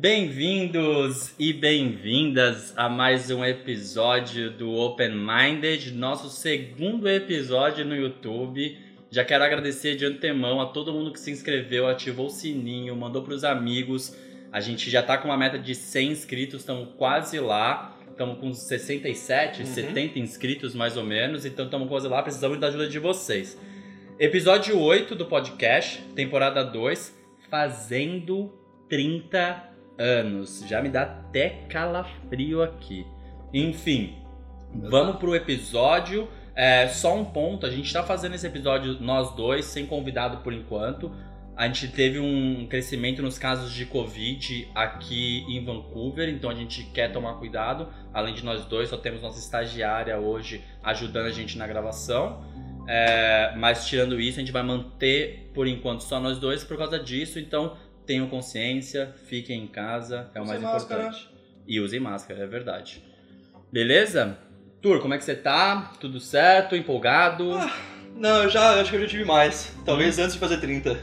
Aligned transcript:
Bem-vindos 0.00 1.34
e 1.38 1.52
bem-vindas 1.52 2.72
a 2.74 2.88
mais 2.88 3.30
um 3.30 3.44
episódio 3.44 4.50
do 4.50 4.72
Open 4.72 5.10
Minded, 5.14 5.92
nosso 5.92 6.30
segundo 6.30 7.06
episódio 7.06 7.84
no 7.84 7.94
YouTube. 7.94 8.78
Já 9.10 9.26
quero 9.26 9.44
agradecer 9.44 9.96
de 9.96 10.06
antemão 10.06 10.58
a 10.58 10.64
todo 10.64 10.90
mundo 10.90 11.12
que 11.12 11.20
se 11.20 11.30
inscreveu, 11.30 11.86
ativou 11.86 12.28
o 12.28 12.30
sininho, 12.30 12.96
mandou 12.96 13.22
para 13.22 13.34
os 13.34 13.44
amigos. 13.44 14.16
A 14.50 14.58
gente 14.58 14.88
já 14.88 15.02
tá 15.02 15.18
com 15.18 15.28
uma 15.28 15.36
meta 15.36 15.58
de 15.58 15.74
100 15.74 16.12
inscritos, 16.12 16.60
estamos 16.60 16.88
quase 16.96 17.38
lá. 17.38 17.94
Estamos 18.10 18.38
com 18.38 18.54
67, 18.54 19.60
Uhum. 19.60 19.66
70 19.66 20.18
inscritos 20.18 20.74
mais 20.74 20.96
ou 20.96 21.04
menos, 21.04 21.44
então 21.44 21.66
estamos 21.66 21.86
quase 21.90 22.08
lá, 22.08 22.22
precisamos 22.22 22.58
da 22.58 22.68
ajuda 22.68 22.88
de 22.88 22.98
vocês. 22.98 23.60
Episódio 24.18 24.80
8 24.80 25.14
do 25.14 25.26
podcast, 25.26 26.00
temporada 26.16 26.64
2, 26.64 27.20
Fazendo 27.50 28.50
30 28.88 29.69
anos. 30.00 30.64
Já 30.66 30.80
me 30.80 30.88
dá 30.88 31.02
até 31.02 31.50
calafrio 31.68 32.62
aqui. 32.62 33.06
Enfim, 33.52 34.16
vamos 34.74 35.16
pro 35.16 35.34
episódio. 35.34 36.28
É, 36.56 36.88
só 36.88 37.16
um 37.16 37.24
ponto, 37.24 37.66
a 37.66 37.70
gente 37.70 37.92
tá 37.92 38.02
fazendo 38.02 38.34
esse 38.34 38.46
episódio 38.46 38.98
nós 39.00 39.34
dois, 39.34 39.66
sem 39.66 39.86
convidado 39.86 40.38
por 40.38 40.52
enquanto. 40.52 41.12
A 41.56 41.66
gente 41.66 41.88
teve 41.88 42.18
um 42.18 42.66
crescimento 42.68 43.20
nos 43.20 43.38
casos 43.38 43.72
de 43.72 43.84
Covid 43.84 44.68
aqui 44.74 45.44
em 45.46 45.62
Vancouver, 45.62 46.28
então 46.28 46.48
a 46.48 46.54
gente 46.54 46.84
quer 46.84 47.12
tomar 47.12 47.34
cuidado. 47.34 47.88
Além 48.14 48.32
de 48.32 48.42
nós 48.42 48.64
dois, 48.64 48.88
só 48.88 48.96
temos 48.96 49.20
nossa 49.20 49.38
estagiária 49.38 50.18
hoje 50.18 50.64
ajudando 50.82 51.26
a 51.26 51.30
gente 51.30 51.58
na 51.58 51.66
gravação. 51.66 52.42
É, 52.88 53.54
mas 53.56 53.86
tirando 53.86 54.18
isso, 54.18 54.38
a 54.38 54.40
gente 54.40 54.52
vai 54.52 54.62
manter 54.62 55.50
por 55.54 55.66
enquanto 55.66 56.00
só 56.00 56.18
nós 56.18 56.38
dois 56.38 56.64
por 56.64 56.78
causa 56.78 56.98
disso. 56.98 57.38
Então 57.38 57.76
tenham 58.10 58.26
consciência, 58.26 59.14
fiquem 59.26 59.62
em 59.62 59.66
casa, 59.68 60.28
é 60.34 60.40
o 60.40 60.42
Use 60.42 60.50
mais 60.50 60.62
máscara. 60.62 61.02
importante. 61.02 61.28
E 61.68 61.78
usem 61.78 62.00
máscara, 62.00 62.42
é 62.42 62.46
verdade. 62.46 63.00
Beleza? 63.72 64.36
Tur, 64.82 65.00
como 65.00 65.14
é 65.14 65.18
que 65.18 65.22
você 65.22 65.36
tá? 65.36 65.92
Tudo 66.00 66.18
certo? 66.18 66.74
Empolgado? 66.74 67.52
Ah. 67.54 67.72
Não, 68.16 68.42
eu 68.42 68.50
já 68.50 68.80
acho 68.80 68.90
que 68.90 68.96
eu 68.96 69.02
já 69.02 69.06
tive 69.06 69.24
mais. 69.24 69.72
Talvez 69.86 70.18
Hum. 70.18 70.22
antes 70.22 70.32
de 70.34 70.40
fazer 70.40 70.56
30. 70.58 70.94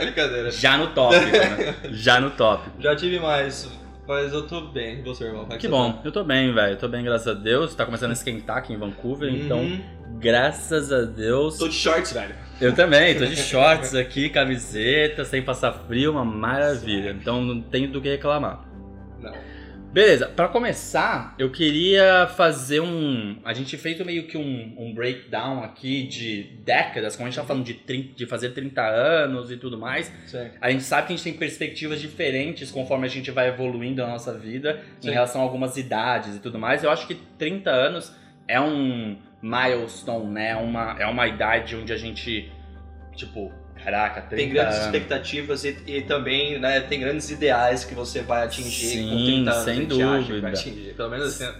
Brincadeira. 0.00 0.50
Já 0.50 0.78
no 0.78 0.86
tópico, 0.94 1.26
né? 1.26 1.74
Já 1.90 2.18
no 2.18 2.30
tópico. 2.30 2.80
Já 2.80 2.96
tive 2.96 3.20
mais, 3.20 3.70
mas 4.08 4.32
eu 4.32 4.46
tô 4.46 4.62
bem. 4.62 5.02
Você, 5.02 5.24
irmão? 5.24 5.42
Como 5.42 5.52
é 5.52 5.58
Que 5.58 5.68
bom, 5.68 5.92
tá? 5.92 6.00
eu 6.04 6.10
tô 6.12 6.24
bem, 6.24 6.54
velho. 6.54 6.78
Tô 6.78 6.88
bem, 6.88 7.04
graças 7.04 7.28
a 7.28 7.34
Deus. 7.34 7.74
Tá 7.74 7.84
começando 7.84 8.10
a 8.10 8.14
esquentar 8.14 8.56
aqui 8.56 8.72
em 8.72 8.78
Vancouver, 8.78 9.30
então, 9.30 9.58
Uhum. 9.60 9.82
Graças 10.18 10.92
a 10.92 11.02
Deus. 11.02 11.58
Tô 11.58 11.68
de 11.68 11.74
shorts, 11.74 12.12
velho. 12.12 12.34
Eu 12.60 12.74
também, 12.74 13.16
tô 13.16 13.26
de 13.26 13.36
shorts 13.36 13.94
aqui, 13.94 14.28
camiseta, 14.28 15.24
sem 15.24 15.42
passar 15.42 15.72
frio, 15.72 16.12
uma 16.12 16.24
maravilha. 16.24 17.10
Então 17.10 17.42
não 17.42 17.60
tenho 17.60 17.90
do 17.90 18.00
que 18.00 18.08
reclamar. 18.08 18.64
Não. 19.20 19.32
Beleza, 19.92 20.26
pra 20.26 20.48
começar, 20.48 21.34
eu 21.38 21.50
queria 21.50 22.26
fazer 22.28 22.80
um. 22.80 23.36
A 23.44 23.52
gente 23.52 23.76
fez 23.76 24.00
meio 24.00 24.26
que 24.26 24.38
um, 24.38 24.74
um 24.78 24.94
breakdown 24.94 25.62
aqui 25.62 26.04
de 26.04 26.44
décadas, 26.64 27.14
como 27.14 27.26
a 27.26 27.30
gente 27.30 27.38
tá 27.38 27.46
falando 27.46 27.64
de, 27.64 27.74
30 27.74 28.14
de 28.14 28.24
fazer 28.24 28.54
30 28.54 28.80
anos 28.80 29.50
e 29.50 29.58
tudo 29.58 29.76
mais. 29.76 30.10
Certo. 30.26 30.56
A 30.62 30.70
gente 30.70 30.82
sabe 30.82 31.08
que 31.08 31.12
a 31.12 31.16
gente 31.16 31.24
tem 31.24 31.34
perspectivas 31.34 32.00
diferentes 32.00 32.70
conforme 32.70 33.04
a 33.04 33.10
gente 33.10 33.30
vai 33.30 33.48
evoluindo 33.48 34.00
na 34.00 34.08
nossa 34.08 34.32
vida 34.32 34.80
em 35.00 35.08
Sim. 35.08 35.10
relação 35.10 35.42
a 35.42 35.44
algumas 35.44 35.76
idades 35.76 36.36
e 36.36 36.38
tudo 36.38 36.58
mais. 36.58 36.82
Eu 36.82 36.90
acho 36.90 37.06
que 37.06 37.14
30 37.14 37.70
anos 37.70 38.14
é 38.46 38.60
um 38.60 39.16
milestone, 39.42 40.30
né? 40.30 40.50
É 40.50 40.56
uma, 40.56 40.96
é 40.98 41.06
uma 41.06 41.26
idade 41.26 41.74
onde 41.76 41.92
a 41.92 41.96
gente, 41.96 42.50
tipo, 43.14 43.52
caraca, 43.82 44.22
30 44.22 44.36
Tem 44.36 44.50
grandes 44.50 44.74
anos. 44.76 44.86
expectativas 44.86 45.64
e, 45.64 45.76
e 45.86 46.02
também, 46.02 46.58
né, 46.58 46.80
tem 46.80 47.00
grandes 47.00 47.30
ideais 47.30 47.84
que 47.84 47.94
você 47.94 48.22
vai 48.22 48.44
atingir 48.44 48.86
Sim, 48.86 49.10
com 49.10 49.16
30 49.16 49.50
anos. 49.50 49.64
sem 49.64 49.84
dúvida. 49.86 50.48
atingir. 50.48 50.94
Pelo 50.94 51.10
menos 51.10 51.26
assim. 51.28 51.52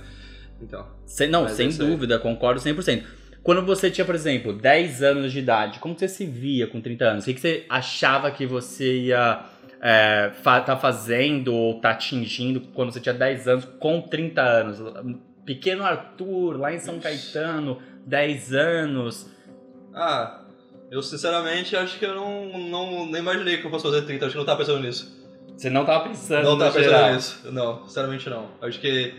Então. 0.60 0.86
Sem, 1.04 1.28
não, 1.28 1.46
é 1.46 1.48
sem 1.48 1.68
dúvida, 1.70 2.18
concordo 2.18 2.60
100%. 2.60 3.02
Quando 3.42 3.66
você 3.66 3.90
tinha, 3.90 4.04
por 4.04 4.14
exemplo, 4.14 4.52
10 4.52 5.02
anos 5.02 5.32
de 5.32 5.40
idade, 5.40 5.80
como 5.80 5.98
você 5.98 6.06
se 6.06 6.24
via 6.24 6.68
com 6.68 6.80
30 6.80 7.04
anos? 7.04 7.24
O 7.24 7.26
que, 7.26 7.34
que 7.34 7.40
você 7.40 7.66
achava 7.68 8.30
que 8.30 8.46
você 8.46 8.98
ia 9.00 9.44
é, 9.80 10.30
fa 10.42 10.60
tá 10.60 10.76
fazendo 10.76 11.52
ou 11.52 11.80
tá 11.80 11.90
atingindo 11.90 12.60
quando 12.72 12.92
você 12.92 13.00
tinha 13.00 13.12
10 13.12 13.48
anos 13.48 13.64
com 13.80 14.00
30 14.00 14.40
anos? 14.40 14.78
Pequeno 15.44 15.84
Arthur, 15.84 16.58
lá 16.58 16.72
em 16.72 16.78
São 16.80 16.98
Caetano, 17.00 17.80
10 18.06 18.52
anos. 18.54 19.30
Ah, 19.94 20.44
eu 20.90 21.02
sinceramente 21.02 21.76
acho 21.76 21.98
que 21.98 22.04
eu 22.06 22.14
não, 22.14 22.58
não 22.68 23.06
nem 23.06 23.20
imaginei 23.20 23.58
que 23.58 23.64
eu 23.66 23.70
fosse 23.70 23.84
fazer 23.84 24.02
30. 24.02 24.26
Acho 24.26 24.32
que 24.34 24.38
não 24.38 24.46
tava 24.46 24.58
pensando 24.58 24.80
nisso. 24.80 25.20
Você 25.56 25.68
não 25.70 25.84
tava 25.84 26.08
pensando 26.08 26.44
Não 26.44 26.58
tava 26.58 26.80
geral. 26.82 27.00
pensando 27.10 27.14
nisso. 27.14 27.52
Não, 27.52 27.86
sinceramente 27.86 28.30
não. 28.30 28.48
Acho 28.60 28.80
que. 28.80 29.14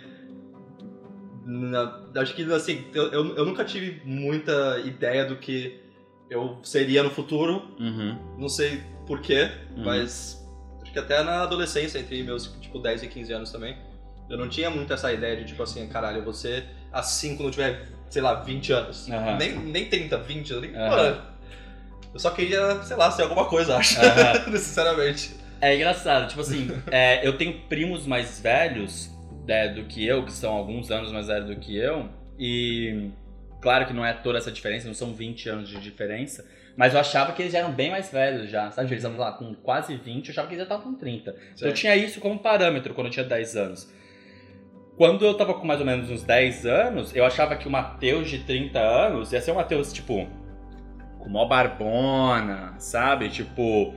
na- 1.46 2.02
acho 2.16 2.34
que 2.36 2.44
assim, 2.54 2.86
eu, 2.94 3.12
eu, 3.12 3.36
eu 3.38 3.46
nunca 3.46 3.64
tive 3.66 4.02
muita 4.06 4.80
ideia 4.86 5.26
do 5.26 5.36
que 5.36 5.80
eu 6.30 6.60
seria 6.64 7.04
no 7.04 7.10
futuro. 7.10 7.62
Uhum. 7.80 8.18
Não 8.38 8.50
sei 8.50 8.82
porquê, 9.06 9.50
Uhum. 9.76 9.84
mas 9.84 10.42
acho 10.82 10.92
que 10.92 11.00
até 11.00 11.22
na 11.24 11.44
adolescência, 11.44 12.00
entre 12.00 12.24
meus 12.24 12.48
tipo 12.62 12.80
10 12.80 13.04
e 13.04 13.08
15 13.08 13.34
anos 13.34 13.52
também, 13.52 13.78
eu 14.34 14.38
não 14.40 14.50
tinha 14.50 14.68
muito 14.70 14.92
essa 14.92 15.14
ideia 15.14 15.38
de 15.38 15.46
tipo 15.46 15.62
assim, 15.62 15.88
caralho, 15.88 16.34
ser 16.34 16.66
assim 16.92 17.36
quando 17.36 17.50
eu 17.50 17.52
tiver, 17.52 17.88
sei 18.10 18.22
lá, 18.22 18.34
20 18.34 18.74
anos. 18.74 19.08
Nem, 19.38 19.56
nem 19.60 19.86
30, 19.86 20.18
20, 20.18 20.52
eu 20.52 20.62
nem. 20.62 20.72
Mano, 20.72 21.22
eu 22.12 22.20
só 22.20 22.32
queria, 22.32 22.82
sei 22.82 22.98
lá, 22.98 23.12
ser 23.12 23.24
alguma 23.24 23.46
coisa, 23.46 23.78
acho. 23.78 24.00
Aham. 24.02 24.52
Sinceramente. 24.58 25.36
É 25.62 25.76
engraçado, 25.76 26.28
tipo 26.28 26.42
assim, 26.42 26.68
é, 26.92 27.26
eu 27.26 27.38
tenho 27.38 27.54
primos 27.70 28.06
mais 28.06 28.42
velhos 28.42 29.10
né, 29.48 29.70
do 29.70 29.86
que 29.86 30.06
eu, 30.06 30.26
que 30.26 30.34
são 30.34 30.52
alguns 30.52 30.92
anos 30.92 31.12
mais 31.12 31.28
velhos 31.28 31.48
do 31.48 31.56
que 31.56 31.78
eu, 31.78 32.10
e 32.38 33.12
claro 33.62 33.86
que 33.86 33.94
não 33.94 34.06
é 34.06 34.12
toda 34.12 34.40
essa 34.40 34.52
diferença, 34.52 34.88
não 34.88 34.94
são 34.94 35.14
20 35.14 35.48
anos 35.48 35.70
de 35.70 35.80
diferença, 35.80 36.46
mas 36.76 36.94
eu 36.94 37.00
achava 37.00 37.32
que 37.32 37.42
eles 37.42 37.54
eram 37.54 37.72
bem 37.72 37.90
mais 37.90 38.12
velhos 38.12 38.50
já, 38.50 38.72
sabe? 38.72 38.90
Eles 38.90 39.04
estavam 39.04 39.18
lá 39.18 39.32
com 39.32 39.54
quase 39.54 39.96
20, 39.96 40.28
eu 40.28 40.32
achava 40.32 40.48
que 40.50 40.56
eles 40.56 40.68
já 40.68 40.76
estavam 40.76 40.92
com 40.92 41.00
30. 41.00 41.34
Então 41.54 41.68
eu 41.70 41.74
tinha 41.74 41.96
isso 41.96 42.20
como 42.20 42.40
parâmetro 42.40 42.94
quando 42.94 43.08
eu 43.08 43.12
tinha 43.14 43.26
10 43.26 43.56
anos. 43.56 43.90
Quando 44.98 45.26
eu 45.26 45.34
tava 45.34 45.54
com 45.56 45.66
mais 45.66 45.80
ou 45.80 45.86
menos 45.86 46.10
uns 46.10 46.24
10 46.24 46.66
anos, 46.66 47.16
eu 47.16 47.26
achava 47.26 47.56
que 47.56 47.68
o 47.68 47.72
Matheus 47.72 48.30
de 48.30 48.40
30 48.40 48.80
anos 48.80 49.34
ia 49.34 49.42
ser 49.42 49.52
um 49.52 49.56
Matheus, 49.56 49.92
tipo, 49.92 50.28
com 51.20 51.30
mó 51.30 51.46
barbona, 51.46 52.76
sabe? 52.78 53.30
Tipo, 53.30 53.94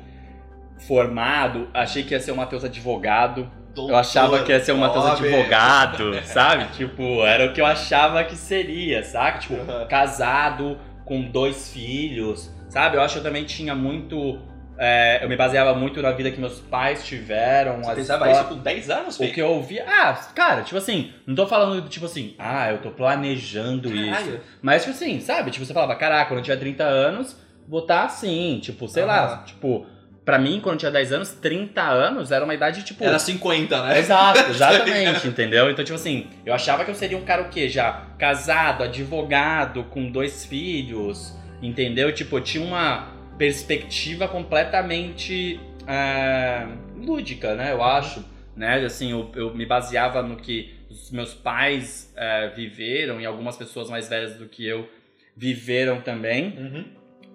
formado. 0.87 1.69
Achei 1.75 2.03
que 2.03 2.15
ia 2.15 2.21
ser 2.21 2.33
o 2.33 2.37
Matheus 2.37 2.65
advogado. 2.65 3.51
Eu 3.77 3.95
achava 3.95 4.43
que 4.43 4.51
ia 4.51 4.61
ser 4.61 4.73
o 4.73 4.79
Matheus 4.79 5.05
advogado, 5.05 6.15
sabe? 6.25 6.65
Tipo, 6.73 7.23
era 7.27 7.51
o 7.51 7.53
que 7.53 7.61
eu 7.61 7.67
achava 7.67 8.25
que 8.25 8.35
seria, 8.35 9.05
sabe? 9.05 9.41
Tipo, 9.41 9.57
casado, 9.89 10.79
com 11.05 11.21
dois 11.21 11.71
filhos, 11.71 12.51
sabe? 12.71 12.97
Eu 12.97 13.03
acho 13.03 13.15
que 13.15 13.19
eu 13.21 13.25
também 13.25 13.45
tinha 13.45 13.75
muito. 13.75 14.39
É, 14.79 15.21
eu 15.23 15.29
me 15.29 15.37
baseava 15.37 15.75
muito 15.75 16.03
na 16.03 16.13
vida 16.13 16.31
que 16.31 16.39
meus 16.39 16.61
pais 16.61 17.05
tiveram. 17.05 17.83
Você 17.83 17.95
pensava 17.97 18.31
isso 18.31 18.45
com 18.45 18.59
10 18.59 18.91
anos, 18.91 19.19
o 19.19 19.29
que 19.29 19.41
eu 19.41 19.49
ouvia. 19.49 19.85
Ah, 19.89 20.13
cara, 20.35 20.63
tipo 20.63 20.77
assim, 20.77 21.13
não 21.27 21.35
tô 21.35 21.47
falando 21.47 21.81
do 21.81 21.89
tipo 21.89 22.07
assim, 22.07 22.35
ah, 22.39 22.71
eu 22.71 22.79
tô 22.79 22.91
planejando 22.91 23.95
isso. 23.95 24.11
Caralho. 24.11 24.41
Mas, 24.61 24.83
tipo 24.83 24.95
assim, 24.95 25.21
sabe? 25.21 25.51
Tipo, 25.51 25.65
você 25.65 25.73
falava, 25.73 25.95
caraca, 25.97 26.27
quando 26.27 26.39
eu 26.39 26.45
tiver 26.45 26.59
30 26.59 26.85
anos, 26.85 27.37
vou 27.67 27.81
estar 27.81 28.05
assim. 28.05 28.61
Tipo, 28.63 28.87
sei 28.87 29.05
lá. 29.05 29.43
Tipo, 29.47 29.87
pra 30.25 30.39
mim, 30.39 30.61
quando 30.63 30.75
eu 30.75 30.81
tinha 30.81 30.91
10 30.91 31.13
anos, 31.13 31.31
30 31.31 31.81
anos 31.83 32.31
era 32.31 32.45
uma 32.45 32.55
idade, 32.55 32.83
tipo. 32.83 33.03
Era 33.03 33.19
50, 33.19 33.83
né? 33.83 33.99
Exato, 33.99 34.41
exatamente, 34.51 35.27
entendeu? 35.27 35.71
Então, 35.71 35.85
tipo 35.85 35.97
assim, 35.97 36.27
eu 36.45 36.53
achava 36.53 36.85
que 36.85 36.91
eu 36.91 36.95
seria 36.95 37.17
um 37.17 37.25
cara 37.25 37.43
o 37.43 37.49
quê? 37.49 37.69
Já 37.69 38.03
casado, 38.19 38.83
advogado, 38.83 39.85
com 39.85 40.11
dois 40.11 40.45
filhos, 40.45 41.35
entendeu? 41.63 42.13
Tipo, 42.13 42.37
eu 42.37 42.41
tinha 42.43 42.65
uma 42.65 43.16
perspectiva 43.39 44.27
completamente 44.29 45.61
é, 45.87 46.67
lúdica, 46.97 47.55
né? 47.55 47.73
Eu 47.73 47.83
acho, 47.83 48.25
né? 48.57 48.85
Assim, 48.85 49.11
eu, 49.13 49.31
eu 49.35 49.55
me 49.55 49.67
baseava 49.67 50.23
no 50.23 50.37
que 50.37 50.75
os 50.91 51.11
meus 51.11 51.35
pais 51.35 52.13
é, 52.17 52.49
viveram 52.49 53.21
e 53.21 53.27
algumas 53.27 53.57
pessoas 53.57 53.89
mais 53.91 54.09
velhas 54.09 54.35
do 54.37 54.47
que 54.47 54.67
eu 54.67 54.89
viveram 55.37 56.01
também. 56.01 56.55
Uhum. 56.57 56.85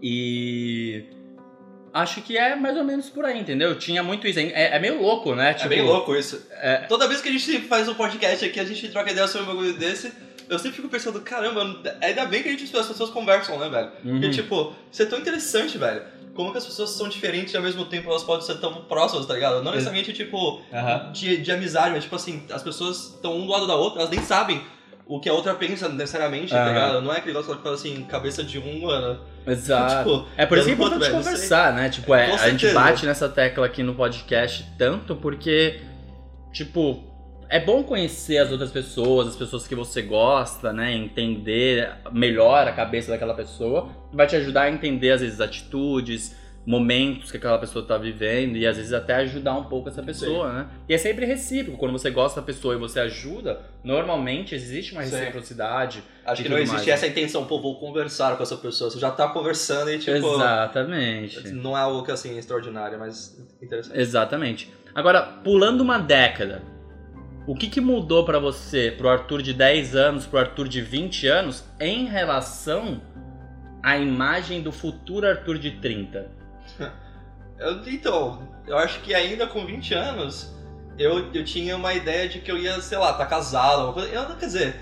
E 0.02 1.04
acho 1.94 2.22
que 2.22 2.38
é 2.38 2.56
mais 2.56 2.76
ou 2.78 2.84
menos 2.84 3.10
por 3.10 3.26
aí, 3.26 3.40
entendeu? 3.40 3.70
Eu 3.70 3.78
tinha 3.78 4.02
muito 4.02 4.28
isso. 4.28 4.40
É, 4.40 4.76
é 4.76 4.80
meio 4.80 5.02
louco, 5.02 5.36
né? 5.36 5.56
É 5.60 5.68
bem 5.68 5.82
louco 5.82 6.16
isso. 6.16 6.48
é- 6.54 6.86
Toda 6.88 7.08
vez 7.08 7.22
que 7.22 7.30
a 7.30 7.32
gente 7.32 7.60
faz 7.62 7.88
um 7.88 7.94
podcast 7.94 8.44
aqui, 8.44 8.60
a 8.60 8.66
gente 8.66 8.90
troca 8.90 9.12
ideia 9.12 9.28
sobre 9.28 9.44
um 9.44 9.54
bagulho 9.54 9.74
desse, 9.74 10.12
eu 10.52 10.60
sempre 10.60 10.76
fico 10.76 10.90
pensando, 10.90 11.22
caramba, 11.22 11.80
ainda 12.02 12.26
bem 12.26 12.44
que 12.44 12.50
a 12.50 12.52
gente, 12.52 12.78
as 12.78 12.86
pessoas 12.86 13.10
conversam, 13.10 13.58
né, 13.58 13.70
velho? 13.70 13.90
Uhum. 14.04 14.20
Porque, 14.20 14.30
tipo, 14.32 14.74
isso 14.92 15.02
é 15.02 15.06
tão 15.06 15.18
interessante, 15.18 15.78
velho. 15.78 16.02
Como 16.36 16.52
que 16.52 16.58
as 16.58 16.66
pessoas 16.66 16.90
são 16.90 17.08
diferentes 17.08 17.54
e 17.54 17.58
ao 17.58 17.64
mesmo 17.64 17.86
tempo 17.86 18.10
elas 18.10 18.22
podem 18.22 18.46
ser 18.46 18.56
tão 18.56 18.74
próximas, 18.84 19.26
tá 19.26 19.34
ligado? 19.34 19.64
Não 19.64 19.72
necessariamente, 19.72 20.12
tipo, 20.12 20.62
Aham. 20.74 21.10
de, 21.14 21.38
de 21.38 21.52
amizade, 21.54 21.92
mas, 21.92 22.04
tipo 22.04 22.18
assim, 22.18 22.44
as 22.52 22.62
pessoas 22.62 23.14
estão 23.16 23.38
um 23.38 23.46
do 23.46 23.52
lado 23.52 23.66
da 23.66 23.76
outra, 23.76 24.02
elas 24.02 24.12
nem 24.12 24.22
sabem 24.22 24.62
o 25.06 25.22
que 25.22 25.30
a 25.30 25.34
outra 25.34 25.54
pensa 25.54 25.88
necessariamente, 25.88 26.52
tá 26.52 26.68
ligado? 26.68 27.02
Não 27.02 27.14
é 27.14 27.18
aquele 27.18 27.34
negócio 27.34 27.56
que 27.56 27.64
fala 27.64 27.76
assim, 27.76 28.04
cabeça 28.04 28.44
de 28.44 28.60
um 28.60 28.90
ano. 28.90 29.22
Exato. 29.48 30.10
Tipo, 30.10 30.28
é 30.36 30.46
por 30.46 30.58
isso 30.58 30.66
que 30.66 30.72
é 30.72 30.76
importante 30.76 31.00
velho, 31.00 31.16
conversar, 31.16 31.74
né? 31.74 31.90
Tipo, 31.90 32.14
é, 32.14 32.30
a 32.30 32.50
gente 32.50 32.68
bate 32.74 33.06
nessa 33.06 33.30
tecla 33.30 33.66
aqui 33.66 33.84
no 33.84 33.96
podcast 33.96 34.66
tanto 34.78 35.16
porque, 35.16 35.80
tipo, 36.52 37.11
é 37.52 37.60
bom 37.60 37.84
conhecer 37.84 38.38
as 38.38 38.50
outras 38.50 38.72
pessoas, 38.72 39.28
as 39.28 39.36
pessoas 39.36 39.68
que 39.68 39.76
você 39.76 40.02
gosta, 40.02 40.72
né? 40.72 40.94
Entender 40.96 41.92
melhor 42.10 42.66
a 42.66 42.72
cabeça 42.72 43.12
daquela 43.12 43.34
pessoa. 43.34 43.90
Vai 44.14 44.26
te 44.26 44.38
ajudar 44.38 44.64
a 44.64 44.72
entender, 44.72 45.12
às 45.12 45.20
vezes, 45.20 45.42
atitudes, 45.42 46.34
momentos 46.66 47.30
que 47.30 47.36
aquela 47.36 47.58
pessoa 47.58 47.84
tá 47.86 47.98
vivendo 47.98 48.56
e 48.56 48.66
às 48.66 48.78
vezes 48.78 48.94
até 48.94 49.16
ajudar 49.16 49.56
um 49.58 49.66
pouco 49.66 49.90
essa 49.90 50.02
pessoa, 50.02 50.54
né? 50.54 50.68
E 50.88 50.94
é 50.94 50.98
sempre 50.98 51.26
recíproco. 51.26 51.78
Quando 51.78 51.92
você 51.92 52.10
gosta 52.10 52.40
da 52.40 52.46
pessoa 52.46 52.74
e 52.74 52.78
você 52.78 53.02
ajuda, 53.02 53.60
normalmente 53.84 54.56
existe 54.56 54.94
uma 54.94 55.04
Sim. 55.04 55.18
reciprocidade. 55.18 56.02
Acho 56.26 56.42
e 56.42 56.46
que 56.46 56.50
não 56.50 56.58
existe 56.58 56.76
mais, 56.76 56.88
né? 56.88 56.94
essa 56.94 57.08
intenção, 57.08 57.46
pô, 57.46 57.60
vou 57.60 57.78
conversar 57.82 58.38
com 58.38 58.44
essa 58.44 58.56
pessoa. 58.56 58.90
Você 58.90 59.00
já 59.00 59.12
tá 59.12 59.28
conversando 59.28 59.92
e, 59.92 60.00
tipo, 60.00 60.16
Exatamente. 60.16 61.50
não 61.50 61.78
é 61.78 61.82
algo 61.82 62.06
que, 62.06 62.12
assim, 62.14 62.38
extraordinário, 62.38 62.98
mas 62.98 63.38
interessante. 63.62 64.00
Exatamente. 64.00 64.72
Agora, 64.96 65.22
pulando 65.22 65.82
uma 65.82 65.98
década, 65.98 66.62
o 67.48 67.56
que, 67.56 67.68
que 67.70 67.82
mudou 67.82 68.24
pra 68.24 68.40
você, 68.40 68.92
pro 68.96 69.10
Arthur 69.10 69.42
de 69.42 69.54
10 69.54 69.96
anos, 69.96 70.26
pro 70.26 70.40
Arthur 70.40 70.68
de 70.68 70.82
20 70.82 71.28
anos, 71.28 71.64
em 71.80 72.06
relação 72.06 73.02
à 73.84 73.98
imagem 73.98 74.62
do 74.62 74.72
futuro 74.72 75.28
Arthur 75.28 75.58
de 75.58 75.72
30? 75.72 76.30
Eu- 77.60 77.82
então, 77.88 78.42
eu 78.66 78.76
acho 78.76 79.02
que 79.02 79.14
ainda 79.14 79.46
com 79.46 79.64
20 79.64 79.94
anos, 79.94 80.52
eu, 80.98 81.32
eu 81.32 81.46
tinha 81.46 81.76
uma 81.78 81.94
ideia 81.94 82.28
de 82.28 82.40
que 82.40 82.52
eu 82.52 82.58
ia, 82.58 82.82
sei 82.82 82.98
lá, 82.98 83.14
tá 83.14 83.24
casado, 83.24 83.82
alguma 83.82 83.94
coisa. 83.94 84.10
Eu, 84.10 84.26
quer 84.36 84.46
dizer, 84.48 84.76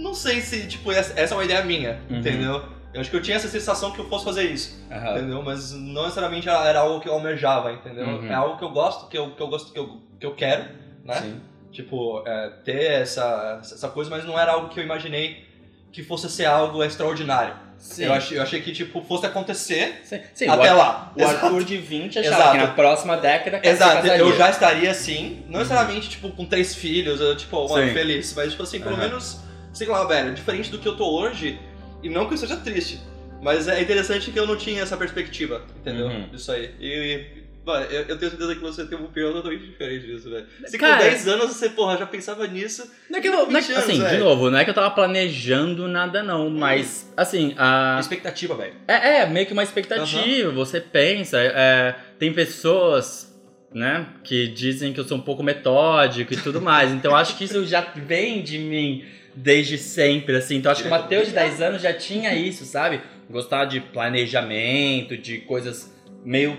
não, 0.00 0.12
sei 0.12 0.42
se, 0.42 0.66
tipo, 0.68 0.92
essa, 0.92 1.18
essa 1.18 1.32
é 1.32 1.36
uma 1.38 1.44
ideia 1.44 1.64
minha, 1.64 1.98
Uhum. 2.10 2.18
entendeu? 2.18 2.62
Eu 2.92 3.00
acho 3.00 3.08
que 3.08 3.16
eu 3.16 3.22
tinha 3.22 3.38
essa 3.38 3.48
sensação 3.48 3.90
que 3.90 3.98
eu 4.00 4.04
fosse 4.06 4.22
fazer 4.22 4.42
isso, 4.50 4.84
Aham. 4.90 5.16
entendeu? 5.16 5.42
Mas 5.42 5.72
não 5.72 6.02
necessariamente 6.02 6.46
era, 6.46 6.62
era 6.68 6.80
algo 6.80 7.00
que 7.00 7.08
eu 7.08 7.14
almejava, 7.14 7.72
entendeu? 7.72 8.06
Uhum. 8.06 8.26
É 8.26 8.34
algo 8.34 8.58
que 8.58 8.64
eu 8.64 8.70
gosto, 8.70 9.08
que 9.08 9.16
eu, 9.16 9.30
que 9.34 9.40
eu 9.42 9.48
gosto, 9.48 9.72
que 9.72 9.78
eu, 9.78 10.02
que 10.20 10.26
eu 10.26 10.34
quero, 10.34 10.66
né? 11.04 11.20
Sim. 11.20 11.40
Tipo, 11.70 12.22
é, 12.26 12.50
ter 12.64 12.90
essa, 13.00 13.58
essa 13.62 13.88
coisa, 13.88 14.10
mas 14.10 14.24
não 14.24 14.38
era 14.38 14.52
algo 14.52 14.68
que 14.68 14.78
eu 14.78 14.84
imaginei 14.84 15.44
que 15.90 16.02
fosse 16.02 16.28
ser 16.30 16.46
algo 16.46 16.82
extraordinário. 16.82 17.54
Sim. 17.78 18.04
Eu, 18.04 18.12
achei, 18.12 18.38
eu 18.38 18.42
achei 18.42 18.62
que, 18.62 18.70
tipo, 18.72 19.02
fosse 19.02 19.26
acontecer 19.26 20.02
Sim, 20.04 20.20
Sim, 20.32 20.48
até 20.48 20.72
o, 20.72 20.76
lá. 20.76 21.12
o 21.16 21.24
Arthur 21.24 21.64
de 21.64 21.76
20 21.78 22.20
achava 22.20 22.36
Exato. 22.36 22.52
que 22.52 22.58
na 22.58 22.66
próxima 22.68 23.16
década 23.16 23.58
que 23.58 23.68
Exato, 23.68 24.06
eu 24.06 24.36
já 24.36 24.50
estaria 24.50 24.90
assim, 24.90 25.42
não 25.48 25.58
necessariamente, 25.58 26.08
tipo, 26.08 26.30
com 26.30 26.46
três 26.46 26.74
filhos, 26.76 27.20
eu, 27.20 27.36
tipo, 27.36 27.68
mano, 27.68 27.88
Sim. 27.88 27.92
feliz, 27.92 28.32
mas, 28.34 28.52
tipo 28.52 28.62
assim, 28.62 28.78
pelo 28.78 28.94
Aham. 28.94 29.02
menos, 29.04 29.40
sei 29.72 29.88
lá, 29.88 30.04
velho, 30.04 30.32
diferente 30.32 30.70
do 30.70 30.78
que 30.78 30.86
eu 30.86 30.96
tô 30.96 31.10
hoje, 31.10 31.58
e 32.02 32.08
não 32.08 32.28
que 32.28 32.34
eu 32.34 32.38
seja 32.38 32.56
triste, 32.56 33.00
mas 33.42 33.66
é 33.66 33.82
interessante 33.82 34.30
que 34.30 34.38
eu 34.38 34.46
não 34.46 34.56
tinha 34.56 34.82
essa 34.82 34.96
perspectiva, 34.96 35.62
entendeu? 35.80 36.06
Uhum. 36.06 36.28
Disso 36.28 36.52
aí. 36.52 36.72
E, 36.78 36.86
e, 36.86 37.42
mano, 37.64 37.86
eu, 37.86 38.00
eu 38.02 38.18
tenho 38.18 38.30
certeza 38.30 38.54
que 38.54 38.60
você 38.60 38.84
tem 38.86 38.98
uma 38.98 39.06
opinião 39.08 39.32
totalmente 39.32 39.66
diferente 39.66 40.06
disso, 40.06 40.30
velho. 40.30 40.46
Se 40.66 40.76
Cara- 40.78 40.96
com 40.96 41.02
10 41.04 41.28
anos 41.28 41.46
você, 41.52 41.68
porra, 41.70 41.96
já 41.96 42.06
pensava 42.06 42.46
nisso, 42.46 42.90
Não 43.10 43.18
é 43.18 43.22
que 43.22 43.28
eu, 43.28 43.32
não 43.32 43.40
é 43.42 43.44
que- 43.46 43.68
20 43.68 43.70
anos, 43.72 43.84
assim, 43.84 43.92
de 43.98 44.04
velho. 44.04 44.24
novo, 44.24 44.50
não 44.50 44.58
é 44.58 44.64
que 44.64 44.70
eu 44.70 44.74
tava 44.74 44.90
planejando 44.90 45.86
nada 45.88 46.22
não, 46.22 46.50
mas, 46.50 47.12
assim, 47.16 47.54
a... 47.56 47.98
expectativa, 48.00 48.54
velho. 48.54 48.74
É, 48.88 49.20
é, 49.20 49.26
meio 49.26 49.46
que 49.46 49.52
uma 49.52 49.62
expectativa, 49.62 50.50
você 50.50 50.80
pensa. 50.80 51.38
é, 51.40 51.94
tem 52.18 52.32
pessoas, 52.32 53.32
né, 53.74 54.06
que 54.24 54.48
dizem 54.48 54.92
que 54.92 55.00
eu 55.00 55.04
sou 55.04 55.16
um 55.16 55.22
pouco 55.22 55.42
metódico 55.42 56.34
e 56.34 56.36
tudo 56.36 56.60
mais. 56.60 56.90
Então 56.92 57.14
acho 57.16 57.36
que 57.38 57.44
isso 57.44 57.64
já 57.66 57.80
vem 57.94 58.42
de 58.42 58.58
mim 58.58 59.04
desde 59.34 59.78
sempre, 59.78 60.36
assim. 60.36 60.56
Então 60.56 60.70
acho 60.70 60.82
que 60.82 60.88
o 60.88 60.90
Matheus 60.90 61.28
de 61.28 61.32
10 61.34 61.62
anos 61.62 61.80
já 61.80 61.92
tinha 61.94 62.34
isso, 62.34 62.64
sabe? 62.66 63.00
Gostar 63.30 63.64
de 63.64 63.80
planejamento, 63.80 65.16
de 65.16 65.38
coisas 65.38 65.92
meio. 66.24 66.56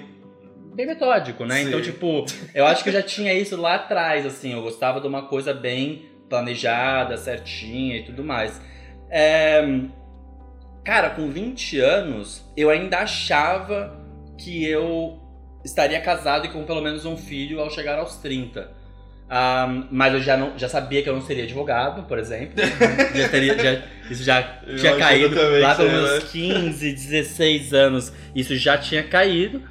Bem 0.73 0.85
metódico, 0.87 1.45
né? 1.45 1.61
Sim. 1.61 1.67
Então, 1.67 1.81
tipo, 1.81 2.25
eu 2.53 2.65
acho 2.65 2.83
que 2.83 2.89
eu 2.89 2.93
já 2.93 3.01
tinha 3.01 3.33
isso 3.33 3.55
lá 3.59 3.75
atrás, 3.75 4.25
assim. 4.25 4.53
Eu 4.53 4.61
gostava 4.61 4.99
de 4.99 5.07
uma 5.07 5.23
coisa 5.27 5.53
bem 5.53 6.05
planejada, 6.29 7.15
certinha 7.17 7.97
e 7.97 8.03
tudo 8.03 8.23
mais. 8.23 8.59
É, 9.09 9.63
Cara, 10.83 11.11
com 11.11 11.29
20 11.29 11.79
anos, 11.79 12.43
eu 12.57 12.69
ainda 12.69 12.97
achava 12.99 13.97
que 14.37 14.65
eu 14.65 15.17
estaria 15.63 16.01
casado 16.01 16.45
e 16.45 16.49
com 16.49 16.63
pelo 16.65 16.81
menos 16.81 17.05
um 17.05 17.15
filho 17.15 17.61
ao 17.61 17.69
chegar 17.69 17.97
aos 17.99 18.17
30. 18.17 18.69
Ah, 19.29 19.85
mas 19.89 20.13
eu 20.13 20.19
já, 20.21 20.35
não, 20.35 20.57
já 20.59 20.67
sabia 20.67 21.01
que 21.01 21.07
eu 21.07 21.13
não 21.13 21.21
seria 21.21 21.45
advogado, 21.45 22.03
por 22.03 22.19
exemplo. 22.19 22.55
já 23.15 23.29
teria, 23.29 23.57
já- 23.57 23.81
isso 24.11 24.23
já 24.23 24.59
Eu 24.67 24.75
tinha 24.75 24.97
caído 24.97 25.35
lá 25.61 25.73
pelos 25.73 25.91
meus 25.93 26.23
15, 26.25 26.91
16 26.91 27.73
anos. 27.73 28.11
Isso 28.35 28.53
já 28.57 28.77
tinha 28.77 29.03
caído. 29.03 29.61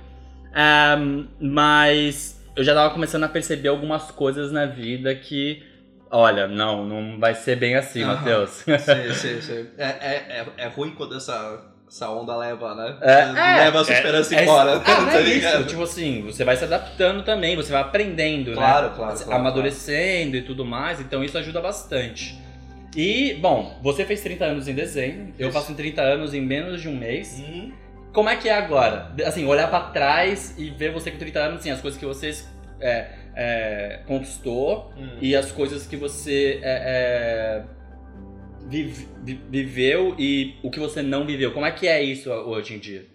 Ah, 0.55 0.97
mas 1.41 2.41
eu 2.55 2.63
já 2.63 2.75
tava 2.75 2.93
começando 2.93 3.25
a 3.25 3.29
perceber 3.29 3.69
algumas 3.69 4.11
coisas 4.11 4.53
na 4.53 4.67
vida 4.67 5.15
que, 5.15 5.63
olha, 6.11 6.47
não, 6.47 6.85
não 6.85 7.19
vai 7.19 7.35
ser 7.35 7.57
bem 7.57 7.75
assim, 7.77 8.03
Aham. 8.03 8.15
Matheus. 8.15 8.51
Sim, 8.51 9.15
sim, 9.15 9.41
sim. 9.41 9.67
É, 9.79 9.87
é, 9.87 10.45
é, 10.59 10.65
é 10.65 10.67
ruim 10.69 10.91
quando 10.91 11.17
essa, 11.17 11.63
essa 11.89 12.11
onda 12.11 12.37
leva, 12.37 12.75
né? 12.75 12.99
É, 13.01 13.25
leva 13.59 13.81
a 13.81 13.85
sua 13.85 13.95
é, 13.95 13.97
esperança 13.97 14.35
é- 14.35 14.43
embora. 14.43 14.83
Ah, 14.85 15.01
não 15.01 15.07
tá 15.11 15.21
é 15.21 15.23
isso. 15.23 15.65
Tipo 15.65 15.83
assim, 15.83 16.23
você 16.23 16.45
vai 16.45 16.57
se 16.57 16.65
adaptando 16.65 17.23
também, 17.23 17.57
você 17.57 17.73
vai 17.73 17.81
aprendendo, 17.81 18.53
Claro, 18.53 18.89
né? 18.91 18.95
claro, 18.97 19.19
claro, 19.19 19.41
Amadurecendo 19.41 20.37
e 20.37 20.43
tudo 20.43 20.65
mais, 20.65 21.01
então 21.01 21.25
isso 21.25 21.39
ajuda 21.39 21.61
bastante. 21.61 22.39
E, 22.95 23.35
bom, 23.41 23.79
você 23.83 24.05
fez 24.05 24.21
30 24.21 24.45
anos 24.45 24.69
em 24.69 24.75
dezembro, 24.75 25.33
eu 25.39 25.51
faço 25.51 25.75
30 25.75 26.03
anos 26.03 26.35
em 26.35 26.43
menos 26.43 26.83
de 26.83 26.91
um 26.91 26.97
mês. 26.97 27.39
Uhum. 27.39 27.73
Como 28.13 28.29
é 28.29 28.37
que 28.37 28.49
é 28.49 28.53
agora? 28.55 29.15
Assim, 29.27 29.45
olhar 29.47 29.69
pra 29.69 29.81
trás 29.91 30.55
e 30.59 30.71
ver 30.71 30.93
você 30.93 31.11
com 31.11 31.19
30 31.19 31.39
anos, 31.41 31.61
assim, 31.61 31.71
as 31.71 31.81
coisas 31.81 31.99
que 31.99 32.05
você 32.07 32.31
é, 32.81 33.11
é, 33.35 34.01
conquistou 34.07 34.93
Uhum. 34.97 35.19
e 35.21 35.35
as 35.35 35.51
coisas 35.51 35.87
que 35.87 35.97
você 35.97 36.61
é, 36.63 37.63
é, 37.63 37.65
vive- 38.69 39.09
vi- 39.23 39.41
viveu 39.49 40.15
e 40.19 40.57
o 40.63 40.71
que 40.71 40.79
você 40.79 41.03
não 41.03 41.27
viveu. 41.27 41.53
Como 41.53 41.67
é 41.67 41.71
que 41.73 41.87
é 41.89 42.03
isso 42.03 42.31
hoje 42.31 42.75
em 42.75 42.79
dia? 42.79 43.07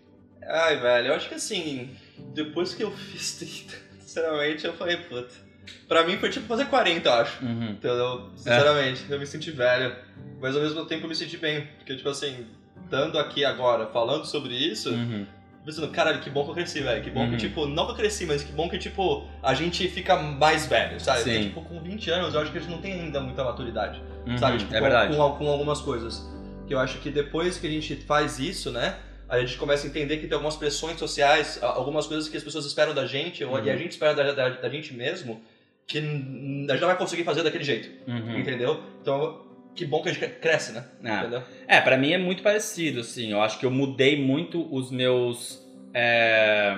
Ai, 0.47 0.77
velho, 0.79 1.07
eu 1.09 1.13
acho 1.13 1.27
que 1.29 1.35
assim, 1.35 1.89
depois 2.33 2.73
que 2.73 2.83
eu 2.83 2.91
fiz 2.91 3.37
30, 3.37 3.75
sinceramente, 4.01 4.65
eu 4.65 4.73
falei, 4.73 4.97
puta. 4.97 5.45
Pra 5.87 6.03
mim 6.05 6.17
foi 6.17 6.29
tipo 6.29 6.47
fazer 6.47 6.65
40, 6.65 7.07
eu 7.09 7.13
acho. 7.13 7.45
Uhum. 7.45 7.71
Entendeu? 7.71 8.29
Sinceramente, 8.37 9.03
eu 9.09 9.19
me 9.19 9.27
senti 9.27 9.51
velho. 9.51 9.93
Mas 10.39 10.55
ao 10.55 10.61
mesmo 10.61 10.85
tempo 10.85 11.03
eu 11.05 11.09
me 11.09 11.15
senti 11.15 11.35
bem. 11.37 11.67
Porque, 11.77 11.95
tipo 11.95 12.07
assim, 12.07 12.45
estando 12.87 13.19
aqui 13.19 13.43
agora, 13.45 13.85
falando 13.87 14.25
sobre 14.25 14.55
isso, 14.55 14.89
Uhum. 14.91 15.25
pensando, 15.65 15.89
caralho, 15.89 16.21
que 16.21 16.29
bom 16.29 16.45
que 16.45 16.51
eu 16.51 16.53
cresci, 16.55 16.79
velho. 16.81 17.03
Que 17.03 17.09
bom 17.11 17.25
Uhum. 17.25 17.31
que, 17.31 17.37
tipo, 17.37 17.65
não 17.65 17.85
que 17.85 17.91
eu 17.91 17.95
cresci, 17.95 18.25
mas 18.25 18.41
que 18.41 18.53
bom 18.53 18.69
que, 18.69 18.77
tipo, 18.77 19.27
a 19.43 19.53
gente 19.53 19.85
fica 19.89 20.15
mais 20.15 20.65
velho, 20.65 20.97
sabe? 20.99 21.19
Sim. 21.19 21.29
Porque, 21.31 21.43
tipo, 21.49 21.61
com 21.63 21.79
20 21.81 22.09
anos, 22.09 22.33
eu 22.33 22.39
acho 22.39 22.51
que 22.51 22.57
a 22.57 22.61
gente 22.61 22.71
não 22.71 22.79
tem 22.81 22.93
ainda 22.93 23.19
muita 23.19 23.43
maturidade, 23.43 24.01
Uhum, 24.25 24.37
sabe? 24.37 24.57
Tipo, 24.59 24.73
é 24.73 24.77
com, 24.77 24.83
verdade. 24.83 25.17
Com, 25.17 25.31
com 25.33 25.49
algumas 25.49 25.81
coisas. 25.81 26.25
Que 26.65 26.73
eu 26.73 26.79
acho 26.79 26.99
que 26.99 27.09
depois 27.09 27.57
que 27.57 27.67
a 27.67 27.69
gente 27.69 27.95
faz 27.97 28.39
isso, 28.39 28.71
né? 28.71 28.95
A 29.29 29.39
gente 29.39 29.57
começa 29.57 29.85
a 29.85 29.89
entender 29.89 30.17
que 30.17 30.27
tem 30.27 30.33
algumas 30.35 30.55
pressões 30.55 30.97
sociais, 30.97 31.59
algumas 31.61 32.07
coisas 32.07 32.29
que 32.29 32.37
as 32.37 32.43
pessoas 32.43 32.65
esperam 32.65 32.93
da 32.93 33.05
gente, 33.05 33.43
ou 33.43 33.55
Uhum. 33.57 33.65
e 33.65 33.69
a 33.69 33.75
gente 33.75 33.91
espera 33.91 34.13
da, 34.15 34.31
da, 34.31 34.49
da 34.49 34.69
gente 34.69 34.93
mesmo, 34.93 35.41
que 35.85 35.97
a 35.97 36.01
gente 36.01 36.79
não 36.79 36.87
vai 36.87 36.97
conseguir 36.97 37.25
fazer 37.25 37.43
daquele 37.43 37.63
jeito, 37.65 37.89
Uhum. 38.09 38.37
entendeu? 38.39 38.81
Então, 39.01 39.46
que 39.77 39.85
bom 39.85 40.01
que 40.01 40.09
a 40.09 40.11
gente 40.13 40.27
cresce, 40.27 40.73
né? 40.73 40.83
Entendeu? 41.19 41.43
É, 41.67 41.79
pra 41.79 41.95
mim 41.95 42.11
é 42.11 42.17
muito 42.17 42.41
parecido, 42.41 43.01
assim. 43.01 43.31
Eu 43.31 43.41
acho 43.41 43.59
que 43.59 43.65
eu 43.65 43.71
mudei 43.71 44.19
muito 44.19 44.67
os 44.73 44.89
meus 44.91 45.63
é, 45.93 46.75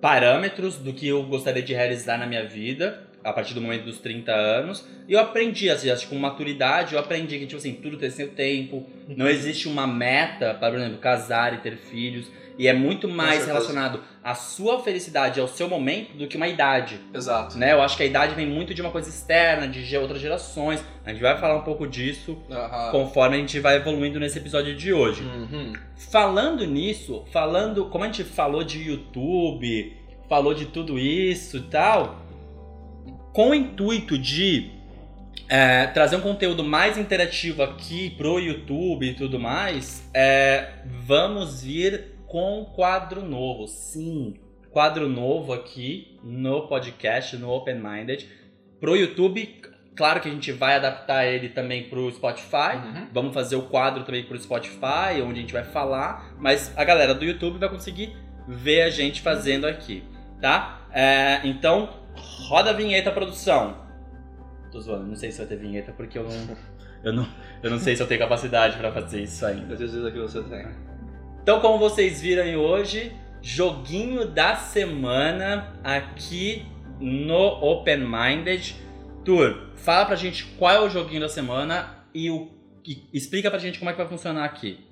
parâmetros 0.00 0.76
do 0.76 0.92
que 0.92 1.06
eu 1.06 1.22
gostaria 1.22 1.62
de 1.62 1.72
realizar 1.72 2.18
na 2.18 2.26
minha 2.26 2.44
vida 2.44 3.06
a 3.26 3.32
partir 3.32 3.54
do 3.54 3.60
momento 3.60 3.84
dos 3.84 3.98
30 3.98 4.32
anos. 4.32 4.86
E 5.08 5.12
eu 5.12 5.18
aprendi, 5.18 5.68
assim, 5.68 5.90
acho 5.90 6.04
que 6.06 6.14
com 6.14 6.20
maturidade, 6.20 6.94
eu 6.94 7.00
aprendi 7.00 7.40
que, 7.40 7.46
tipo 7.46 7.58
assim, 7.58 7.72
tudo 7.74 7.96
tem 7.96 8.08
seu 8.08 8.28
tempo. 8.28 8.86
Não 9.08 9.28
existe 9.28 9.66
uma 9.66 9.84
meta 9.84 10.54
para, 10.54 10.70
por 10.70 10.78
exemplo, 10.78 10.98
casar 10.98 11.52
e 11.52 11.58
ter 11.58 11.76
filhos. 11.76 12.30
E 12.56 12.68
é 12.68 12.72
muito 12.72 13.08
mais 13.08 13.44
relacionado 13.44 14.00
à 14.22 14.34
sua 14.34 14.80
felicidade, 14.80 15.40
ao 15.40 15.48
seu 15.48 15.68
momento, 15.68 16.16
do 16.16 16.26
que 16.28 16.36
uma 16.36 16.46
idade. 16.46 17.00
Exato. 17.12 17.58
Né? 17.58 17.72
Eu 17.72 17.82
acho 17.82 17.96
que 17.96 18.04
a 18.04 18.06
idade 18.06 18.34
vem 18.34 18.46
muito 18.46 18.72
de 18.72 18.80
uma 18.80 18.90
coisa 18.90 19.10
externa, 19.10 19.66
de 19.66 19.96
outras 19.98 20.20
gerações. 20.20 20.82
A 21.04 21.10
gente 21.10 21.20
vai 21.20 21.36
falar 21.36 21.56
um 21.56 21.62
pouco 21.62 21.86
disso 21.86 22.38
Aham. 22.48 22.92
conforme 22.92 23.36
a 23.36 23.40
gente 23.40 23.58
vai 23.58 23.76
evoluindo 23.76 24.20
nesse 24.20 24.38
episódio 24.38 24.74
de 24.74 24.92
hoje. 24.92 25.22
Uhum. 25.22 25.72
Falando 26.10 26.64
nisso, 26.64 27.24
falando, 27.32 27.86
como 27.86 28.04
a 28.04 28.06
gente 28.06 28.24
falou 28.24 28.62
de 28.62 28.88
YouTube, 28.88 29.96
falou 30.28 30.54
de 30.54 30.66
tudo 30.66 30.98
isso 30.98 31.58
e 31.58 31.62
tal, 31.62 32.25
com 33.36 33.50
o 33.50 33.54
intuito 33.54 34.16
de 34.16 34.70
é, 35.46 35.88
trazer 35.88 36.16
um 36.16 36.22
conteúdo 36.22 36.64
mais 36.64 36.96
interativo 36.96 37.62
aqui 37.62 38.08
pro 38.16 38.40
YouTube 38.40 39.10
e 39.10 39.12
tudo 39.12 39.38
mais, 39.38 40.08
é, 40.14 40.70
vamos 41.04 41.62
vir 41.62 42.14
com 42.26 42.62
um 42.62 42.64
quadro 42.64 43.20
novo. 43.20 43.66
Sim, 43.68 44.36
quadro 44.70 45.06
novo 45.06 45.52
aqui 45.52 46.18
no 46.24 46.66
podcast, 46.66 47.36
no 47.36 47.50
Open 47.50 47.78
Minded. 47.78 48.26
Pro 48.80 48.96
YouTube, 48.96 49.60
Claro 49.94 50.20
que 50.20 50.28
a 50.28 50.32
gente 50.32 50.52
vai 50.52 50.76
adaptar 50.76 51.24
ele 51.24 51.48
também 51.48 51.88
pro 51.90 52.10
Spotify. 52.10 52.76
Uhum. 52.76 53.06
Vamos 53.12 53.34
fazer 53.34 53.56
o 53.56 53.62
quadro 53.62 54.04
também 54.04 54.24
pro 54.24 54.38
Spotify, 54.38 55.22
onde 55.22 55.38
a 55.38 55.42
gente 55.42 55.52
vai 55.54 55.64
falar. 55.64 56.34
Mas 56.38 56.72
a 56.76 56.84
galera 56.84 57.14
do 57.14 57.24
YouTube 57.24 57.58
vai 57.58 57.68
conseguir 57.68 58.14
ver 58.46 58.82
a 58.82 58.90
gente 58.90 59.22
fazendo 59.22 59.66
aqui, 59.66 60.02
tá? 60.38 60.86
É, 60.92 61.40
então, 61.44 62.05
roda 62.16 62.70
a 62.70 62.72
vinheta, 62.72 63.10
produção. 63.10 63.86
Tô 64.70 64.80
zoando, 64.80 65.06
não 65.06 65.16
sei 65.16 65.30
se 65.30 65.38
vai 65.38 65.46
ter 65.46 65.56
vinheta 65.56 65.92
porque 65.92 66.18
eu 66.18 66.24
não, 66.24 66.56
eu 67.04 67.12
não, 67.12 67.28
eu 67.62 67.70
não 67.70 67.78
sei 67.78 67.96
se 67.96 68.02
eu 68.02 68.06
tenho 68.06 68.20
capacidade 68.20 68.76
pra 68.76 68.92
fazer 68.92 69.22
isso 69.22 69.44
ainda. 69.44 69.74
Eu 69.74 69.76
tenho 69.76 69.90
certeza 69.90 70.10
que 70.10 70.18
você 70.18 70.42
tem. 70.42 70.66
Então, 71.42 71.60
como 71.60 71.78
vocês 71.78 72.20
viram 72.20 72.56
hoje, 72.56 73.12
joguinho 73.40 74.26
da 74.26 74.56
semana 74.56 75.72
aqui 75.84 76.66
no 76.98 77.62
Open 77.62 77.98
Minded 77.98 78.74
Tour. 79.24 79.70
Fala 79.76 80.06
pra 80.06 80.16
gente 80.16 80.44
qual 80.58 80.72
é 80.72 80.80
o 80.80 80.88
joguinho 80.88 81.20
da 81.20 81.28
semana 81.28 82.04
e, 82.14 82.30
o, 82.30 82.50
e 82.84 83.08
explica 83.12 83.50
pra 83.50 83.58
gente 83.58 83.78
como 83.78 83.90
é 83.90 83.92
que 83.92 83.98
vai 83.98 84.08
funcionar 84.08 84.44
aqui. 84.44 84.84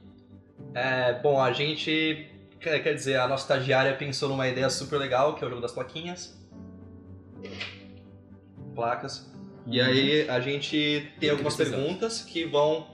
É, 0.75 1.15
bom, 1.21 1.41
a 1.41 1.53
gente. 1.53 2.31
Quer 2.61 2.95
dizer, 2.95 3.19
a 3.19 3.29
nossa 3.29 3.43
estagiária 3.43 3.93
pensou 3.95 4.29
numa 4.29 4.49
ideia 4.49 4.71
super 4.71 4.99
legal, 4.99 5.35
que 5.35 5.45
é 5.45 5.47
o 5.47 5.51
jogo 5.51 5.61
das 5.61 5.73
plaquinhas. 5.73 6.41
Placas. 8.75 9.31
E 9.67 9.81
Uhum. 9.81 9.87
aí 9.87 10.29
a 10.29 10.41
gente 10.41 11.09
tem 11.19 11.31
algumas 11.31 11.55
precisamos. 11.57 11.85
perguntas 11.85 12.23
que 12.23 12.45
vão 12.45 12.87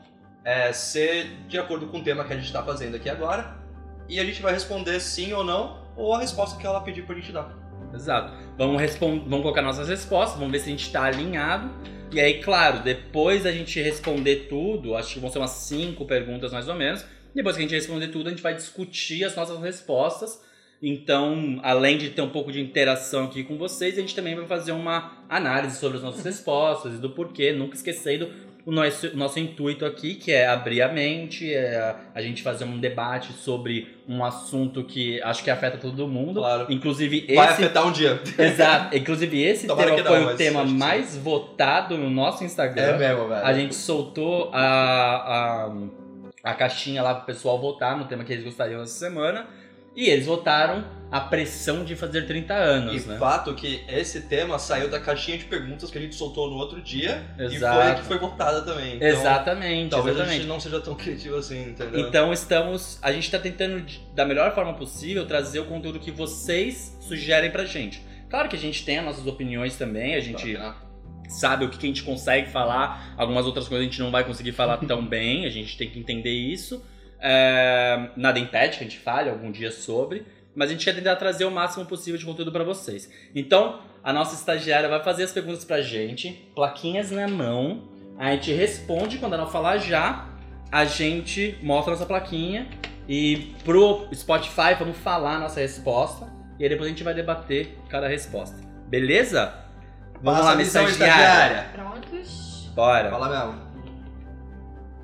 é, 0.45 0.73
ser 0.73 1.26
de 1.49 1.59
acordo 1.59 1.87
com 1.88 1.99
o 1.99 2.02
tema 2.04 2.25
que 2.25 2.33
a 2.33 2.37
gente 2.37 2.47
está 2.47 2.62
fazendo 2.62 2.95
aqui 2.97 3.09
agora. 3.11 3.59
E 4.09 4.19
a 4.19 4.25
gente 4.25 4.40
vai 4.40 4.52
responder 4.52 4.99
sim 5.00 5.33
ou 5.33 5.45
não, 5.45 5.85
ou 5.97 6.14
a 6.14 6.21
resposta 6.21 6.59
que 6.59 6.66
ela 6.66 6.80
pedir 6.80 7.04
pra 7.04 7.14
gente 7.14 7.30
dar. 7.33 7.54
Exato. 7.95 8.33
Vamos, 8.57 8.80
respon- 8.80 9.21
vamos 9.21 9.42
colocar 9.42 9.62
nossas 9.62 9.88
respostas, 9.88 10.38
vamos 10.38 10.52
ver 10.52 10.61
se 10.61 10.66
a 10.69 10.71
gente 10.71 10.90
tá 10.90 11.02
alinhado. 11.04 11.71
E 12.12 12.19
aí, 12.21 12.42
claro, 12.42 12.83
depois 12.83 13.45
da 13.45 13.52
gente 13.52 13.80
responder 13.80 14.47
tudo, 14.49 14.97
acho 14.97 15.14
que 15.14 15.21
vão 15.21 15.30
ser 15.30 15.38
umas 15.38 15.50
cinco 15.50 16.04
perguntas 16.07 16.52
mais 16.52 16.69
ou 16.69 16.75
menos. 16.75 17.04
Depois 17.35 17.54
que 17.57 17.62
a 17.62 17.66
gente 17.66 17.75
responder 17.75 18.09
tudo, 18.09 18.26
a 18.28 18.30
gente 18.30 18.42
vai 18.42 18.54
discutir 18.54 19.25
as 19.25 19.37
nossas 19.37 19.61
respostas. 19.61 20.40
Então, 20.82 21.60
além 21.62 21.99
de 21.99 22.10
ter 22.10 22.22
um 22.22 22.30
pouco 22.30 22.50
de 22.50 22.60
interação 22.60 23.25
aqui 23.25 23.44
com 23.44 23.58
vocês, 23.58 23.99
a 23.99 24.00
gente 24.00 24.14
também 24.14 24.34
vai 24.34 24.46
fazer 24.46 24.72
uma 24.72 25.18
análise 25.28 25.78
sobre 25.78 25.99
as 25.99 26.02
nossas 26.02 26.25
respostas 26.25 26.94
e 26.94 26.96
do 26.96 27.10
porquê, 27.10 27.52
nunca 27.52 27.75
esquecendo 27.75 28.30
o 28.64 28.72
nosso, 28.72 29.08
o 29.08 29.16
nosso 29.16 29.38
intuito 29.38 29.84
aqui, 29.84 30.14
que 30.14 30.32
é 30.32 30.46
abrir 30.46 30.82
a 30.82 30.88
mente, 30.88 31.52
é 31.52 31.94
a 32.14 32.22
gente 32.22 32.42
fazer 32.42 32.64
um 32.64 32.78
debate 32.78 33.32
sobre 33.32 33.96
um 34.08 34.25
assunto 34.25 34.84
que 34.84 35.20
acho 35.22 35.42
que 35.42 35.50
afeta 35.50 35.78
todo 35.78 36.06
mundo. 36.06 36.40
Claro. 36.40 36.66
Inclusive, 36.68 37.34
Vai 37.34 37.52
esse 37.52 37.64
afetar 37.64 37.87
um 37.87 37.92
dia. 37.92 38.20
Exato. 38.38 38.96
Inclusive, 38.96 39.42
esse 39.42 39.66
Tomara 39.66 39.94
tema 39.94 40.02
não, 40.02 40.25
foi 40.25 40.34
o 40.34 40.37
tema 40.37 40.62
que 40.62 40.68
sim. 40.68 40.76
mais 40.76 41.16
votado 41.16 41.96
no 41.96 42.10
nosso 42.10 42.44
Instagram. 42.44 42.82
É 42.82 42.99
mesmo, 42.99 43.28
velho. 43.28 43.44
A 43.44 43.52
gente 43.52 43.75
soltou 43.75 44.50
a, 44.52 45.70
a, 46.44 46.50
a 46.50 46.54
caixinha 46.54 47.02
lá 47.02 47.14
pro 47.14 47.26
pessoal 47.26 47.60
votar 47.60 47.96
no 47.96 48.04
tema 48.04 48.25
que 48.25 48.32
eles 48.32 48.44
gostariam 48.44 48.82
essa 48.82 48.99
semana. 48.99 49.46
E 49.94 50.09
eles 50.09 50.26
votaram 50.26 50.85
a 51.11 51.20
pressão 51.20 51.85
de 51.85 51.97
fazer 51.97 52.26
30 52.26 52.54
anos, 52.54 53.04
E 53.04 53.09
né? 53.09 53.18
fato 53.18 53.52
que 53.54 53.82
esse 53.88 54.23
tema 54.23 54.59
saiu 54.61 54.88
da 54.88 55.00
caixinha 55.00 55.37
de 55.37 55.44
perguntas 55.44 55.90
que 55.90 55.99
a 55.99 56.00
gente 56.00 56.14
soltou 56.14 56.49
no 56.49 56.56
outro 56.56 56.80
dia 56.80 57.25
e 57.35 57.37
foi 57.37 57.44
a 57.44 57.50
Exato. 57.52 58.00
que 58.02 58.06
foi 58.06 58.18
votada 58.18 58.62
também. 58.62 58.94
Então, 58.97 59.09
exatamente, 59.09 59.90
Talvez 59.90 60.16
a 60.16 60.20
exatamente. 60.20 60.42
gente 60.42 60.49
não 60.49 60.61
seja 60.61 60.80
tão 60.80 60.94
criativo 60.94 61.37
assim, 61.37 61.70
entendeu? 61.70 62.00
Então 62.06 62.32
estamos. 62.32 62.99
A 63.02 63.11
gente 63.11 63.25
está 63.25 63.40
tentando, 63.40 63.85
da 64.14 64.25
melhor 64.25 64.54
forma 64.54 64.75
possível, 64.75 65.26
trazer 65.26 65.59
o 65.59 65.64
conteúdo 65.64 65.99
que 65.99 66.12
vocês 66.12 66.97
sugerem 67.00 67.50
pra 67.50 67.64
gente. 67.64 68.00
Claro 68.28 68.49
que 68.49 68.54
a 68.54 68.59
gente 68.59 68.85
tem 68.85 68.99
as 68.99 69.04
nossas 69.04 69.26
opiniões 69.26 69.76
também, 69.76 70.14
a 70.14 70.20
gente 70.20 70.54
Claro 70.54 70.90
sabe 71.30 71.64
o 71.64 71.68
que 71.68 71.78
a 71.78 71.88
gente 71.88 72.02
consegue 72.02 72.50
falar, 72.50 73.14
algumas 73.16 73.47
outras 73.47 73.68
coisas 73.68 73.87
a 73.87 73.88
gente 73.88 74.00
não 74.00 74.11
vai 74.11 74.25
conseguir 74.25 74.50
falar 74.52 74.78
tão 74.78 75.04
bem, 75.06 75.47
a 75.47 75.49
gente 75.49 75.76
tem 75.78 75.88
que 75.88 75.99
entender 75.99 76.32
isso. 76.32 76.85
É, 77.20 78.10
nada 78.16 78.38
impede 78.38 78.78
que 78.78 78.84
a 78.84 78.86
gente 78.86 78.98
fale 78.98 79.28
algum 79.28 79.50
dia 79.50 79.70
sobre, 79.70 80.26
mas 80.54 80.68
a 80.70 80.72
gente 80.72 80.84
quer 80.84 80.94
tentar 80.94 81.16
trazer 81.16 81.44
o 81.44 81.50
máximo 81.50 81.84
possível 81.86 82.18
de 82.18 82.24
conteúdo 82.24 82.50
pra 82.50 82.64
vocês. 82.64 83.10
Então, 83.34 83.80
a 84.02 84.12
nossa 84.12 84.34
estagiária 84.34 84.88
vai 84.88 85.02
fazer 85.02 85.24
as 85.24 85.32
perguntas 85.32 85.64
pra 85.64 85.80
gente, 85.80 86.50
plaquinhas 86.54 87.10
na 87.10 87.28
mão, 87.28 87.88
a 88.18 88.32
gente 88.32 88.52
responde 88.52 89.18
quando 89.18 89.34
ela 89.34 89.46
falar 89.46 89.78
já, 89.78 90.28
a 90.70 90.84
gente 90.84 91.58
mostra 91.62 91.92
a 91.92 91.96
nossa 91.96 92.06
plaquinha 92.06 92.68
e 93.08 93.54
pro 93.64 94.08
Spotify 94.14 94.74
vamos 94.78 94.96
falar 94.98 95.36
a 95.36 95.38
nossa 95.40 95.60
resposta 95.60 96.30
e 96.58 96.62
aí 96.62 96.68
depois 96.68 96.86
a 96.86 96.90
gente 96.90 97.02
vai 97.02 97.14
debater 97.14 97.78
cada 97.88 98.06
resposta. 98.06 98.56
Beleza? 98.86 99.54
Vamos 100.22 100.40
Passa 100.40 100.50
lá, 100.50 100.56
missão, 100.56 100.86
estagiária. 100.86 101.68
Prontos? 101.72 102.70
Bora. 102.74 103.10
Fala 103.10 103.28
mesmo. 103.28 103.69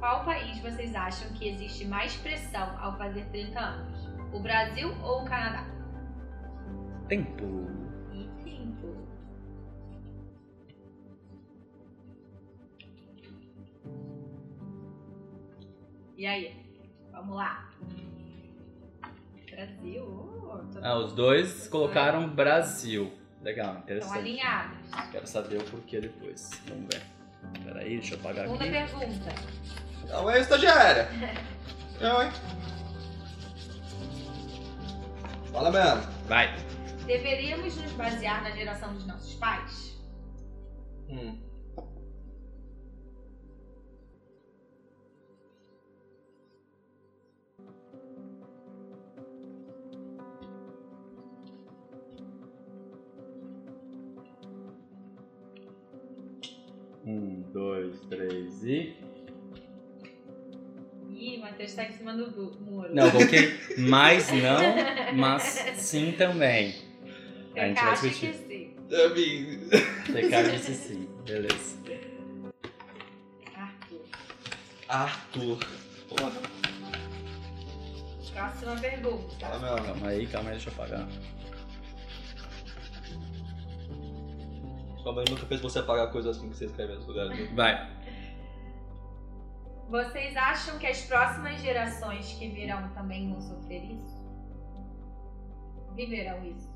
Qual 0.06 0.24
país 0.24 0.60
vocês 0.60 0.94
acham 0.94 1.28
que 1.32 1.48
existe 1.48 1.84
mais 1.84 2.14
pressão 2.18 2.78
ao 2.80 2.96
fazer 2.96 3.24
30 3.32 3.58
anos? 3.58 4.08
O 4.32 4.38
Brasil 4.38 4.94
ou 5.02 5.22
o 5.22 5.24
Canadá? 5.24 5.66
Tempo. 7.08 7.66
E 8.12 8.28
tempo. 8.44 9.04
E 16.16 16.24
aí? 16.24 16.54
Vamos 17.10 17.34
lá. 17.36 17.68
Brasil? 19.50 20.04
Oh, 20.04 20.60
Ah, 20.82 20.98
os 20.98 21.14
dois 21.14 21.66
colocaram 21.66 22.28
Brasil. 22.28 23.12
Legal, 23.42 23.70
Estão 23.70 23.82
interessante. 23.82 24.18
alinhados. 24.18 24.78
Quero 25.10 25.26
saber 25.26 25.60
o 25.60 25.64
porquê 25.64 26.00
depois. 26.00 26.48
Vamos 26.68 26.86
ver. 26.94 27.02
Peraí, 27.64 27.96
deixa 27.98 28.14
eu 28.14 28.20
apagar 28.20 28.46
Segunda 28.46 28.64
aqui. 28.64 28.72
pergunta. 28.72 29.85
Não 30.08 30.30
é 30.30 30.40
estagiária. 30.40 31.08
Eu, 32.00 32.22
hein? 32.22 32.30
Fala 35.52 35.70
mesmo. 35.70 36.02
Vai. 36.26 36.54
Deveríamos 37.06 37.76
nos 37.76 37.92
basear 37.92 38.42
na 38.42 38.50
geração 38.50 38.92
dos 38.94 39.06
nossos 39.06 39.34
pais? 39.34 39.96
Hum. 41.08 41.42
Um, 57.04 57.42
dois, 57.52 58.00
três 58.06 58.64
e. 58.64 59.05
Tá 61.56 61.84
em 61.84 61.92
cima 61.92 62.12
do 62.14 62.60
muro. 62.60 62.94
Não, 62.94 63.10
coloquei 63.10 63.58
mais 63.78 64.30
não, 64.32 65.14
mas 65.16 65.42
sim 65.76 66.12
também. 66.12 66.74
A 67.54 67.60
Eu 67.60 67.68
gente 67.68 67.80
vai 67.80 67.92
acho 67.92 68.02
que 68.02 68.08
discutir. 68.08 68.34
sim. 68.48 68.76
Também. 68.88 69.68
Ricardo 70.22 70.50
disse 70.52 70.74
sim. 70.74 71.08
Beleza. 71.24 71.76
Arthur. 73.56 74.00
Arthur. 74.88 75.58
Porra. 76.08 76.32
Próxima 78.32 78.76
pergunta. 78.76 79.48
Mesmo. 79.48 79.84
Calma 79.86 80.08
aí, 80.08 80.26
calma 80.26 80.50
aí, 80.50 80.56
deixa 80.56 80.68
eu 80.68 80.74
apagar. 80.74 81.08
Sua 85.02 85.12
mãe 85.14 85.24
nunca 85.30 85.46
fez 85.46 85.60
você 85.60 85.78
apagar 85.78 86.10
coisas 86.12 86.36
assim 86.36 86.50
que 86.50 86.56
você 86.56 86.66
escreve 86.66 86.94
nos 86.94 87.06
lugares. 87.06 87.30
né? 87.38 87.48
Vai. 87.54 87.95
Vocês 89.88 90.36
acham 90.36 90.78
que 90.78 90.86
as 90.86 91.00
próximas 91.06 91.60
gerações 91.60 92.32
que 92.32 92.48
virão 92.48 92.88
também 92.94 93.30
vão 93.30 93.40
sofrer 93.40 93.84
isso? 93.84 94.16
Viverão 95.94 96.44
isso? 96.44 96.74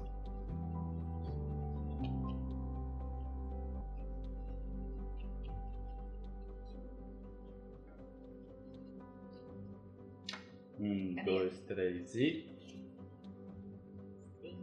Um, 10.79 11.15
Cadê? 11.15 11.31
dois, 11.31 11.59
três 11.67 12.15
e. 12.15 12.47
Sim. 14.41 14.57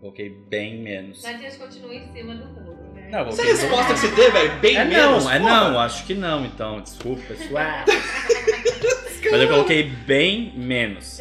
Coloquei 0.00 0.30
bem 0.30 0.82
menos. 0.82 1.22
Matheus 1.22 1.56
continua 1.56 1.94
em 1.94 2.12
cima 2.12 2.34
do 2.34 2.46
muro? 2.46 2.83
Não, 3.14 3.28
Essa 3.28 3.42
resposta 3.44 3.94
que 3.94 4.00
você 4.00 4.08
deu, 4.08 4.32
velho, 4.32 4.58
bem 4.58 4.76
É 4.76 4.84
menos. 4.84 5.24
não, 5.24 5.30
é 5.30 5.38
porra. 5.38 5.50
não, 5.70 5.78
acho 5.78 6.04
que 6.04 6.14
não, 6.14 6.44
então. 6.44 6.80
Desculpa, 6.80 7.22
pessoal. 7.28 7.84
Mas 9.30 9.40
eu 9.40 9.48
coloquei 9.48 9.84
bem 9.84 10.52
menos. 10.56 11.20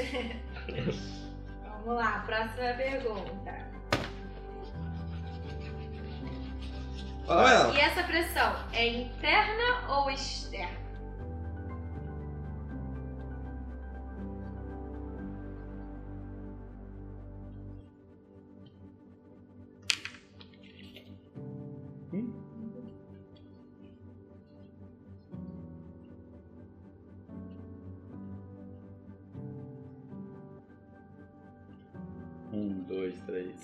Vamos 1.85 2.01
lá, 2.01 2.23
próxima 2.25 2.73
pergunta. 2.75 3.53
Fala. 7.27 7.73
E 7.73 7.79
essa 7.79 8.03
pressão 8.03 8.55
é 8.73 8.87
interna 8.87 9.87
ou 9.89 10.09
externa? 10.11 10.82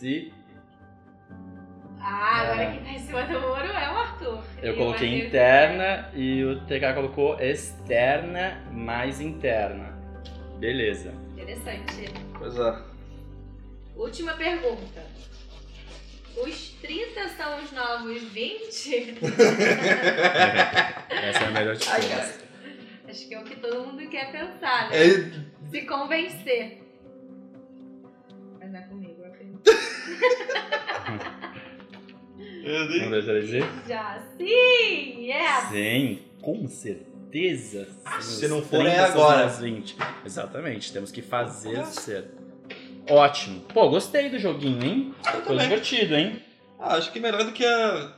E. 0.02 0.34
Ah, 2.02 2.42
agora 2.42 2.64
É. 2.64 2.72
quem 2.72 2.84
tá 2.84 2.90
em 2.92 3.00
cima 3.00 3.24
do 3.24 3.40
muro 3.42 3.66
é 3.66 3.92
o 3.92 3.98
Arthur. 3.98 4.44
Eu 4.62 4.74
E 4.74 4.78
coloquei 4.78 5.26
interna 5.28 6.10
e 6.14 6.44
o 6.46 6.62
TK 6.66 6.94
colocou 6.96 7.40
externa 7.40 8.64
mais 8.72 9.20
interna. 9.20 9.98
Beleza. 10.60 11.14
Interessante. 11.34 12.10
Pois 12.38 12.58
é. 12.58 12.82
Última 13.96 14.34
pergunta. 14.34 15.02
Os 16.38 16.70
30 16.82 17.28
são 17.30 17.62
os 17.62 17.72
novos 17.74 18.22
20? 18.32 19.18
Essa 21.10 21.44
é 21.44 21.48
a 21.48 21.52
melhor 21.52 21.76
de 21.76 21.86
todas. 21.86 22.40
Acho 23.10 23.28
que 23.28 23.34
é 23.34 23.40
o 23.40 23.44
que 23.44 23.56
todo 23.58 23.84
mundo 23.88 24.08
quer 24.10 24.32
pensar, 24.32 24.90
né? 24.90 24.96
É, 24.98 25.70
Se 25.70 25.82
convencer. 25.86 26.82
Um, 32.62 33.10
dois, 33.10 33.26
três 33.26 33.50
e. 33.54 33.60
Já 33.88 34.20
sim! 34.38 35.26
Yes! 35.26 35.70
Sim, 35.72 36.20
com 36.42 36.68
certeza. 36.68 37.88
Se 38.22 38.48
não 38.48 38.62
for, 38.62 38.80
30 38.82 38.90
é 38.90 39.00
agora. 39.00 39.48
os 39.48 39.58
20. 39.60 39.96
Exatamente, 40.26 40.92
temos 40.94 41.12
que 41.12 41.22
fazer 41.22 41.74
Nossa. 41.78 42.02
ser. 42.02 42.26
Ótimo. 43.10 43.62
Pô, 43.74 43.90
gostei 43.90 44.30
do 44.30 44.38
joguinho, 44.38 44.84
hein? 44.84 45.16
Eu 45.26 45.32
Foi 45.32 45.42
também. 45.42 45.68
divertido, 45.68 46.16
hein? 46.16 46.44
Ah, 46.80 46.96
acho 46.96 47.12
que 47.12 47.20
melhor 47.20 47.44
do 47.44 47.52
que, 47.52 47.66
a, 47.66 48.14